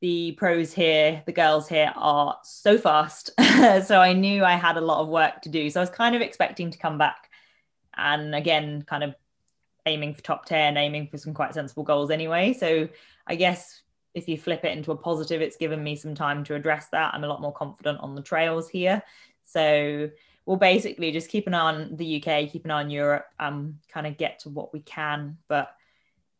the 0.00 0.32
pros 0.32 0.72
here, 0.72 1.22
the 1.26 1.32
girls 1.32 1.68
here 1.68 1.92
are 1.96 2.38
so 2.42 2.78
fast. 2.78 3.30
so 3.86 4.00
I 4.00 4.12
knew 4.12 4.44
I 4.44 4.54
had 4.54 4.76
a 4.76 4.80
lot 4.80 5.00
of 5.00 5.08
work 5.08 5.42
to 5.42 5.48
do. 5.48 5.70
So 5.70 5.80
I 5.80 5.82
was 5.82 5.90
kind 5.90 6.14
of 6.14 6.22
expecting 6.22 6.70
to 6.70 6.78
come 6.78 6.98
back 6.98 7.30
and 7.96 8.34
again, 8.34 8.82
kind 8.82 9.04
of 9.04 9.14
aiming 9.86 10.14
for 10.14 10.22
top 10.22 10.46
10, 10.46 10.76
aiming 10.76 11.08
for 11.08 11.18
some 11.18 11.34
quite 11.34 11.54
sensible 11.54 11.84
goals 11.84 12.10
anyway. 12.10 12.52
So 12.52 12.88
I 13.26 13.34
guess 13.36 13.82
if 14.14 14.28
you 14.28 14.38
flip 14.38 14.64
it 14.64 14.76
into 14.76 14.92
a 14.92 14.96
positive, 14.96 15.42
it's 15.42 15.56
given 15.56 15.82
me 15.82 15.96
some 15.96 16.14
time 16.14 16.44
to 16.44 16.54
address 16.54 16.88
that. 16.92 17.12
I'm 17.12 17.24
a 17.24 17.28
lot 17.28 17.40
more 17.40 17.52
confident 17.52 18.00
on 18.00 18.14
the 18.14 18.22
trails 18.22 18.68
here. 18.68 19.02
So 19.44 20.10
we'll 20.46 20.56
basically 20.56 21.10
just 21.10 21.28
keep 21.28 21.46
an 21.46 21.54
eye 21.54 21.74
on 21.74 21.96
the 21.96 22.22
UK, 22.22 22.50
keep 22.50 22.64
an 22.64 22.70
eye 22.70 22.80
on 22.80 22.90
Europe, 22.90 23.26
um, 23.40 23.78
kind 23.88 24.06
of 24.06 24.16
get 24.16 24.40
to 24.40 24.50
what 24.50 24.72
we 24.72 24.80
can. 24.80 25.38
But 25.48 25.74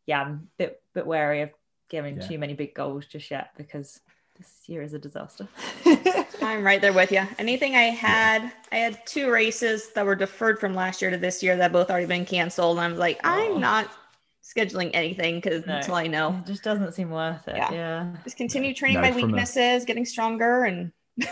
yeah, 0.05 0.21
I'm 0.21 0.31
a 0.31 0.57
bit 0.57 0.81
bit 0.93 1.05
wary 1.05 1.41
of 1.41 1.49
giving 1.89 2.17
yeah. 2.17 2.27
too 2.27 2.39
many 2.39 2.53
big 2.53 2.73
goals 2.73 3.05
just 3.05 3.29
yet 3.29 3.51
because 3.57 3.99
this 4.37 4.67
year 4.67 4.81
is 4.81 4.93
a 4.93 4.99
disaster. 4.99 5.47
I'm 6.41 6.63
right 6.63 6.81
there 6.81 6.93
with 6.93 7.11
you. 7.11 7.23
Anything 7.39 7.75
I 7.75 7.83
had, 7.83 8.51
I 8.71 8.77
had 8.77 9.05
two 9.05 9.31
races 9.31 9.91
that 9.93 10.05
were 10.05 10.15
deferred 10.15 10.59
from 10.59 10.73
last 10.73 11.01
year 11.01 11.11
to 11.11 11.17
this 11.17 11.41
year 11.41 11.55
that 11.57 11.71
both 11.71 11.89
already 11.89 12.05
been 12.05 12.25
canceled. 12.25 12.77
And 12.77 12.85
I'm 12.85 12.97
like, 12.97 13.19
oh. 13.23 13.29
I'm 13.29 13.59
not 13.59 13.89
scheduling 14.45 14.91
anything 14.93 15.35
because 15.41 15.65
no, 15.65 15.81
all 15.89 15.95
I 15.95 16.07
know. 16.07 16.39
It 16.43 16.47
just 16.47 16.63
doesn't 16.63 16.93
seem 16.93 17.09
worth 17.09 17.47
it. 17.47 17.55
Yeah. 17.57 17.71
yeah. 17.73 18.15
Just 18.23 18.37
continue 18.37 18.73
training 18.73 19.01
no, 19.01 19.09
my 19.09 19.15
weaknesses, 19.15 19.83
a... 19.83 19.85
getting 19.85 20.05
stronger 20.05 20.65
and 20.65 20.91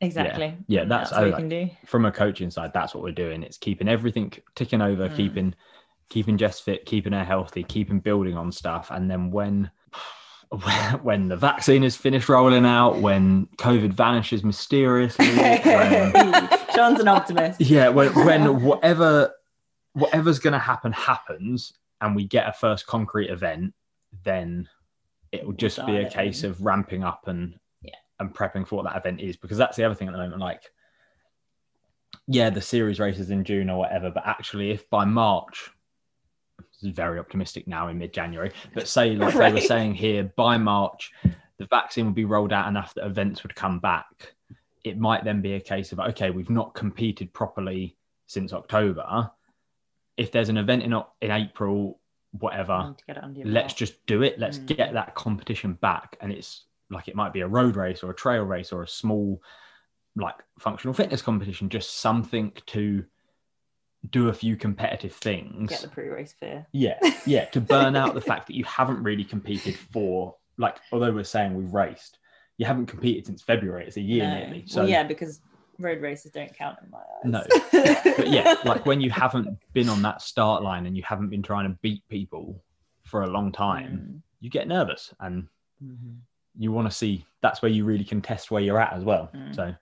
Exactly. 0.00 0.56
Yeah, 0.66 0.84
that's, 0.84 1.12
what 1.12 1.20
I 1.20 1.24
we 1.24 1.30
like- 1.30 1.38
can 1.38 1.48
do. 1.48 1.70
from 1.86 2.04
a 2.06 2.10
coaching 2.12 2.50
side, 2.50 2.72
that's 2.74 2.92
what 2.94 3.04
we're 3.04 3.12
doing. 3.12 3.42
It's 3.44 3.56
keeping 3.56 3.88
everything 3.88 4.32
ticking 4.56 4.80
over, 4.82 5.08
Mm. 5.08 5.16
keeping 5.16 5.54
keeping 6.08 6.36
Jess 6.36 6.60
fit, 6.60 6.84
keeping 6.84 7.12
her 7.14 7.24
healthy, 7.24 7.62
keeping 7.62 7.98
building 8.00 8.36
on 8.36 8.52
stuff. 8.52 8.90
And 8.90 9.10
then 9.10 9.30
when 9.30 9.70
when 11.02 11.28
the 11.28 11.36
vaccine 11.36 11.84
is 11.84 11.96
finished 11.96 12.28
rolling 12.28 12.66
out, 12.66 12.98
when 12.98 13.46
COVID 13.58 13.92
vanishes 13.92 14.42
mysteriously, 14.42 15.26
when, 15.36 16.48
Sean's 16.74 17.00
an 17.00 17.08
optimist. 17.08 17.60
yeah, 17.60 17.88
when, 17.88 18.12
when 18.26 18.62
whatever 18.62 19.32
whatever's 19.94 20.38
going 20.40 20.52
to 20.52 20.58
happen 20.58 20.90
happens, 20.92 21.72
and 22.02 22.14
we 22.14 22.24
get 22.24 22.48
a 22.48 22.52
first 22.52 22.86
concrete 22.86 23.30
event, 23.30 23.72
then 24.24 24.68
it 25.30 25.46
will 25.46 25.54
just 25.54 25.84
be 25.86 25.96
a 25.96 26.10
case 26.10 26.44
of 26.44 26.60
ramping 26.64 27.02
up 27.04 27.28
and 27.28 27.58
Yeah. 27.80 27.94
and 28.20 28.34
prepping 28.34 28.66
for 28.66 28.76
what 28.76 28.84
that 28.84 28.96
event 28.96 29.20
is 29.20 29.36
because 29.36 29.56
that's 29.56 29.76
the 29.76 29.84
other 29.84 29.94
thing 29.94 30.08
at 30.08 30.12
the 30.12 30.18
moment. 30.18 30.40
Like, 30.40 30.70
yeah, 32.26 32.50
the 32.50 32.60
series 32.60 33.00
races 33.00 33.30
in 33.30 33.44
June 33.44 33.70
or 33.70 33.78
whatever, 33.78 34.10
but 34.10 34.26
actually, 34.26 34.70
if 34.72 34.88
by 34.90 35.04
March, 35.04 35.70
this 36.58 36.90
is 36.90 36.94
very 36.94 37.18
optimistic 37.18 37.66
now 37.66 37.88
in 37.88 37.98
mid-January, 37.98 38.52
but 38.74 38.86
say 38.88 39.16
like 39.16 39.34
they 39.34 39.52
were 39.52 39.60
saying 39.60 39.94
here, 39.94 40.24
by 40.36 40.58
March, 40.58 41.12
the 41.58 41.66
vaccine 41.66 42.06
would 42.06 42.14
be 42.14 42.24
rolled 42.24 42.52
out 42.52 42.68
enough 42.68 42.92
that 42.94 43.06
events 43.06 43.42
would 43.42 43.54
come 43.54 43.78
back. 43.78 44.34
It 44.84 44.98
might 44.98 45.24
then 45.24 45.40
be 45.40 45.54
a 45.54 45.60
case 45.60 45.92
of 45.92 46.00
okay, 46.00 46.30
we've 46.30 46.50
not 46.50 46.74
competed 46.74 47.32
properly 47.32 47.96
since 48.26 48.52
October. 48.52 49.30
If 50.16 50.32
there's 50.32 50.48
an 50.48 50.58
event 50.58 50.82
in 50.82 50.92
in 51.20 51.30
April, 51.30 52.00
whatever, 52.32 52.86
Need 52.88 52.98
to 52.98 53.04
get 53.04 53.16
it 53.18 53.24
under 53.24 53.40
your 53.40 53.48
let's 53.48 53.72
belt. 53.72 53.78
just 53.78 54.06
do 54.06 54.22
it. 54.22 54.38
Let's 54.38 54.58
Mm. 54.58 54.66
get 54.76 54.92
that 54.94 55.14
competition 55.14 55.74
back. 55.74 56.16
And 56.20 56.32
it's 56.32 56.64
like 56.90 57.08
it 57.08 57.14
might 57.16 57.32
be 57.32 57.40
a 57.40 57.48
road 57.48 57.76
race 57.76 58.02
or 58.02 58.10
a 58.10 58.14
trail 58.14 58.42
race 58.44 58.72
or 58.72 58.82
a 58.82 58.88
small, 58.88 59.42
like 60.16 60.34
functional 60.58 60.92
fitness 60.94 61.22
competition, 61.22 61.68
just 61.68 61.98
something 61.98 62.52
to 62.66 63.04
do 64.10 64.28
a 64.28 64.32
few 64.32 64.56
competitive 64.56 65.12
things. 65.12 65.70
get 65.70 65.80
the 65.82 65.88
pre-race 65.88 66.32
fear. 66.32 66.66
Yeah, 66.72 66.98
yeah, 67.26 67.44
to 67.46 67.60
burn 67.60 67.96
out 67.96 68.14
the 68.14 68.20
fact 68.20 68.48
that 68.48 68.56
you 68.56 68.64
haven't 68.64 69.02
really 69.02 69.24
competed 69.24 69.76
for, 69.76 70.36
like, 70.58 70.78
although 70.90 71.12
we're 71.12 71.24
saying 71.24 71.54
we've 71.54 71.72
raced, 71.72 72.18
you 72.58 72.66
haven't 72.66 72.86
competed 72.86 73.26
since 73.26 73.42
February. 73.42 73.86
It's 73.86 73.96
a 73.96 74.00
year 74.00 74.26
No. 74.28 74.38
nearly. 74.40 74.64
So 74.66 74.80
well, 74.80 74.90
yeah, 74.90 75.04
because 75.04 75.40
road 75.82 76.00
races 76.00 76.30
don't 76.32 76.54
count 76.56 76.78
in 76.82 76.90
my 76.90 76.98
eyes. 76.98 77.24
No. 77.24 77.44
but 78.16 78.28
yeah, 78.28 78.54
like 78.64 78.86
when 78.86 79.00
you 79.00 79.10
haven't 79.10 79.58
been 79.72 79.88
on 79.88 80.02
that 80.02 80.22
start 80.22 80.62
line 80.62 80.86
and 80.86 80.96
you 80.96 81.02
haven't 81.02 81.28
been 81.28 81.42
trying 81.42 81.68
to 81.70 81.76
beat 81.82 82.02
people 82.08 82.62
for 83.04 83.22
a 83.22 83.26
long 83.26 83.52
time, 83.52 84.22
you 84.40 84.48
get 84.50 84.66
nervous 84.68 85.12
and 85.20 85.48
Mm. 85.82 86.18
you 86.56 86.70
want 86.70 86.88
to 86.88 86.94
see 86.96 87.24
that's 87.40 87.60
where 87.60 87.70
you 87.70 87.84
really 87.84 88.04
can 88.04 88.22
test 88.22 88.52
where 88.52 88.62
you're 88.62 88.78
at 88.80 88.92
as 88.92 89.02
well. 89.02 89.30
Mm. 89.34 89.52
So 89.52 89.74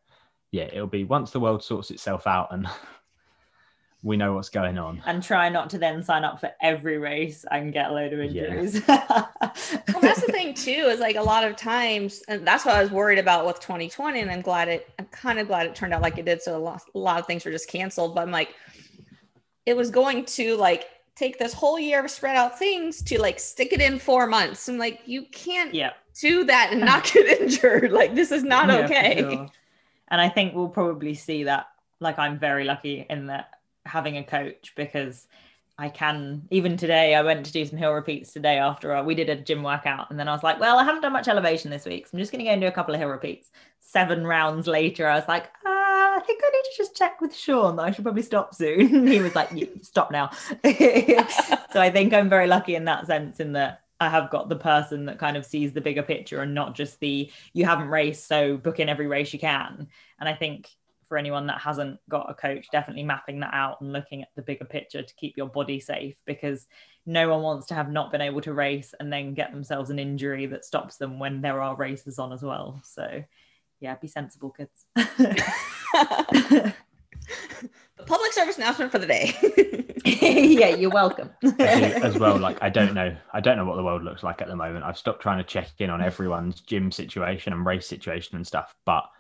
yeah, 0.51 0.65
it'll 0.73 0.87
be 0.87 1.05
once 1.05 1.31
the 1.31 1.41
world 1.41 1.63
sorts 1.63 1.91
itself 1.91 2.27
out 2.27 2.49
and 2.53 2.67
we 4.03 4.17
know 4.17 4.33
what's 4.35 4.49
going 4.49 4.79
on. 4.79 5.03
And 5.05 5.23
try 5.23 5.51
not 5.51 5.69
to 5.71 5.79
then 5.79 6.03
sign 6.03 6.25
up 6.25 6.41
for 6.41 6.51
every 6.63 6.97
race 6.99 7.45
and 7.51 7.73
get 7.73 7.91
a 7.91 7.93
load 7.93 8.13
of 8.15 8.33
Yeah. 8.33 8.45
injuries. 8.45 8.83
well, 8.89 10.01
that's 10.01 10.25
the 10.25 10.33
thing 10.33 10.55
too. 10.55 10.71
Is 10.71 11.01
like 11.01 11.17
a 11.17 11.23
lot 11.23 11.45
of 11.45 11.57
times, 11.57 12.23
and 12.29 12.47
that's 12.47 12.65
what 12.65 12.77
I 12.77 12.83
was 12.83 12.91
worried 12.91 13.19
about 13.19 13.47
with 13.47 13.61
2020. 13.61 14.21
And 14.21 14.31
I'm 14.31 14.41
glad 14.41 14.69
it. 14.69 14.89
I'm 14.99 15.05
kind 15.07 15.39
of 15.39 15.47
glad 15.49 15.67
it 15.67 15.75
turned 15.75 15.93
out 15.93 16.01
like 16.01 16.17
it 16.19 16.25
did. 16.25 16.41
So 16.41 16.57
a 16.57 16.59
lot, 16.59 16.83
a 16.95 16.99
lot 16.99 17.21
of 17.21 17.27
things 17.27 17.45
were 17.45 17.51
just 17.51 17.69
canceled. 17.69 18.15
But 18.15 18.23
I'm 18.23 18.31
like, 18.31 18.55
it 19.67 19.77
was 19.77 19.91
going 19.91 20.25
to 20.25 20.57
like 20.57 20.87
take 21.15 21.39
this 21.39 21.53
whole 21.53 21.79
year 21.79 22.03
of 22.03 22.11
spread 22.11 22.37
out 22.37 22.59
things 22.59 23.03
to 23.03 23.21
like 23.21 23.39
stick 23.39 23.73
it 23.75 23.83
in 23.83 23.99
four 23.99 24.27
months. 24.27 24.69
And 24.69 24.79
like, 24.79 25.01
you 25.05 25.27
can't 25.31 25.75
yeah. 25.75 25.91
do 26.19 26.45
that 26.45 26.71
and 26.73 26.81
not 26.81 27.05
get 27.13 27.41
injured. 27.43 27.93
Like, 27.93 28.15
this 28.15 28.33
is 28.33 28.43
not 28.45 28.69
Yeah, 28.69 28.85
okay. 28.87 29.19
sure. 29.21 29.51
And 30.09 30.21
I 30.21 30.31
think 30.31 30.55
we'll 30.55 30.69
probably 30.69 31.13
see 31.15 31.45
that. 31.45 31.67
Like, 32.01 32.19
I'm 32.19 32.39
very 32.39 32.65
lucky 32.65 33.05
in 33.11 33.27
that 33.27 33.51
having 33.87 34.17
a 34.17 34.25
coach 34.25 34.73
because 34.77 35.27
I 35.81 35.89
can. 35.89 36.43
Even 36.51 36.77
today, 36.77 37.15
I 37.15 37.23
went 37.23 37.47
to 37.47 37.53
do 37.53 37.65
some 37.65 37.79
hill 37.79 37.93
repeats 37.93 38.35
today 38.35 38.59
after 38.59 38.93
our, 38.93 39.03
we 39.03 39.15
did 39.15 39.31
a 39.31 39.37
gym 39.37 39.63
workout, 39.63 40.11
and 40.11 40.21
then 40.21 40.29
I 40.29 40.33
was 40.33 40.43
like, 40.43 40.61
"Well, 40.61 40.79
I 40.79 40.85
haven't 40.85 41.01
done 41.01 41.15
much 41.15 41.27
elevation 41.27 41.71
this 41.71 41.87
week, 41.87 42.07
so 42.07 42.11
I'm 42.13 42.21
just 42.21 42.31
going 42.31 42.41
to 42.41 42.45
go 42.45 42.53
and 42.53 42.61
do 42.61 42.67
a 42.67 42.73
couple 42.73 42.95
of 42.95 43.01
hill 43.01 43.09
repeats." 43.09 43.51
Seven 43.81 44.27
rounds 44.27 44.67
later, 44.67 45.09
I 45.09 45.17
was 45.17 45.27
like, 45.27 45.51
ah, 45.65 46.17
"I 46.17 46.21
think 46.27 46.43
I 46.45 46.51
need 46.51 46.63
to 46.65 46.77
just 46.77 46.95
check 46.97 47.23
with 47.23 47.35
Sean 47.35 47.77
that 47.77 47.83
I 47.85 47.91
should 47.93 48.05
probably 48.05 48.23
stop 48.23 48.55
soon." 48.55 49.07
he 49.09 49.21
was 49.21 49.35
like, 49.35 49.49
"Yeah, 49.55 49.69
"Stop 49.81 50.11
now." 50.11 50.31
so 50.63 51.81
I 51.81 51.91
think 51.91 52.13
I'm 52.13 52.29
very 52.29 52.47
lucky 52.47 52.75
in 52.75 52.85
that 52.85 53.07
sense, 53.07 53.41
in 53.41 53.53
that 53.53 53.81
I 54.01 54.11
have 54.11 54.31
got 54.31 54.51
the 54.51 54.57
person 54.57 55.07
that 55.07 55.19
kind 55.19 55.37
of 55.37 55.47
sees 55.47 55.73
the 55.73 55.81
bigger 55.81 56.03
picture 56.03 56.43
and 56.43 56.55
not 56.55 56.75
just 56.75 57.01
the 57.01 57.31
you 57.55 57.65
haven't 57.65 57.89
raced, 57.89 58.29
so 58.29 58.59
book 58.59 58.81
in 58.81 58.91
every 58.91 59.07
race 59.07 59.33
you 59.33 59.39
can. 59.39 59.89
And 60.19 60.29
I 60.29 60.35
think 60.35 60.69
for 61.11 61.19
anyone 61.19 61.49
that 61.49 61.61
hasn't 61.61 61.99
got 62.09 62.31
a 62.31 62.35
coach, 62.35 62.69
definitely 62.71 63.03
mapping 63.03 63.41
that 63.41 63.53
out 63.53 63.81
and 63.81 63.93
looking 63.93 64.23
at 64.23 64.29
the 64.37 64.43
bigger 64.43 64.65
picture 64.65 65.03
to 65.03 65.15
keep 65.17 65.37
your 65.37 65.49
body 65.49 65.81
safe 65.81 66.15
because 66.25 66.69
no 67.05 67.29
one 67.29 67.43
wants 67.43 67.67
to 67.67 67.75
have 67.75 67.91
not 67.91 68.13
been 68.13 68.21
able 68.21 68.41
to 68.41 68.55
race 68.55 68.95
and 69.01 69.13
then 69.13 69.35
get 69.35 69.51
themselves 69.51 69.91
an 69.91 69.99
injury 69.99 70.47
that 70.47 70.65
stops 70.65 70.99
them 70.99 71.19
when 71.19 71.41
there 71.43 71.61
are 71.61 71.75
races 71.75 72.21
on 72.21 72.33
as 72.33 72.45
well. 72.45 72.81
So 72.85 73.25
yeah, 73.81 73.97
be 73.97 74.07
sensible, 74.07 74.51
kids. 74.51 74.87
the 74.95 76.73
public 78.07 78.33
service 78.33 78.57
announcement 78.57 78.93
for 78.93 79.01
the 79.01 79.07
day. 79.07 79.35
yeah, 80.05 80.77
you're 80.77 80.91
welcome. 80.91 81.31
As 81.59 82.21
well. 82.21 82.39
Like 82.39 82.63
I 82.63 82.69
don't 82.69 82.95
know, 82.95 83.17
I 83.33 83.41
don't 83.41 83.57
know 83.57 83.65
what 83.65 83.77
the 83.77 83.83
world 83.83 84.05
looks 84.05 84.23
like 84.23 84.41
at 84.41 84.47
the 84.47 84.55
moment. 84.55 84.85
I've 84.85 84.97
stopped 84.97 85.23
trying 85.23 85.39
to 85.39 85.45
check 85.45 85.71
in 85.81 85.91
on 85.91 86.01
everyone's 86.01 86.61
gym 86.61 86.93
situation 86.93 87.53
and 87.53 87.67
race 87.67 87.89
situation 87.89 88.37
and 88.37 88.47
stuff. 88.47 88.77
But 88.87 89.11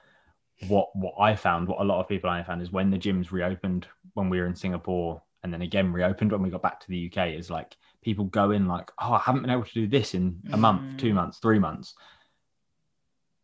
what 0.68 0.88
what 0.94 1.14
I 1.18 1.34
found, 1.36 1.68
what 1.68 1.80
a 1.80 1.84
lot 1.84 2.00
of 2.00 2.08
people 2.08 2.28
I 2.30 2.42
found, 2.42 2.62
is 2.62 2.70
when 2.72 2.90
the 2.90 2.98
gyms 2.98 3.30
reopened 3.32 3.86
when 4.14 4.28
we 4.28 4.38
were 4.40 4.46
in 4.46 4.54
Singapore, 4.54 5.22
and 5.42 5.52
then 5.52 5.62
again 5.62 5.92
reopened 5.92 6.32
when 6.32 6.42
we 6.42 6.50
got 6.50 6.62
back 6.62 6.80
to 6.80 6.88
the 6.88 7.10
UK, 7.12 7.28
is 7.30 7.50
like 7.50 7.76
people 8.02 8.24
go 8.26 8.50
in 8.50 8.66
like, 8.66 8.90
oh, 9.00 9.12
I 9.14 9.18
haven't 9.18 9.42
been 9.42 9.50
able 9.50 9.64
to 9.64 9.72
do 9.74 9.86
this 9.86 10.14
in 10.14 10.38
a 10.52 10.56
month, 10.56 10.98
two 10.98 11.10
Mm. 11.12 11.14
months, 11.14 11.38
three 11.38 11.58
months, 11.58 11.94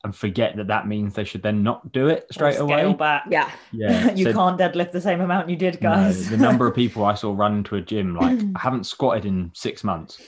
and 0.05 0.15
forget 0.15 0.57
that 0.57 0.69
that 0.69 0.87
means 0.87 1.15
they 1.15 1.25
should 1.25 1.43
then 1.43 1.63
not 1.63 1.91
do 1.93 2.07
it 2.09 2.27
straight 2.31 2.55
Or 2.61 2.67
scale 2.69 2.87
away. 2.89 2.95
back. 2.95 3.25
yeah. 3.31 3.51
Yeah, 3.73 4.13
you 4.15 4.25
so- 4.27 4.33
can't 4.33 4.59
deadlift 4.61 4.93
the 4.93 5.01
same 5.01 5.21
amount 5.21 5.49
you 5.49 5.57
did, 5.57 5.81
no, 5.83 5.91
guys. 5.91 6.29
the 6.31 6.37
number 6.49 6.67
of 6.67 6.75
people 6.75 7.05
I 7.05 7.15
saw 7.15 7.35
run 7.35 7.55
into 7.59 7.77
a 7.77 7.81
gym, 7.81 8.15
like 8.15 8.39
I 8.57 8.59
haven't 8.61 8.85
squatted 8.85 9.25
in 9.25 9.51
six 9.55 9.83
months. 9.85 10.19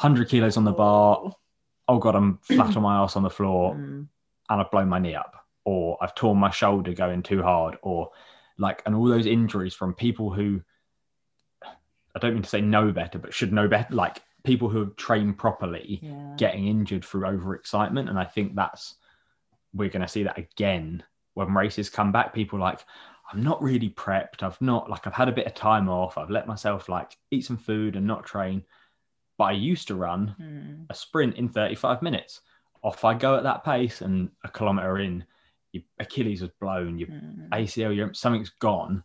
100 0.00 0.28
kilos 0.28 0.56
on 0.56 0.64
the 0.64 0.72
bar. 0.72 1.32
Oh 1.88 1.98
God, 1.98 2.14
I'm 2.14 2.38
flat 2.42 2.76
on 2.76 2.82
my 2.82 3.02
ass 3.02 3.16
on 3.16 3.22
the 3.22 3.30
floor 3.30 3.74
Mm. 3.74 4.06
and 4.48 4.60
I've 4.60 4.70
blown 4.70 4.88
my 4.88 4.98
knee 4.98 5.14
up, 5.16 5.34
or 5.64 5.98
I've 6.00 6.14
torn 6.14 6.38
my 6.38 6.50
shoulder 6.50 6.92
going 6.92 7.22
too 7.22 7.42
hard, 7.42 7.76
or 7.82 8.10
like, 8.58 8.82
and 8.86 8.94
all 8.94 9.06
those 9.06 9.26
injuries 9.26 9.74
from 9.74 9.94
people 9.94 10.32
who 10.32 10.62
I 11.64 12.18
don't 12.18 12.34
mean 12.34 12.42
to 12.42 12.48
say 12.48 12.60
know 12.60 12.90
better, 12.90 13.18
but 13.18 13.32
should 13.32 13.52
know 13.52 13.68
better, 13.68 13.94
like 13.94 14.22
people 14.42 14.68
who 14.68 14.80
have 14.80 14.96
trained 14.96 15.38
properly 15.38 16.00
Yeah. 16.02 16.34
getting 16.36 16.66
injured 16.66 17.04
through 17.04 17.22
overexcitement. 17.22 18.08
And 18.08 18.18
I 18.18 18.24
think 18.24 18.54
that's 18.54 18.96
we're 19.72 19.90
going 19.90 20.02
to 20.02 20.08
see 20.08 20.24
that 20.24 20.38
again 20.38 21.04
when 21.34 21.54
races 21.54 21.88
come 21.88 22.10
back. 22.10 22.34
People 22.34 22.58
like, 22.58 22.80
I'm 23.32 23.44
not 23.44 23.62
really 23.62 23.90
prepped. 23.90 24.42
I've 24.42 24.60
not 24.60 24.90
like 24.90 25.06
I've 25.06 25.14
had 25.14 25.28
a 25.28 25.32
bit 25.32 25.46
of 25.46 25.54
time 25.54 25.88
off. 25.88 26.18
I've 26.18 26.30
let 26.30 26.48
myself 26.48 26.88
like 26.88 27.16
eat 27.30 27.44
some 27.44 27.58
food 27.58 27.94
and 27.94 28.06
not 28.06 28.26
train. 28.26 28.64
But 29.38 29.44
I 29.44 29.52
used 29.52 29.86
to 29.88 29.94
run 29.94 30.34
Mm. 30.40 30.86
a 30.90 30.94
sprint 30.94 31.36
in 31.36 31.48
35 31.48 32.02
minutes. 32.02 32.40
Off 32.82 33.04
I 33.04 33.14
go 33.14 33.36
at 33.36 33.44
that 33.44 33.62
pace, 33.62 34.00
and 34.00 34.30
a 34.42 34.48
kilometer 34.48 34.98
in, 34.98 35.24
your 35.72 35.82
Achilles 35.98 36.42
is 36.42 36.50
blown, 36.60 36.98
your 36.98 37.08
Mm. 37.08 37.48
ACL, 37.50 37.94
your, 37.94 38.12
something's 38.14 38.50
gone 38.50 39.02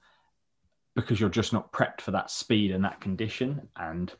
because 0.95 1.20
you're 1.20 1.30
just 1.30 1.53
not 1.53 1.72
prepped 1.72 2.01
for 2.01 2.11
that 2.11 2.30
speed 2.32 2.72
and 2.72 2.84
that 2.84 3.01
condition. 3.01 3.68
And, 3.76 4.13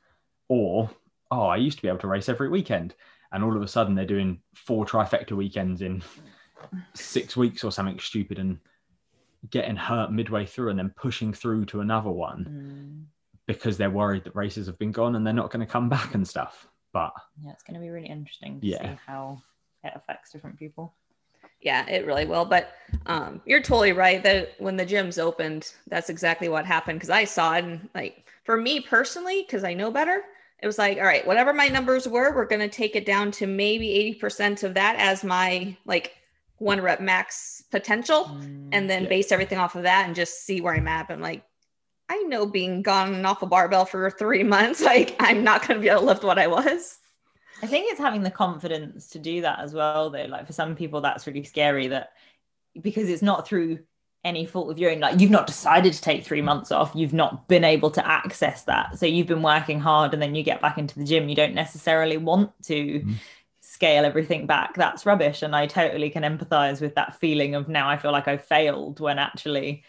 or, 0.50 0.89
oh, 1.32 1.46
I 1.48 1.58
used 1.58 1.78
to 1.78 1.82
be 1.82 1.88
able 1.88 2.00
to 2.00 2.08
race 2.08 2.30
every 2.30 2.50
weekend. 2.50 2.96
And 3.32 3.43
all 3.43 3.56
of 3.56 3.62
a 3.62 3.68
sudden 3.68 3.96
they're 3.96 4.06
doing 4.06 4.41
four 4.56 4.86
trifecta 4.86 5.32
weekends 5.32 5.82
in 5.82 6.04
six 6.93 7.36
weeks 7.36 7.64
or 7.64 7.72
something 7.72 8.00
stupid 8.00 8.39
and 8.39 8.60
getting 9.50 9.76
hurt 9.76 10.12
midway 10.12 10.46
through 10.46 10.70
and 10.70 10.80
then 10.80 10.93
pushing 10.96 11.34
through 11.34 11.66
to 11.66 11.82
another 11.82 12.10
one 12.10 12.46
Mm. 12.46 13.06
because 13.48 13.78
they're 13.78 13.89
worried 13.91 14.24
that 14.24 14.36
races 14.36 14.68
have 14.68 14.78
been 14.80 14.91
gone 14.91 15.16
and 15.16 15.26
they're 15.26 15.34
not 15.34 15.52
going 15.52 15.66
to 15.66 15.72
come 15.72 15.89
back 15.89 16.14
and 16.16 16.28
stuff. 16.28 16.68
But 16.93 17.14
Yeah, 17.43 17.52
it's 17.52 17.64
going 17.64 17.76
to 17.76 17.80
be 17.80 17.89
really 17.89 18.08
interesting 18.08 18.60
to 18.62 18.68
Yeah. 18.68 18.93
see 18.96 19.00
how 19.06 19.41
it 19.84 19.93
affects 19.96 20.32
different 20.32 20.58
people. 20.58 20.96
Yeah, 21.62 21.88
it 21.89 22.06
really 22.06 22.26
will. 22.26 22.45
But 22.45 22.74
um, 23.08 23.41
you're 23.45 23.62
totally 23.62 23.91
right 23.93 24.22
that 24.24 24.53
when 24.60 24.78
the 24.78 24.86
gyms 24.86 25.18
opened, 25.20 25.72
that's 25.88 26.10
exactly 26.10 26.47
what 26.49 26.66
happened. 26.66 26.99
Because 26.99 27.10
I 27.10 27.24
saw 27.26 27.56
it, 27.56 27.64
and 27.64 27.89
like 27.95 28.26
for 28.43 28.58
me 28.58 28.80
personally, 28.80 29.43
because 29.45 29.64
I 29.64 29.74
know 29.74 29.89
better, 29.89 30.22
it 30.62 30.68
was 30.68 30.78
like, 30.78 30.97
all 30.97 31.03
right, 31.06 31.26
whatever 31.26 31.53
my 31.53 31.68
numbers 31.68 32.08
were, 32.08 32.36
we're 32.36 32.45
going 32.45 32.62
to 32.62 32.68
take 32.70 32.95
it 32.95 33.06
down 33.06 33.32
to 33.32 33.47
maybe 33.47 33.89
eighty 33.91 34.14
percent 34.14 34.64
of 34.64 34.76
that 34.76 34.95
as 34.99 35.24
my 35.24 35.76
like 35.86 36.14
one 36.58 36.80
rep 36.82 37.01
max 37.01 37.64
potential, 37.72 38.26
Mm. 38.26 38.70
and 38.72 38.89
then 38.89 39.03
Yeah. 39.03 39.10
base 39.10 39.32
everything 39.32 39.58
off 39.58 39.76
of 39.76 39.84
that 39.84 40.06
and 40.06 40.16
just 40.16 40.45
see 40.45 40.62
where 40.62 40.74
I'm 40.74 40.88
at. 40.88 41.10
I'm 41.10 41.20
like, 41.20 41.43
I 42.08 42.18
know 42.24 42.45
being 42.45 42.82
gone 42.84 43.26
off 43.26 43.41
a 43.41 43.45
barbell 43.47 43.86
for 43.86 44.10
three 44.12 44.43
months, 44.56 44.82
like 44.82 45.16
I'm 45.20 45.43
not 45.43 45.68
going 45.68 45.80
to 45.80 45.82
be 45.82 45.89
able 45.89 46.01
to 46.01 46.06
lift 46.06 46.24
what 46.24 46.38
I 46.39 46.47
was. 46.47 46.99
I 47.64 47.68
think 47.68 47.91
it's 47.91 47.99
having 47.99 48.24
the 48.24 48.32
confidence 48.32 49.08
to 49.08 49.20
do 49.20 49.41
that 49.41 49.60
as 49.60 49.74
well, 49.74 50.10
though. 50.10 50.26
Like 50.26 50.45
for 50.45 50.53
some 50.53 50.76
people, 50.76 51.01
that's 51.01 51.26
really 51.26 51.43
scary 51.43 51.88
that 51.88 52.12
because 52.82 53.10
it's 53.10 53.22
not 53.22 53.47
through 53.47 53.80
any 54.26 54.45
fault 54.45 54.72
of 54.72 54.80
your 54.80 54.91
own. 54.91 54.99
Like 54.99 55.20
you've 55.20 55.32
not 55.32 55.47
decided 55.47 55.93
to 55.93 56.01
take 56.01 56.26
three 56.26 56.41
months 56.41 56.72
off, 56.72 56.91
you've 56.95 57.14
not 57.14 57.47
been 57.47 57.64
able 57.64 57.91
to 57.91 58.06
access 58.06 58.64
that. 58.64 58.97
So 58.97 59.06
you've 59.06 59.28
been 59.28 59.43
working 59.43 59.80
hard 59.80 60.14
and 60.14 60.22
then 60.22 60.36
you 60.36 60.43
get 60.43 60.62
back 60.62 60.78
into 60.78 60.97
the 60.97 61.06
gym. 61.06 61.30
You 61.30 61.36
don't 61.36 61.53
necessarily 61.53 62.18
want 62.18 62.51
to 62.64 63.01
mm. 63.01 63.16
scale 63.62 64.03
everything 64.03 64.47
back. 64.47 64.74
That's 64.76 65.06
rubbish. 65.06 65.43
And 65.43 65.56
I 65.56 65.68
totally 65.68 66.10
can 66.10 66.24
empathize 66.24 66.82
with 66.82 66.95
that 66.95 67.20
feeling 67.20 67.53
of 67.53 67.70
now 67.70 67.88
I 67.88 67.97
feel 67.97 68.12
like 68.12 68.28
I 68.28 68.38
failed 68.38 68.99
when 68.99 69.20
actually 69.20 69.84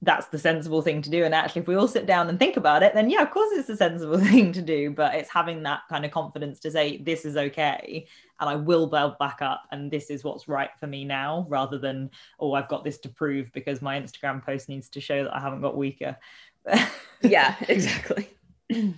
that's 0.00 0.28
the 0.28 0.38
sensible 0.38 0.80
thing 0.80 1.02
to 1.02 1.10
do. 1.10 1.24
And 1.24 1.34
actually, 1.34 1.62
if 1.62 1.68
we 1.68 1.74
all 1.74 1.88
sit 1.88 2.06
down 2.06 2.28
and 2.28 2.38
think 2.38 2.56
about 2.56 2.84
it, 2.84 2.94
then 2.94 3.10
yeah, 3.10 3.22
of 3.22 3.30
course 3.30 3.50
it's 3.52 3.68
a 3.68 3.76
sensible 3.76 4.18
thing 4.30 4.52
to 4.52 4.62
do. 4.62 4.90
But 4.90 5.14
it's 5.14 5.30
having 5.30 5.62
that 5.64 5.80
kind 5.88 6.04
of 6.04 6.12
confidence 6.12 6.60
to 6.60 6.70
say, 6.70 6.98
this 6.98 7.24
is 7.24 7.36
okay. 7.36 8.06
And 8.40 8.48
I 8.48 8.54
will 8.54 8.86
build 8.86 9.18
back 9.18 9.38
up. 9.42 9.64
And 9.72 9.90
this 9.90 10.10
is 10.10 10.22
what's 10.22 10.46
right 10.46 10.70
for 10.78 10.86
me 10.86 11.04
now, 11.04 11.46
rather 11.48 11.78
than, 11.78 12.10
oh, 12.38 12.52
I've 12.52 12.68
got 12.68 12.84
this 12.84 12.98
to 12.98 13.08
prove 13.08 13.50
because 13.52 13.82
my 13.82 14.00
Instagram 14.00 14.44
post 14.44 14.68
needs 14.68 14.88
to 14.90 15.00
show 15.00 15.24
that 15.24 15.34
I 15.34 15.40
haven't 15.40 15.62
got 15.62 15.76
weaker. 15.76 16.16
yeah, 17.22 17.56
exactly. 17.68 18.28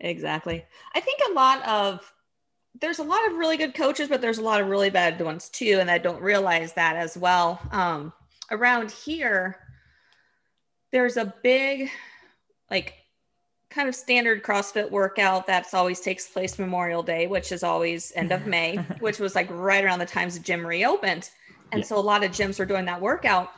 exactly. 0.00 0.64
I 0.94 1.00
think 1.00 1.20
a 1.30 1.32
lot 1.32 1.66
of, 1.66 2.12
there's 2.80 2.98
a 2.98 3.04
lot 3.04 3.26
of 3.28 3.38
really 3.38 3.56
good 3.56 3.74
coaches, 3.74 4.08
but 4.08 4.20
there's 4.20 4.38
a 4.38 4.42
lot 4.42 4.60
of 4.60 4.68
really 4.68 4.90
bad 4.90 5.18
ones 5.22 5.48
too. 5.48 5.78
And 5.80 5.90
I 5.90 5.96
don't 5.96 6.20
realize 6.20 6.74
that 6.74 6.96
as 6.96 7.16
well. 7.16 7.58
Um, 7.72 8.12
around 8.50 8.90
here, 8.90 9.56
there's 10.92 11.16
a 11.16 11.32
big 11.42 11.90
like 12.70 12.94
kind 13.70 13.88
of 13.88 13.94
standard 13.94 14.42
CrossFit 14.42 14.90
workout 14.90 15.46
that's 15.46 15.74
always 15.74 16.00
takes 16.00 16.26
place 16.26 16.58
Memorial 16.58 17.02
Day, 17.02 17.26
which 17.26 17.52
is 17.52 17.62
always 17.62 18.12
end 18.16 18.32
of 18.32 18.46
May, 18.46 18.76
which 19.00 19.18
was 19.18 19.34
like 19.34 19.48
right 19.50 19.84
around 19.84 19.98
the 19.98 20.06
times 20.06 20.34
the 20.34 20.40
gym 20.40 20.66
reopened. 20.66 21.30
And 21.72 21.80
yeah. 21.80 21.86
so 21.86 21.98
a 21.98 22.00
lot 22.00 22.24
of 22.24 22.30
gyms 22.30 22.58
were 22.58 22.64
doing 22.64 22.86
that 22.86 23.00
workout. 23.00 23.52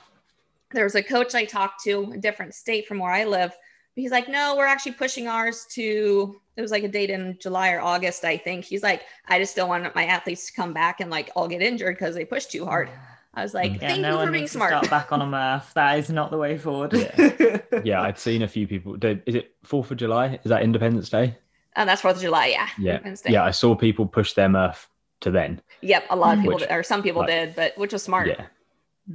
There 0.73 0.85
was 0.85 0.97
a 0.97 1.03
coach 1.03 1.35
I 1.35 1.45
talked 1.45 1.83
to, 1.85 2.13
a 2.13 2.19
different 2.19 2.55
state 2.55 2.87
from 2.87 2.99
where 2.99 3.13
I 3.13 3.25
live. 3.25 3.57
He's 3.97 4.11
like, 4.11 4.29
no, 4.29 4.55
we're 4.57 4.67
actually 4.67 4.93
pushing 4.93 5.29
ours 5.29 5.67
to, 5.73 6.41
it 6.57 6.63
was 6.63 6.71
like 6.71 6.85
a 6.85 6.89
date 6.89 7.11
in 7.11 7.37
July 7.41 7.73
or 7.73 7.81
August, 7.81 8.25
I 8.25 8.37
think. 8.37 8.65
He's 8.65 8.83
like, 8.83 9.03
I 9.29 9.39
just 9.39 9.57
don't 9.57 9.69
want 9.69 9.95
my 9.95 10.07
athletes 10.07 10.47
to 10.47 10.53
come 10.53 10.73
back 10.73 11.01
and 11.01 11.11
like 11.11 11.31
all 11.35 11.49
get 11.49 11.61
injured 11.61 11.97
because 11.97 12.15
they 12.15 12.25
push 12.25 12.47
too 12.47 12.65
hard. 12.65 12.89
I 13.33 13.43
was 13.43 13.55
like, 13.55 13.73
yeah, 13.75 13.79
thank 13.79 14.01
no 14.03 14.21
you 14.21 14.27
for 14.27 14.33
being 14.33 14.49
smart. 14.49 14.71
Start 14.71 14.91
back 14.91 15.13
on 15.13 15.23
a 15.23 15.27
Murph. 15.27 15.73
That 15.75 15.99
is 15.99 16.11
not 16.11 16.31
the 16.31 16.39
way 16.39 16.59
forward. 16.59 16.93
Yeah, 16.93 17.61
yeah 17.85 18.03
I've 18.03 18.19
seen 18.19 18.43
a 18.43 18.49
few 18.49 18.67
people. 18.67 18.97
Is 19.05 19.35
it 19.35 19.55
Fourth 19.63 19.91
of 19.91 19.99
July? 19.99 20.41
Is 20.43 20.49
that 20.49 20.63
Independence 20.63 21.09
Day? 21.09 21.37
And 21.77 21.89
that's 21.89 22.03
Fourth 22.03 22.17
of 22.17 22.23
July. 22.23 22.47
Yeah. 22.47 22.69
Yeah. 22.79 23.15
Yeah. 23.27 23.45
I 23.45 23.53
saw 23.53 23.77
people 23.77 24.07
push 24.07 24.33
their 24.33 24.49
Murph 24.49 24.89
to 25.21 25.31
then. 25.31 25.63
Yep, 25.83 26.05
a 26.11 26.17
lot 26.17 26.37
of 26.37 26.43
people, 26.43 26.57
which, 26.57 26.69
did, 26.69 26.73
or 26.73 26.83
some 26.83 27.03
people 27.03 27.21
like, 27.21 27.31
did, 27.31 27.55
but 27.55 27.79
which 27.79 27.93
was 27.93 28.03
smart. 28.03 28.27
Yeah. 28.27 28.47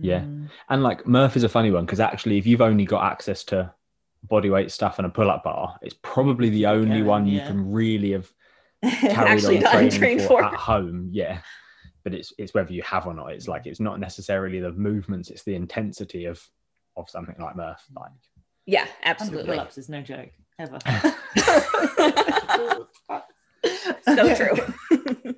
Yeah, 0.01 0.21
mm. 0.21 0.49
and 0.67 0.83
like 0.83 1.07
Murph 1.07 1.37
is 1.37 1.43
a 1.43 1.49
funny 1.49 1.71
one 1.71 1.85
because 1.85 2.01
actually, 2.01 2.37
if 2.37 2.45
you've 2.45 2.61
only 2.61 2.83
got 2.83 3.09
access 3.09 3.45
to 3.45 3.71
bodyweight 4.27 4.69
stuff 4.71 4.97
and 4.99 5.05
a 5.05 5.09
pull-up 5.09 5.45
bar, 5.45 5.77
it's 5.81 5.95
probably 6.01 6.49
the 6.49 6.65
only 6.65 6.97
yeah, 6.97 7.05
one 7.05 7.25
you 7.25 7.39
can 7.39 7.71
really 7.71 8.11
have 8.11 8.29
carried 8.83 9.45
on 9.65 9.89
training 9.89 10.19
for, 10.19 10.27
for 10.27 10.43
at 10.43 10.53
home. 10.53 11.09
Yeah 11.13 11.39
but 12.05 12.13
it's 12.13 12.31
it's 12.37 12.53
whether 12.53 12.71
you 12.71 12.83
have 12.83 13.07
or 13.07 13.13
not. 13.13 13.33
It's 13.33 13.49
like 13.49 13.65
it's 13.65 13.81
not 13.81 13.99
necessarily 13.99 14.61
the 14.61 14.71
movements; 14.71 15.29
it's 15.31 15.43
the 15.43 15.55
intensity 15.55 16.25
of 16.25 16.41
of 16.95 17.09
something 17.09 17.35
like 17.39 17.57
Murph. 17.57 17.83
Like, 17.93 18.11
yeah, 18.67 18.85
absolutely. 19.03 19.55
Pull-ups 19.55 19.77
is 19.79 19.89
no 19.89 20.01
joke 20.01 20.29
ever. 20.59 20.77
so 24.05 24.35
true. 24.35 24.55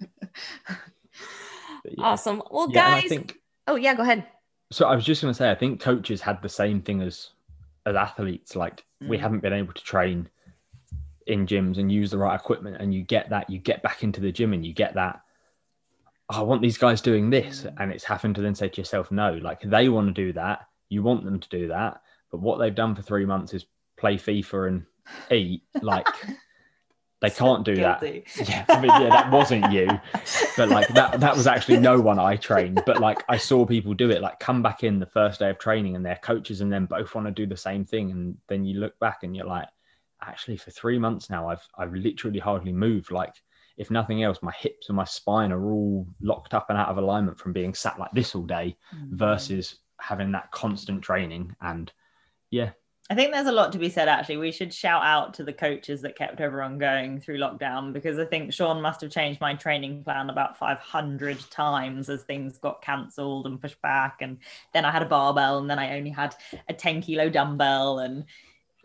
yeah. 1.85 1.99
Awesome. 1.99 2.43
Well, 2.51 2.69
yeah, 2.69 2.99
guys. 2.99 3.09
Think, 3.09 3.39
oh 3.67 3.75
yeah, 3.75 3.95
go 3.95 4.03
ahead. 4.03 4.27
So 4.69 4.87
I 4.87 4.95
was 4.95 5.05
just 5.05 5.21
going 5.21 5.33
to 5.33 5.37
say, 5.37 5.49
I 5.49 5.55
think 5.55 5.79
coaches 5.79 6.19
had 6.19 6.41
the 6.41 6.49
same 6.49 6.81
thing 6.81 7.01
as 7.01 7.29
as 7.85 7.95
athletes. 7.95 8.57
Like 8.57 8.83
mm. 9.01 9.07
we 9.07 9.17
haven't 9.17 9.39
been 9.39 9.53
able 9.53 9.73
to 9.73 9.83
train 9.83 10.29
in 11.27 11.47
gyms 11.47 11.77
and 11.77 11.89
use 11.89 12.11
the 12.11 12.17
right 12.17 12.37
equipment, 12.37 12.75
and 12.81 12.93
you 12.93 13.03
get 13.03 13.29
that. 13.29 13.49
You 13.49 13.57
get 13.57 13.81
back 13.81 14.03
into 14.03 14.19
the 14.19 14.33
gym, 14.33 14.51
and 14.51 14.65
you 14.65 14.73
get 14.73 14.95
that 14.95 15.21
I 16.29 16.41
want 16.41 16.61
these 16.61 16.77
guys 16.77 17.01
doing 17.01 17.29
this. 17.29 17.63
Mm. 17.63 17.73
And 17.79 17.91
it's 17.91 18.03
having 18.03 18.33
to 18.35 18.41
then 18.41 18.55
say 18.55 18.69
to 18.69 18.81
yourself, 18.81 19.11
no, 19.11 19.33
like 19.33 19.61
they 19.61 19.89
want 19.89 20.07
to 20.07 20.13
do 20.13 20.33
that. 20.33 20.67
You 20.89 21.03
want 21.03 21.25
them 21.25 21.39
to 21.39 21.49
do 21.49 21.67
that. 21.69 22.01
But 22.31 22.41
what 22.41 22.59
they've 22.59 22.75
done 22.75 22.95
for 22.95 23.01
three 23.01 23.25
months 23.25 23.53
is 23.53 23.65
play 23.97 24.15
FIFA 24.15 24.67
and 24.67 24.85
eat. 25.31 25.63
Like 25.81 26.07
they 27.21 27.29
can't 27.29 27.63
do 27.63 27.75
Guilty. 27.75 28.25
that. 28.37 28.49
Yeah, 28.49 28.65
I 28.69 28.81
mean, 28.81 28.91
yeah, 28.91 29.09
that 29.09 29.31
wasn't 29.31 29.71
you. 29.71 29.87
But 30.55 30.69
like 30.69 30.89
that 30.89 31.19
that 31.19 31.35
was 31.35 31.47
actually 31.47 31.77
no 31.77 31.99
one 31.99 32.19
I 32.19 32.35
trained. 32.35 32.83
But 32.85 32.99
like 32.99 33.23
I 33.29 33.37
saw 33.37 33.65
people 33.65 33.93
do 33.93 34.09
it, 34.11 34.21
like 34.21 34.39
come 34.39 34.61
back 34.61 34.83
in 34.83 34.99
the 34.99 35.05
first 35.05 35.39
day 35.39 35.49
of 35.49 35.57
training 35.57 35.95
and 35.95 36.05
their 36.05 36.19
coaches 36.21 36.61
and 36.61 36.71
then 36.71 36.85
both 36.85 37.15
want 37.15 37.27
to 37.27 37.31
do 37.31 37.45
the 37.45 37.57
same 37.57 37.85
thing. 37.85 38.11
And 38.11 38.37
then 38.47 38.65
you 38.65 38.79
look 38.79 38.99
back 38.99 39.23
and 39.23 39.35
you're 39.35 39.45
like, 39.45 39.67
actually 40.21 40.57
for 40.57 40.71
three 40.71 40.97
months 40.97 41.29
now 41.29 41.47
I've 41.47 41.61
I've 41.77 41.93
literally 41.93 42.39
hardly 42.39 42.73
moved. 42.73 43.11
Like 43.11 43.33
if 43.77 43.91
nothing 43.91 44.23
else, 44.23 44.39
my 44.41 44.53
hips 44.57 44.89
and 44.89 44.95
my 44.95 45.05
spine 45.05 45.51
are 45.51 45.71
all 45.71 46.07
locked 46.21 46.53
up 46.53 46.69
and 46.69 46.77
out 46.77 46.89
of 46.89 46.97
alignment 46.97 47.39
from 47.39 47.53
being 47.53 47.73
sat 47.73 47.99
like 47.99 48.11
this 48.11 48.33
all 48.33 48.43
day 48.43 48.75
mm-hmm. 48.93 49.15
versus 49.15 49.79
having 49.99 50.31
that 50.31 50.51
constant 50.51 51.01
training. 51.01 51.55
And 51.61 51.91
yeah. 52.49 52.71
I 53.09 53.15
think 53.15 53.31
there's 53.31 53.47
a 53.47 53.53
lot 53.53 53.71
to 53.71 53.77
be 53.77 53.89
said 53.89 54.09
actually. 54.09 54.37
We 54.37 54.51
should 54.51 54.73
shout 54.73 55.03
out 55.03 55.33
to 55.35 55.43
the 55.43 55.53
coaches 55.53 56.01
that 56.01 56.17
kept 56.17 56.41
everyone 56.41 56.77
going 56.77 57.21
through 57.21 57.37
lockdown 57.37 57.93
because 57.93 58.19
I 58.19 58.25
think 58.25 58.51
Sean 58.51 58.81
must 58.81 58.99
have 58.99 59.11
changed 59.11 59.39
my 59.39 59.53
training 59.53 60.03
plan 60.03 60.29
about 60.29 60.57
500 60.57 61.39
times 61.49 62.09
as 62.09 62.23
things 62.23 62.57
got 62.57 62.81
cancelled 62.81 63.45
and 63.45 63.61
pushed 63.61 63.81
back. 63.81 64.17
And 64.21 64.39
then 64.73 64.83
I 64.83 64.91
had 64.91 65.03
a 65.03 65.07
barbell 65.07 65.59
and 65.59 65.69
then 65.69 65.79
I 65.79 65.97
only 65.97 66.09
had 66.09 66.35
a 66.67 66.73
10 66.73 67.01
kilo 67.01 67.29
dumbbell. 67.29 67.99
And 67.99 68.25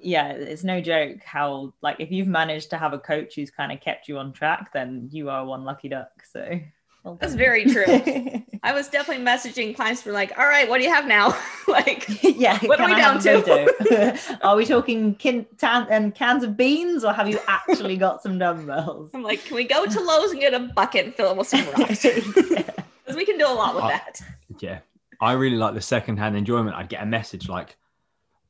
yeah, 0.03 0.33
it's 0.33 0.65
no 0.65 0.81
joke 0.81 1.23
how 1.25 1.73
like 1.83 1.97
if 1.99 2.11
you've 2.11 2.29
managed 2.29 2.71
to 2.71 2.79
have 2.79 2.93
a 2.93 2.99
coach 2.99 3.35
who's 3.35 3.51
kind 3.51 3.73
of 3.73 3.81
kept 3.81 4.09
you 4.09 4.19
on 4.19 4.33
track, 4.33 4.73
then 4.73 5.09
you 5.13 5.31
are 5.31 5.45
one 5.45 5.65
lucky 5.65 5.89
duck. 5.89 6.11
So 6.31 6.61
well 7.05 7.17
that's 7.21 7.35
very 7.35 7.65
true. 7.65 7.85
I 8.65 8.73
was 8.73 8.89
definitely 8.89 9.25
messaging 9.25 9.75
clients 9.75 10.03
for 10.03 10.13
like, 10.13 10.39
all 10.39 10.47
right, 10.47 10.69
what 10.69 10.79
do 10.79 10.85
you 10.85 10.91
have 10.91 11.07
now? 11.07 11.37
like, 11.69 12.07
yeah, 12.23 12.59
what 12.61 12.81
are 12.81 12.87
we 12.87 12.93
I 12.93 12.99
down 12.99 13.21
to? 13.21 14.39
are 14.43 14.57
we 14.57 14.65
talking 14.65 15.17
kin- 15.17 15.47
tan- 15.59 15.89
and 15.91 16.15
cans 16.15 16.45
of 16.45 16.57
beans, 16.57 17.05
or 17.05 17.13
have 17.13 17.29
you 17.29 17.41
actually 17.49 17.97
got 17.97 18.23
some 18.23 18.39
dumbbells? 18.39 19.11
I'm 19.15 19.23
like, 19.23 19.45
can 19.45 19.57
we 19.57 19.65
go 19.65 19.85
to 19.85 20.01
Lowe's 20.01 20.31
and 20.31 20.41
get 20.41 20.55
a 20.55 20.61
bucket 20.61 21.07
and 21.07 21.15
fill 21.15 21.33
it 21.33 21.37
with 21.37 21.49
some 21.49 21.67
rocks? 21.71 22.03
Because 22.03 22.51
yeah. 22.51 23.15
we 23.17 23.25
can 23.25 23.37
do 23.37 23.47
a 23.47 23.49
lot 23.49 23.75
with 23.75 23.85
that. 23.85 24.21
Yeah, 24.61 24.79
I 25.21 25.33
really 25.33 25.57
like 25.57 25.75
the 25.75 25.81
secondhand 25.81 26.37
enjoyment. 26.37 26.77
I'd 26.77 26.89
get 26.89 27.03
a 27.03 27.07
message 27.07 27.49
like 27.49 27.77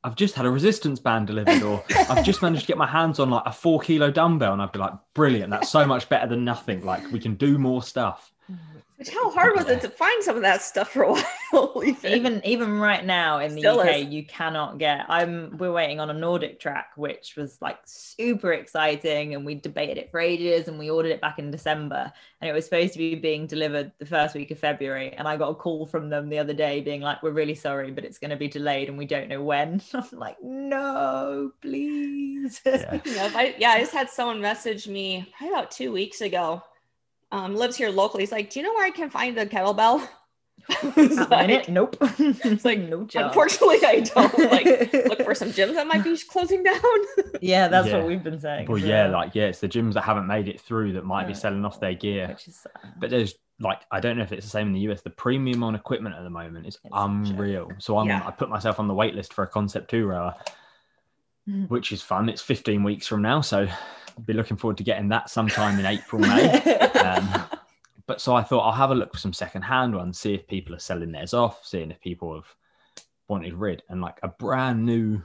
I've 0.03 0.15
just 0.15 0.35
had 0.35 0.45
a 0.45 0.51
resistance 0.51 0.99
band 0.99 1.27
delivered, 1.27 1.63
or 1.63 1.83
I've 2.09 2.25
just 2.25 2.41
managed 2.41 2.63
to 2.63 2.67
get 2.67 2.77
my 2.77 2.87
hands 2.87 3.19
on 3.19 3.29
like 3.29 3.43
a 3.45 3.51
four 3.51 3.79
kilo 3.79 4.11
dumbbell, 4.11 4.53
and 4.53 4.61
I'd 4.61 4.71
be 4.71 4.79
like, 4.79 4.93
brilliant, 5.13 5.49
that's 5.49 5.69
so 5.69 5.85
much 5.85 6.09
better 6.09 6.27
than 6.27 6.43
nothing. 6.43 6.83
Like 6.83 7.09
we 7.11 7.19
can 7.19 7.35
do 7.35 7.57
more 7.57 7.81
stuff. 7.81 8.31
Mm-hmm. 8.51 8.77
But 9.05 9.13
how 9.13 9.31
hard 9.31 9.55
was 9.55 9.67
it 9.67 9.81
to 9.81 9.89
find 9.89 10.23
some 10.23 10.35
of 10.35 10.41
that 10.43 10.61
stuff 10.61 10.91
for 10.91 11.03
a 11.03 11.13
while? 11.13 11.83
even 12.03 12.41
even 12.45 12.79
right 12.79 13.03
now 13.05 13.39
in 13.39 13.55
the 13.55 13.61
Still 13.61 13.79
UK, 13.79 13.97
is. 13.97 14.05
you 14.07 14.25
cannot 14.25 14.77
get. 14.77 15.05
I'm 15.09 15.57
we're 15.57 15.71
waiting 15.71 15.99
on 15.99 16.09
a 16.09 16.13
NordicTrack, 16.13 16.85
which 16.95 17.35
was 17.35 17.61
like 17.61 17.79
super 17.85 18.53
exciting, 18.53 19.35
and 19.35 19.45
we 19.45 19.55
debated 19.55 19.97
it 19.97 20.11
for 20.11 20.19
ages, 20.19 20.67
and 20.67 20.79
we 20.79 20.89
ordered 20.89 21.11
it 21.11 21.21
back 21.21 21.39
in 21.39 21.51
December, 21.51 22.11
and 22.41 22.49
it 22.49 22.53
was 22.53 22.65
supposed 22.65 22.93
to 22.93 22.99
be 22.99 23.15
being 23.15 23.47
delivered 23.47 23.91
the 23.99 24.05
first 24.05 24.35
week 24.35 24.51
of 24.51 24.59
February. 24.59 25.13
And 25.13 25.27
I 25.27 25.37
got 25.37 25.49
a 25.49 25.55
call 25.55 25.85
from 25.85 26.09
them 26.09 26.29
the 26.29 26.39
other 26.39 26.53
day, 26.53 26.81
being 26.81 27.01
like, 27.01 27.21
"We're 27.21 27.31
really 27.31 27.55
sorry, 27.55 27.91
but 27.91 28.05
it's 28.05 28.19
going 28.19 28.31
to 28.31 28.37
be 28.37 28.47
delayed, 28.47 28.89
and 28.89 28.97
we 28.97 29.05
don't 29.05 29.27
know 29.27 29.43
when." 29.43 29.81
I'm 29.93 30.19
like, 30.19 30.37
"No, 30.41 31.51
please." 31.61 32.61
Yeah. 32.65 32.99
yeah, 33.05 33.31
I, 33.35 33.55
yeah, 33.57 33.71
I 33.71 33.79
just 33.79 33.93
had 33.93 34.09
someone 34.09 34.41
message 34.41 34.87
me 34.87 35.31
probably 35.37 35.55
about 35.55 35.71
two 35.71 35.91
weeks 35.91 36.21
ago 36.21 36.63
um, 37.33 37.55
lives 37.55 37.75
here 37.75 37.89
locally. 37.89 38.23
He's 38.23 38.31
like, 38.31 38.51
do 38.51 38.59
you 38.59 38.65
know 38.65 38.73
where 38.73 38.85
I 38.85 38.91
can 38.91 39.09
find 39.09 39.35
the 39.35 39.45
kettlebell? 39.45 40.07
like, 41.29 41.67
nope. 41.67 41.97
it's 42.19 42.63
like 42.63 42.79
no 42.79 43.03
job. 43.05 43.27
Unfortunately, 43.27 43.79
I 43.83 44.01
don't 44.01 44.51
like 44.51 44.93
look 44.93 45.23
for 45.23 45.35
some 45.41 45.49
gyms 45.49 45.73
that 45.73 45.87
might 45.87 46.03
be 46.03 46.15
closing 46.29 46.63
down. 46.63 46.79
yeah, 47.41 47.67
that's 47.67 47.87
yeah. 47.87 47.97
what 47.97 48.07
we've 48.07 48.23
been 48.23 48.39
saying. 48.39 48.67
Well, 48.67 48.79
so. 48.79 48.85
yeah, 48.85 49.07
like 49.07 49.33
yeah, 49.33 49.45
it's 49.45 49.59
the 49.59 49.67
gyms 49.67 49.93
that 49.95 50.03
haven't 50.03 50.27
made 50.27 50.47
it 50.47 50.61
through 50.61 50.93
that 50.93 51.05
might 51.05 51.23
yeah. 51.23 51.29
be 51.29 51.33
selling 51.33 51.65
off 51.65 51.79
their 51.79 51.95
gear. 51.95 52.37
Is, 52.47 52.65
uh, 52.75 52.87
but 52.97 53.09
there's 53.09 53.33
like 53.59 53.81
I 53.91 53.99
don't 53.99 54.15
know 54.15 54.23
if 54.23 54.31
it's 54.31 54.45
the 54.45 54.51
same 54.51 54.67
in 54.67 54.73
the 54.73 54.79
US. 54.91 55.01
The 55.01 55.09
premium 55.09 55.63
on 55.63 55.75
equipment 55.75 56.15
at 56.15 56.23
the 56.23 56.29
moment 56.29 56.67
is 56.67 56.77
unreal. 56.93 57.69
So 57.79 57.97
I'm 57.97 58.07
yeah. 58.07 58.23
I 58.25 58.31
put 58.31 58.49
myself 58.49 58.79
on 58.79 58.87
the 58.87 58.93
wait 58.93 59.15
list 59.15 59.33
for 59.33 59.43
a 59.43 59.47
Concept 59.47 59.89
Two 59.89 60.05
rower, 60.05 60.35
mm. 61.49 61.67
which 61.69 61.91
is 61.91 62.01
fun. 62.01 62.29
It's 62.29 62.43
15 62.43 62.83
weeks 62.83 63.07
from 63.07 63.21
now, 63.21 63.41
so 63.41 63.67
be 64.25 64.33
looking 64.33 64.57
forward 64.57 64.77
to 64.77 64.83
getting 64.83 65.09
that 65.09 65.29
sometime 65.29 65.79
in 65.79 65.85
April, 65.85 66.21
May. 66.21 66.49
um, 66.99 67.43
but 68.05 68.21
so 68.21 68.35
I 68.35 68.43
thought 68.43 68.61
I'll 68.61 68.71
have 68.71 68.91
a 68.91 68.95
look 68.95 69.13
for 69.13 69.19
some 69.19 69.33
secondhand 69.33 69.95
ones, 69.95 70.19
see 70.19 70.33
if 70.33 70.47
people 70.47 70.75
are 70.75 70.79
selling 70.79 71.11
theirs 71.11 71.33
off, 71.33 71.65
seeing 71.65 71.91
if 71.91 72.01
people 72.01 72.33
have 72.35 72.47
wanted 73.27 73.53
rid, 73.53 73.83
and 73.89 74.01
like 74.01 74.19
a 74.23 74.27
brand 74.27 74.85
new 74.85 75.21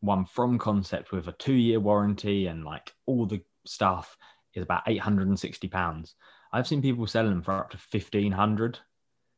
one 0.00 0.24
from 0.24 0.58
concept 0.58 1.12
with 1.12 1.28
a 1.28 1.32
two 1.32 1.54
year 1.54 1.80
warranty 1.80 2.46
and 2.46 2.64
like 2.64 2.92
all 3.06 3.26
the 3.26 3.42
stuff 3.66 4.16
is 4.54 4.62
about 4.62 4.82
860 4.86 5.68
pounds. 5.68 6.14
I've 6.52 6.66
seen 6.66 6.82
people 6.82 7.06
selling 7.06 7.30
them 7.30 7.42
for 7.42 7.52
up 7.52 7.70
to 7.70 7.76
1500 7.76 8.78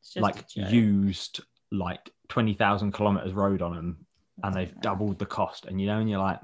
It's 0.01 0.15
just 0.15 0.17
a 0.19 0.21
like 0.21 0.45
used 0.55 1.41
like 1.73 2.11
20,000 2.29 2.93
kilometers 2.93 3.33
road 3.33 3.63
on 3.63 3.75
them 3.75 4.07
and 4.43 4.55
they've 4.55 4.81
doubled 4.81 5.19
the 5.19 5.27
cost. 5.27 5.67
And 5.67 5.81
you 5.81 5.87
know, 5.87 5.99
and 5.99 6.09
you're 6.09 6.21
like, 6.21 6.41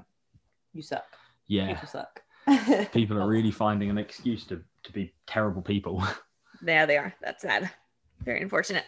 You 0.73 0.81
suck. 0.81 1.05
yeah, 1.47 1.67
People 1.73 1.87
suck. 1.87 2.21
people 2.93 3.21
are 3.21 3.27
really 3.27 3.51
finding 3.51 3.89
an 3.89 3.97
excuse 3.97 4.45
to, 4.45 4.61
to 4.83 4.91
be 4.91 5.13
terrible 5.25 5.61
people. 5.61 6.03
There 6.59 6.87
they 6.87 6.97
are. 6.97 7.13
That's 7.21 7.43
sad. 7.43 7.69
Very 8.25 8.41
unfortunate. 8.41 8.85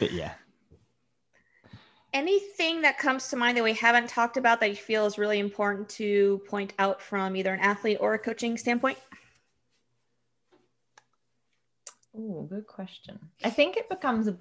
but 0.00 0.12
yeah, 0.12 0.32
Anything 2.12 2.82
that 2.82 2.98
comes 2.98 3.28
to 3.28 3.36
mind 3.36 3.56
that 3.56 3.64
we 3.64 3.72
haven't 3.72 4.08
talked 4.08 4.36
about 4.36 4.60
that 4.60 4.68
you 4.68 4.76
feel 4.76 5.06
is 5.06 5.16
really 5.16 5.38
important 5.38 5.88
to 5.90 6.42
point 6.46 6.74
out 6.78 7.00
from 7.00 7.34
either 7.36 7.54
an 7.54 7.60
athlete 7.60 7.96
or 8.00 8.12
a 8.12 8.18
coaching 8.18 8.58
standpoint? 8.58 8.98
Oh, 12.14 12.42
good 12.42 12.66
question. 12.66 13.18
I 13.42 13.48
think 13.48 13.78
it 13.78 13.88
becomes 13.88 14.28
a 14.28 14.36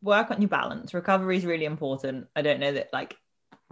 work 0.00 0.30
on 0.30 0.40
your 0.40 0.48
balance. 0.48 0.94
Recovery 0.94 1.38
is 1.38 1.44
really 1.44 1.64
important. 1.64 2.28
I 2.36 2.42
don't 2.42 2.60
know 2.60 2.70
that 2.70 2.90
like 2.92 3.16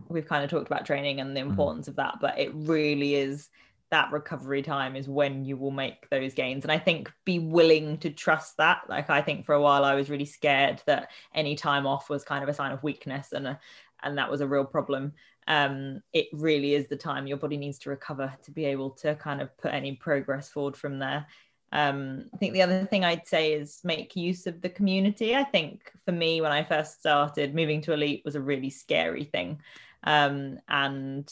we've 0.09 0.27
kind 0.27 0.45
of 0.45 0.51
talked 0.51 0.67
about 0.67 0.87
training 0.87 1.21
and 1.21 1.37
the 1.37 1.41
importance 1.41 1.89
of 1.89 1.97
that, 1.97 2.19
but 2.21 2.39
it 2.39 2.51
really 2.55 3.15
is 3.15 3.49
that 3.91 4.13
recovery 4.13 4.63
time 4.63 4.97
is 4.97 5.09
when 5.09 5.45
you 5.45 5.57
will 5.57 5.71
make 5.71 6.09
those 6.11 6.35
gains. 6.35 6.65
And 6.65 6.71
I 6.71 6.79
think 6.79 7.11
be 7.25 7.39
willing 7.39 7.97
to 7.99 8.11
trust 8.11 8.59
that. 8.59 8.83
Like 8.89 9.09
I 9.09 9.23
think 9.23 9.47
for 9.47 9.55
a 9.55 9.63
while 9.63 9.85
I 9.85 9.95
was 9.95 10.11
really 10.11 10.27
scared 10.27 10.83
that 10.87 11.11
any 11.35 11.57
time 11.57 11.87
off 11.87 12.11
was 12.11 12.23
kind 12.23 12.43
of 12.43 12.51
a 12.51 12.55
sign 12.55 12.73
of 12.73 12.83
weakness 12.83 13.33
and 13.33 13.47
a, 13.47 13.61
and 14.03 14.19
that 14.19 14.31
was 14.31 14.41
a 14.41 14.47
real 14.47 14.65
problem. 14.65 15.13
Um, 15.47 16.03
it 16.13 16.27
really 16.35 16.75
is 16.75 16.89
the 16.89 16.97
time 16.97 17.27
your 17.27 17.39
body 17.39 17.57
needs 17.57 17.79
to 17.81 17.91
recover 17.91 18.33
to 18.43 18.51
be 18.51 18.67
able 18.67 18.91
to 18.91 19.15
kind 19.15 19.41
of 19.41 19.57
put 19.57 19.73
any 19.73 19.97
progress 19.97 20.51
forward 20.51 20.77
from 20.77 20.99
there 20.99 21.27
um, 21.73 22.25
I 22.33 22.37
think 22.39 22.55
the 22.55 22.63
other 22.63 22.85
thing 22.87 23.05
I'd 23.05 23.27
say 23.27 23.53
is 23.53 23.81
make 23.85 24.17
use 24.17 24.47
of 24.47 24.61
the 24.63 24.71
community. 24.71 25.37
I 25.37 25.45
think 25.45 25.93
for 26.05 26.13
me, 26.13 26.41
when 26.41 26.53
I 26.53 26.65
first 26.65 27.01
started, 27.01 27.55
moving 27.55 27.81
to 27.83 27.93
elite 27.93 28.23
was 28.25 28.37
a 28.37 28.41
really 28.41 28.71
scary 28.71 29.25
thing. 29.25 29.61
Um, 30.05 30.59
and 30.69 31.31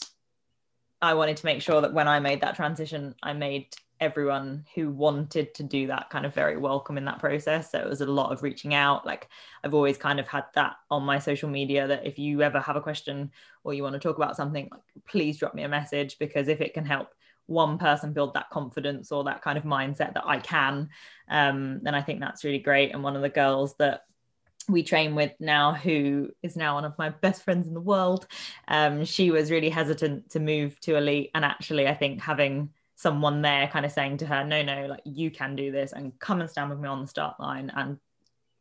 I 1.02 1.14
wanted 1.14 1.36
to 1.38 1.46
make 1.46 1.62
sure 1.62 1.80
that 1.80 1.92
when 1.92 2.08
I 2.08 2.20
made 2.20 2.40
that 2.40 2.56
transition, 2.56 3.14
I 3.22 3.32
made 3.32 3.68
everyone 4.00 4.64
who 4.74 4.90
wanted 4.90 5.54
to 5.54 5.62
do 5.62 5.86
that 5.86 6.10
kind 6.10 6.26
of 6.26 6.34
very 6.34 6.56
welcome 6.56 6.98
in 6.98 7.04
that 7.06 7.18
process. 7.18 7.70
So 7.70 7.78
it 7.78 7.88
was 7.88 8.02
a 8.02 8.06
lot 8.06 8.32
of 8.32 8.42
reaching 8.42 8.74
out. 8.74 9.06
Like 9.06 9.28
I've 9.64 9.74
always 9.74 9.96
kind 9.96 10.20
of 10.20 10.28
had 10.28 10.44
that 10.54 10.76
on 10.90 11.02
my 11.02 11.18
social 11.18 11.48
media 11.48 11.86
that 11.86 12.06
if 12.06 12.18
you 12.18 12.42
ever 12.42 12.60
have 12.60 12.76
a 12.76 12.80
question 12.80 13.30
or 13.64 13.72
you 13.72 13.82
want 13.82 13.94
to 13.94 13.98
talk 13.98 14.16
about 14.16 14.36
something, 14.36 14.68
like, 14.70 14.82
please 15.06 15.38
drop 15.38 15.54
me 15.54 15.62
a 15.62 15.68
message 15.68 16.18
because 16.18 16.48
if 16.48 16.60
it 16.60 16.74
can 16.74 16.84
help 16.84 17.08
one 17.46 17.78
person 17.78 18.12
build 18.12 18.34
that 18.34 18.50
confidence 18.50 19.12
or 19.12 19.24
that 19.24 19.40
kind 19.40 19.56
of 19.56 19.64
mindset 19.64 20.12
that 20.14 20.26
I 20.26 20.40
can, 20.40 20.90
um, 21.28 21.80
then 21.82 21.94
I 21.94 22.02
think 22.02 22.20
that's 22.20 22.44
really 22.44 22.58
great. 22.58 22.92
And 22.92 23.02
one 23.02 23.16
of 23.16 23.22
the 23.22 23.28
girls 23.28 23.76
that 23.76 24.02
we 24.68 24.82
train 24.82 25.14
with 25.14 25.32
now, 25.40 25.72
who 25.72 26.30
is 26.42 26.56
now 26.56 26.74
one 26.74 26.84
of 26.84 26.98
my 26.98 27.10
best 27.10 27.42
friends 27.42 27.66
in 27.68 27.74
the 27.74 27.80
world, 27.80 28.26
um, 28.68 29.04
she 29.04 29.30
was 29.30 29.50
really 29.50 29.70
hesitant 29.70 30.30
to 30.30 30.40
move 30.40 30.78
to 30.80 30.96
elite. 30.96 31.30
And 31.34 31.44
actually, 31.44 31.86
I 31.86 31.94
think 31.94 32.20
having 32.20 32.70
someone 32.96 33.42
there 33.42 33.68
kind 33.68 33.86
of 33.86 33.92
saying 33.92 34.18
to 34.18 34.26
her, 34.26 34.44
no, 34.44 34.62
no, 34.62 34.86
like 34.86 35.02
you 35.04 35.30
can 35.30 35.54
do 35.54 35.70
this 35.70 35.92
and 35.92 36.18
come 36.18 36.40
and 36.40 36.50
stand 36.50 36.70
with 36.70 36.80
me 36.80 36.88
on 36.88 37.02
the 37.02 37.06
start 37.06 37.38
line 37.38 37.70
and 37.74 37.98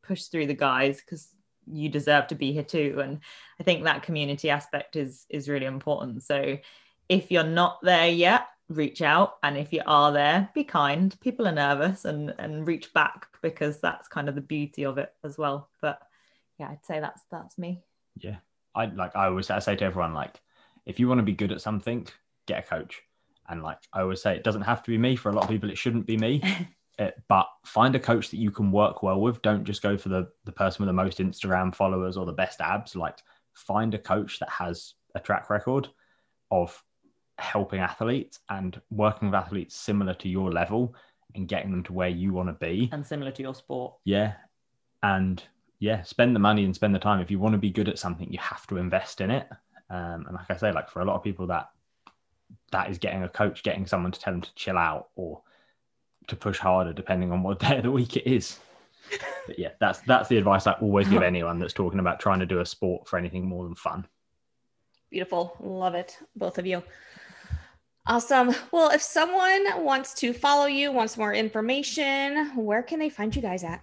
push 0.03 0.25
through 0.25 0.47
the 0.47 0.53
guys 0.53 1.01
because 1.01 1.29
you 1.71 1.89
deserve 1.89 2.27
to 2.27 2.35
be 2.35 2.53
here 2.53 2.63
too. 2.63 2.99
And 3.01 3.19
I 3.59 3.63
think 3.63 3.83
that 3.83 4.03
community 4.03 4.49
aspect 4.49 4.95
is 4.95 5.25
is 5.29 5.49
really 5.49 5.65
important. 5.65 6.23
So 6.23 6.57
if 7.09 7.31
you're 7.31 7.43
not 7.43 7.79
there 7.81 8.09
yet, 8.09 8.47
reach 8.69 9.01
out 9.01 9.37
and 9.43 9.57
if 9.57 9.71
you 9.71 9.81
are 9.85 10.11
there 10.11 10.49
be 10.55 10.63
kind 10.63 11.15
people 11.21 11.47
are 11.47 11.51
nervous 11.51 12.03
and 12.05 12.33
and 12.39 12.65
reach 12.65 12.91
back 12.93 13.27
because 13.43 13.79
that's 13.79 14.07
kind 14.07 14.27
of 14.27 14.33
the 14.33 14.41
beauty 14.41 14.83
of 14.83 14.97
it 14.97 15.13
as 15.23 15.37
well 15.37 15.69
but 15.81 16.01
yeah 16.57 16.69
i'd 16.69 16.83
say 16.83 16.99
that's 16.99 17.21
that's 17.29 17.59
me 17.59 17.83
yeah. 18.17 18.37
I 18.73 18.85
like, 18.85 19.15
I 19.15 19.25
always 19.25 19.49
I 19.49 19.59
say 19.59 19.75
to 19.75 19.85
everyone, 19.85 20.13
like, 20.13 20.41
if 20.85 20.99
you 20.99 21.07
want 21.07 21.19
to 21.19 21.23
be 21.23 21.33
good 21.33 21.51
at 21.51 21.61
something, 21.61 22.07
get 22.45 22.59
a 22.59 22.67
coach. 22.67 23.01
And 23.47 23.63
like 23.63 23.77
I 23.93 24.01
always 24.01 24.21
say, 24.21 24.35
it 24.35 24.43
doesn't 24.43 24.63
have 24.63 24.83
to 24.83 24.91
be 24.91 24.97
me. 24.97 25.15
For 25.15 25.29
a 25.29 25.33
lot 25.33 25.43
of 25.43 25.49
people, 25.49 25.69
it 25.69 25.77
shouldn't 25.77 26.07
be 26.07 26.17
me. 26.17 26.41
Uh, 26.97 27.11
but 27.27 27.49
find 27.65 27.93
a 27.93 27.99
coach 27.99 28.29
that 28.29 28.37
you 28.37 28.49
can 28.49 28.71
work 28.71 29.03
well 29.03 29.19
with. 29.19 29.41
Don't 29.41 29.65
just 29.65 29.81
go 29.81 29.97
for 29.97 30.07
the 30.07 30.29
the 30.45 30.51
person 30.53 30.81
with 30.81 30.87
the 30.87 30.93
most 30.93 31.17
Instagram 31.17 31.75
followers 31.75 32.15
or 32.15 32.25
the 32.25 32.31
best 32.31 32.61
abs. 32.61 32.95
Like 32.95 33.17
find 33.51 33.93
a 33.93 33.99
coach 33.99 34.39
that 34.39 34.47
has 34.47 34.93
a 35.13 35.19
track 35.19 35.49
record 35.49 35.89
of 36.51 36.81
helping 37.37 37.79
athletes 37.79 38.39
and 38.49 38.79
working 38.91 39.29
with 39.29 39.35
athletes 39.35 39.75
similar 39.75 40.13
to 40.15 40.29
your 40.29 40.51
level 40.51 40.95
and 41.35 41.47
getting 41.47 41.71
them 41.71 41.83
to 41.83 41.93
where 41.93 42.09
you 42.09 42.33
want 42.33 42.47
to 42.47 42.53
be. 42.53 42.89
and 42.93 43.05
similar 43.05 43.31
to 43.31 43.41
your 43.41 43.53
sport 43.53 43.95
Yeah. 44.05 44.33
And 45.03 45.43
yeah, 45.79 46.01
spend 46.03 46.35
the 46.35 46.39
money 46.39 46.63
and 46.63 46.73
spend 46.73 46.95
the 46.95 46.99
time. 46.99 47.19
If 47.19 47.29
you 47.29 47.37
want 47.37 47.53
to 47.53 47.59
be 47.59 47.69
good 47.69 47.89
at 47.89 47.99
something, 47.99 48.31
you 48.31 48.39
have 48.39 48.65
to 48.67 48.77
invest 48.77 49.21
in 49.21 49.29
it. 49.29 49.47
Um, 49.89 50.25
and 50.27 50.33
like 50.33 50.49
I 50.49 50.55
say, 50.57 50.71
like 50.71 50.89
for 50.89 51.01
a 51.01 51.05
lot 51.05 51.15
of 51.15 51.23
people, 51.23 51.45
that 51.47 51.69
that 52.71 52.89
is 52.89 52.97
getting 52.97 53.23
a 53.23 53.29
coach, 53.29 53.61
getting 53.63 53.85
someone 53.85 54.11
to 54.11 54.19
tell 54.19 54.33
them 54.33 54.41
to 54.41 54.55
chill 54.55 54.77
out 54.77 55.09
or 55.15 55.41
to 56.27 56.35
push 56.35 56.57
harder, 56.57 56.93
depending 56.93 57.31
on 57.31 57.43
what 57.43 57.59
day 57.67 57.77
of 57.77 57.83
the 57.83 57.91
week 57.91 58.17
it 58.17 58.25
is. 58.25 58.59
But 59.45 59.59
yeah, 59.59 59.69
that's 59.79 59.99
that's 59.99 60.29
the 60.29 60.37
advice 60.37 60.65
I 60.65 60.71
always 60.73 61.07
give 61.07 61.21
anyone 61.33 61.59
that's 61.59 61.73
talking 61.73 61.99
about 61.99 62.19
trying 62.19 62.39
to 62.39 62.45
do 62.45 62.61
a 62.61 62.65
sport 62.65 63.07
for 63.07 63.19
anything 63.19 63.45
more 63.45 63.65
than 63.65 63.75
fun. 63.75 64.07
Beautiful. 65.11 65.55
Love 65.59 65.93
it. 65.93 66.17
Both 66.35 66.57
of 66.57 66.65
you. 66.65 66.81
Awesome. 68.07 68.53
Well, 68.71 68.91
if 68.91 69.01
someone 69.01 69.83
wants 69.83 70.13
to 70.15 70.31
follow 70.31 70.67
you, 70.67 70.91
wants 70.91 71.17
more 71.17 71.33
information, 71.33 72.51
where 72.55 72.83
can 72.83 72.99
they 72.99 73.09
find 73.09 73.35
you 73.35 73.41
guys 73.41 73.63
at? 73.63 73.81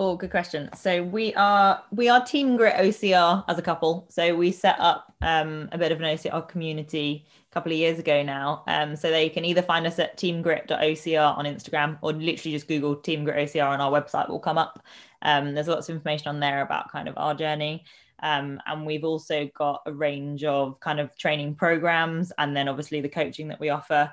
Oh, 0.00 0.16
good 0.16 0.30
question. 0.30 0.70
So 0.76 1.02
we 1.02 1.34
are 1.34 1.82
we 1.90 2.08
are 2.08 2.24
Team 2.24 2.56
Grit 2.56 2.76
OCR 2.76 3.44
as 3.48 3.58
a 3.58 3.62
couple. 3.62 4.06
So 4.08 4.34
we 4.34 4.52
set 4.52 4.76
up 4.78 5.12
um, 5.22 5.68
a 5.72 5.78
bit 5.78 5.90
of 5.90 6.00
an 6.00 6.04
OCR 6.04 6.48
community 6.48 7.26
a 7.50 7.52
couple 7.52 7.72
of 7.72 7.78
years 7.78 7.98
ago 7.98 8.22
now. 8.22 8.62
Um, 8.68 8.94
so 8.94 9.10
they 9.10 9.28
can 9.28 9.44
either 9.44 9.60
find 9.60 9.86
us 9.88 9.98
at 9.98 10.16
teamgrit.ocr 10.16 11.36
on 11.36 11.44
Instagram 11.46 11.98
or 12.00 12.12
literally 12.12 12.52
just 12.52 12.68
Google 12.68 12.94
Team 12.94 13.24
Grit 13.24 13.48
OCR 13.48 13.72
and 13.72 13.82
our 13.82 13.90
website 13.90 14.28
will 14.28 14.38
come 14.38 14.56
up. 14.56 14.84
Um, 15.22 15.54
there's 15.54 15.68
lots 15.68 15.88
of 15.88 15.96
information 15.96 16.28
on 16.28 16.40
there 16.40 16.62
about 16.62 16.90
kind 16.90 17.08
of 17.08 17.14
our 17.16 17.34
journey. 17.34 17.84
Um, 18.20 18.60
and 18.66 18.84
we've 18.84 19.04
also 19.04 19.48
got 19.54 19.82
a 19.86 19.92
range 19.92 20.44
of 20.44 20.80
kind 20.80 20.98
of 20.98 21.16
training 21.16 21.54
programs 21.54 22.32
and 22.38 22.56
then 22.56 22.68
obviously 22.68 23.00
the 23.00 23.08
coaching 23.08 23.48
that 23.48 23.60
we 23.60 23.68
offer 23.68 24.10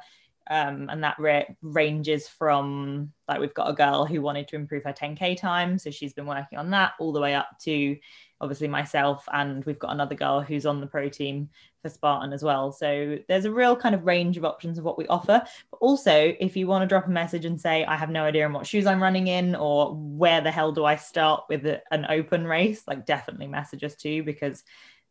um, 0.49 0.89
and 0.89 1.03
that 1.03 1.18
ra- 1.18 1.43
ranges 1.62 2.28
from 2.28 3.12
like 3.28 3.39
we've 3.39 3.53
got 3.53 3.70
a 3.70 3.74
girl 3.74 4.06
who 4.06 4.22
wanted 4.22 4.47
to 4.49 4.56
improve 4.56 4.84
her 4.84 4.93
10k 4.93 5.36
time 5.38 5.80
so 5.80 5.89
she's 5.89 6.14
been 6.14 6.28
working 6.28 6.60
on 6.60 6.70
that 6.70 6.93
all 6.99 7.12
the 7.12 7.20
way 7.20 7.34
up 7.34 7.47
to 7.62 7.97
obviously 8.41 8.67
myself 8.67 9.27
and 9.33 9.63
we've 9.65 9.79
got 9.79 9.91
another 9.91 10.15
girl 10.15 10.41
who's 10.41 10.65
on 10.65 10.81
the 10.81 10.88
pro 10.88 11.07
team 11.09 11.49
for 11.81 11.89
spartan 11.89 12.33
as 12.33 12.43
well. 12.43 12.71
So 12.71 13.17
there's 13.27 13.45
a 13.45 13.51
real 13.51 13.75
kind 13.75 13.95
of 13.95 14.05
range 14.05 14.38
of 14.38 14.45
options 14.45 14.77
of 14.77 14.83
what 14.83 14.97
we 14.97 15.07
offer. 15.07 15.43
But 15.71 15.77
also 15.77 16.33
if 16.39 16.57
you 16.57 16.67
want 16.67 16.83
to 16.83 16.88
drop 16.88 17.07
a 17.07 17.11
message 17.11 17.45
and 17.45 17.59
say 17.59 17.86
i 17.86 17.95
have 17.95 18.09
no 18.09 18.23
idea 18.23 18.45
on 18.45 18.53
what 18.53 18.67
shoes 18.67 18.86
i'm 18.86 19.01
running 19.01 19.27
in 19.27 19.55
or 19.55 19.93
where 19.93 20.41
the 20.41 20.51
hell 20.51 20.71
do 20.71 20.86
i 20.86 20.95
start 20.95 21.43
with 21.49 21.65
an 21.91 22.05
open 22.09 22.45
race 22.45 22.83
like 22.88 23.05
definitely 23.05 23.47
message 23.47 23.83
us 23.83 23.95
too 23.95 24.23
because 24.23 24.63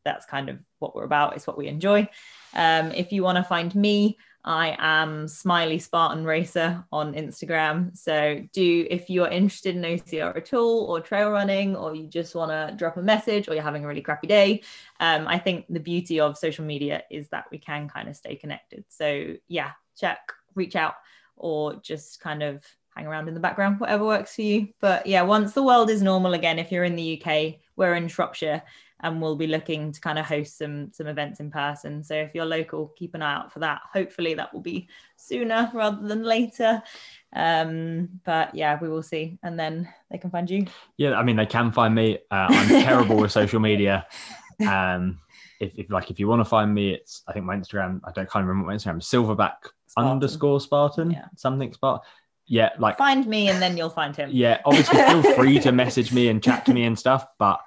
that's 0.04 0.26
kind 0.26 0.48
of 0.48 0.58
what 0.78 0.94
we're 0.94 1.04
about 1.04 1.34
it's 1.34 1.46
what 1.46 1.58
we 1.58 1.66
enjoy. 1.66 2.08
Um, 2.54 2.92
if 2.92 3.10
you 3.10 3.22
want 3.22 3.36
to 3.36 3.44
find 3.44 3.74
me 3.74 4.18
I 4.44 4.76
am 4.78 5.26
Smiley 5.26 5.78
Spartan 5.78 6.24
Racer 6.24 6.84
on 6.92 7.14
Instagram. 7.14 7.96
So 7.96 8.42
do 8.52 8.86
if 8.90 9.08
you're 9.08 9.28
interested 9.28 9.74
in 9.74 9.82
OCR 9.82 10.36
at 10.36 10.52
all 10.52 10.84
or 10.84 11.00
trail 11.00 11.30
running 11.30 11.74
or 11.74 11.94
you 11.94 12.06
just 12.06 12.34
want 12.34 12.50
to 12.50 12.76
drop 12.76 12.98
a 12.98 13.02
message 13.02 13.48
or 13.48 13.54
you're 13.54 13.62
having 13.62 13.84
a 13.84 13.88
really 13.88 14.02
crappy 14.02 14.26
day, 14.26 14.62
um, 15.00 15.26
I 15.26 15.38
think 15.38 15.64
the 15.70 15.80
beauty 15.80 16.20
of 16.20 16.36
social 16.36 16.64
media 16.64 17.04
is 17.10 17.28
that 17.28 17.46
we 17.50 17.58
can 17.58 17.88
kind 17.88 18.08
of 18.08 18.16
stay 18.16 18.36
connected. 18.36 18.84
So 18.88 19.34
yeah, 19.48 19.70
check, 19.98 20.32
reach 20.54 20.76
out 20.76 20.94
or 21.36 21.76
just 21.76 22.20
kind 22.20 22.42
of 22.42 22.64
hang 22.94 23.06
around 23.06 23.28
in 23.28 23.34
the 23.34 23.40
background, 23.40 23.80
whatever 23.80 24.04
works 24.04 24.34
for 24.34 24.42
you. 24.42 24.68
But 24.80 25.06
yeah, 25.06 25.22
once 25.22 25.52
the 25.52 25.62
world 25.62 25.88
is 25.88 26.02
normal 26.02 26.34
again, 26.34 26.58
if 26.58 26.70
you're 26.70 26.84
in 26.84 26.96
the 26.96 27.22
UK, 27.22 27.60
we're 27.76 27.94
in 27.94 28.08
Shropshire 28.08 28.62
and 29.00 29.20
we'll 29.20 29.36
be 29.36 29.46
looking 29.46 29.92
to 29.92 30.00
kind 30.00 30.18
of 30.18 30.24
host 30.24 30.56
some 30.58 30.90
some 30.92 31.06
events 31.06 31.40
in 31.40 31.50
person. 31.50 32.02
So 32.02 32.14
if 32.14 32.34
you're 32.34 32.46
local, 32.46 32.92
keep 32.96 33.14
an 33.14 33.22
eye 33.22 33.34
out 33.34 33.52
for 33.52 33.58
that. 33.60 33.82
Hopefully 33.92 34.34
that 34.34 34.52
will 34.52 34.62
be 34.62 34.88
sooner 35.16 35.70
rather 35.74 36.06
than 36.06 36.22
later. 36.22 36.82
Um, 37.34 38.08
but 38.24 38.54
yeah, 38.54 38.78
we 38.80 38.88
will 38.88 39.02
see, 39.02 39.38
and 39.42 39.58
then 39.58 39.88
they 40.10 40.18
can 40.18 40.30
find 40.30 40.48
you. 40.48 40.66
Yeah, 40.96 41.14
I 41.14 41.22
mean 41.22 41.36
they 41.36 41.46
can 41.46 41.72
find 41.72 41.94
me. 41.94 42.18
Uh, 42.30 42.46
I'm 42.48 42.68
terrible 42.68 43.16
with 43.16 43.32
social 43.32 43.60
media. 43.60 44.06
Um, 44.64 45.18
if, 45.58 45.72
if 45.76 45.90
like 45.90 46.12
if 46.12 46.20
you 46.20 46.28
want 46.28 46.38
to 46.38 46.44
find 46.44 46.72
me, 46.72 46.92
it's 46.92 47.22
I 47.26 47.32
think 47.32 47.44
my 47.44 47.56
Instagram. 47.56 48.00
I 48.04 48.12
don't 48.12 48.28
kind 48.28 48.44
of 48.44 48.48
remember 48.48 48.68
my 48.68 48.76
Instagram. 48.76 49.02
Silverback 49.02 49.56
Spartan. 49.88 50.12
underscore 50.12 50.60
Spartan. 50.60 51.10
Yeah. 51.10 51.26
Something 51.34 51.72
Spartan. 51.72 52.06
Yeah, 52.46 52.70
like 52.78 52.98
Find 52.98 53.26
me, 53.26 53.48
and 53.48 53.60
then 53.62 53.76
you'll 53.76 53.88
find 53.90 54.14
him. 54.14 54.30
yeah. 54.32 54.60
Obviously, 54.64 54.98
feel 54.98 55.22
free 55.34 55.58
to 55.60 55.72
message 55.72 56.12
me 56.12 56.28
and 56.28 56.42
chat 56.42 56.66
to 56.66 56.74
me 56.74 56.84
and 56.84 56.98
stuff. 56.98 57.26
But 57.38 57.58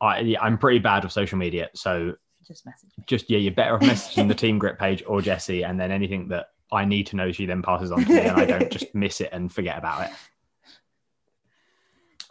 I 0.00 0.20
yeah, 0.20 0.40
I'm 0.40 0.58
pretty 0.58 0.78
bad 0.78 1.02
with 1.02 1.12
social 1.12 1.38
media. 1.38 1.68
So 1.74 2.14
Just 2.46 2.64
message 2.66 2.90
me. 2.96 3.04
just 3.06 3.28
yeah, 3.30 3.38
you're 3.38 3.52
better 3.52 3.74
off 3.74 3.80
messaging 3.82 4.28
the 4.28 4.34
Team 4.34 4.58
Grit 4.58 4.78
page 4.78 5.02
or 5.06 5.20
Jesse, 5.20 5.64
and 5.64 5.78
then 5.80 5.90
anything 5.90 6.28
that 6.28 6.50
I 6.70 6.84
need 6.84 7.06
to 7.08 7.16
know, 7.16 7.32
she 7.32 7.44
then 7.46 7.62
passes 7.62 7.90
on 7.90 8.04
to 8.04 8.08
me, 8.12 8.20
and 8.20 8.36
I 8.40 8.44
don't 8.44 8.70
just 8.70 8.94
miss 8.94 9.20
it 9.20 9.30
and 9.32 9.52
forget 9.52 9.76
about 9.76 10.06
it. 10.08 10.12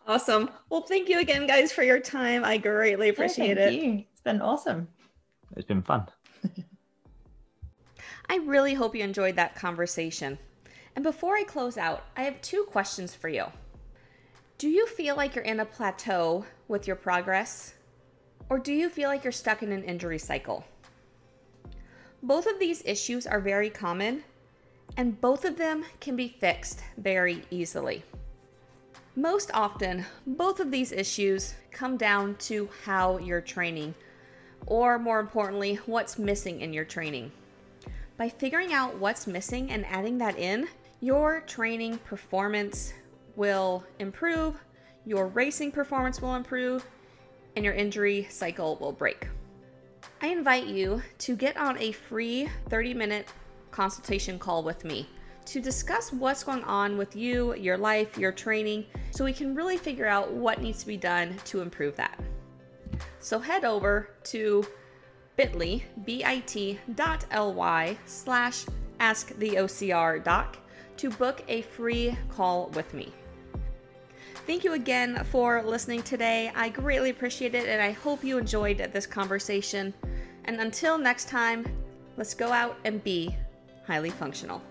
Awesome. 0.07 0.49
Well, 0.70 0.82
thank 0.82 1.09
you 1.09 1.20
again, 1.20 1.45
guys, 1.45 1.72
for 1.72 1.84
your 1.84 1.99
time. 1.99 2.43
I 2.43 2.57
greatly 2.57 3.09
appreciate 3.09 3.57
it. 3.57 3.74
You. 3.74 4.03
It's 4.12 4.22
been 4.22 4.41
awesome. 4.41 4.88
It's 5.55 5.66
been 5.68 5.82
fun. 5.84 6.07
I 8.30 8.38
really 8.38 8.74
hope 8.74 8.95
you 8.95 9.03
enjoyed 9.03 9.36
that 9.36 9.55
conversation. 9.55 10.38
And 10.95 11.03
before 11.03 11.35
I 11.35 11.43
close 11.43 11.77
out, 11.77 12.03
I 12.15 12.23
have 12.23 12.41
two 12.41 12.63
questions 12.63 13.15
for 13.15 13.29
you. 13.29 13.45
Do 14.57 14.69
you 14.69 14.85
feel 14.87 15.15
like 15.15 15.35
you're 15.35 15.43
in 15.43 15.59
a 15.59 15.65
plateau 15.65 16.45
with 16.67 16.85
your 16.85 16.95
progress? 16.95 17.73
Or 18.49 18.59
do 18.59 18.73
you 18.73 18.89
feel 18.89 19.09
like 19.09 19.23
you're 19.23 19.31
stuck 19.31 19.63
in 19.63 19.71
an 19.71 19.83
injury 19.83 20.19
cycle? 20.19 20.65
Both 22.21 22.45
of 22.45 22.59
these 22.59 22.83
issues 22.85 23.25
are 23.25 23.39
very 23.39 23.69
common, 23.69 24.23
and 24.97 25.19
both 25.19 25.45
of 25.45 25.57
them 25.57 25.85
can 25.99 26.15
be 26.15 26.27
fixed 26.27 26.81
very 26.97 27.43
easily. 27.49 28.03
Most 29.15 29.49
often, 29.53 30.05
both 30.27 30.59
of 30.59 30.69
these 30.69 30.91
issues 30.91 31.55
come 31.71 31.97
down 31.97 32.35
to 32.35 32.69
how 32.85 33.17
you're 33.17 33.41
training, 33.41 33.95
or 34.67 34.99
more 34.99 35.19
importantly, 35.19 35.79
what's 35.85 36.19
missing 36.19 36.61
in 36.61 36.73
your 36.73 36.85
training. 36.85 37.31
By 38.17 38.29
figuring 38.29 38.73
out 38.73 38.97
what's 38.97 39.25
missing 39.25 39.71
and 39.71 39.85
adding 39.87 40.19
that 40.19 40.37
in, 40.37 40.67
your 41.01 41.41
training 41.41 41.97
performance 41.99 42.93
will 43.35 43.83
improve, 43.97 44.55
your 45.05 45.27
racing 45.27 45.71
performance 45.71 46.21
will 46.21 46.35
improve, 46.35 46.85
and 47.55 47.65
your 47.65 47.73
injury 47.73 48.27
cycle 48.29 48.77
will 48.77 48.91
break. 48.91 49.27
I 50.21 50.27
invite 50.27 50.67
you 50.67 51.01
to 51.19 51.35
get 51.35 51.57
on 51.57 51.77
a 51.79 51.91
free 51.91 52.47
30 52.69 52.93
minute 52.93 53.27
consultation 53.71 54.37
call 54.37 54.63
with 54.63 54.85
me 54.85 55.09
to 55.45 55.59
discuss 55.59 56.13
what's 56.13 56.43
going 56.43 56.63
on 56.65 56.99
with 56.99 57.15
you, 57.15 57.55
your 57.55 57.77
life, 57.77 58.15
your 58.17 58.31
training, 58.31 58.85
so 59.09 59.25
we 59.25 59.33
can 59.33 59.55
really 59.55 59.77
figure 59.77 60.05
out 60.05 60.31
what 60.31 60.61
needs 60.61 60.81
to 60.81 60.87
be 60.87 60.97
done 60.97 61.35
to 61.45 61.61
improve 61.61 61.95
that. 61.95 62.19
So 63.19 63.39
head 63.39 63.65
over 63.65 64.09
to 64.25 64.63
bit.ly, 65.35 65.83
bit.ly 66.05 67.97
slash 68.05 68.65
ask 68.99 69.35
the 69.39 69.49
OCR 69.55 70.23
doc 70.23 70.57
to 70.97 71.09
book 71.09 71.43
a 71.47 71.61
free 71.61 72.17
call 72.29 72.69
with 72.69 72.93
me. 72.93 73.11
Thank 74.47 74.63
you 74.63 74.73
again 74.73 75.23
for 75.25 75.61
listening 75.61 76.03
today. 76.03 76.51
I 76.55 76.69
greatly 76.69 77.09
appreciate 77.09 77.55
it 77.55 77.67
and 77.67 77.81
I 77.81 77.91
hope 77.91 78.23
you 78.23 78.37
enjoyed 78.37 78.77
this 78.91 79.05
conversation. 79.05 79.93
And 80.45 80.59
until 80.59 80.97
next 80.97 81.29
time, 81.29 81.65
let's 82.17 82.33
go 82.33 82.51
out 82.51 82.77
and 82.83 83.03
be 83.03 83.35
highly 83.85 84.09
functional. 84.09 84.61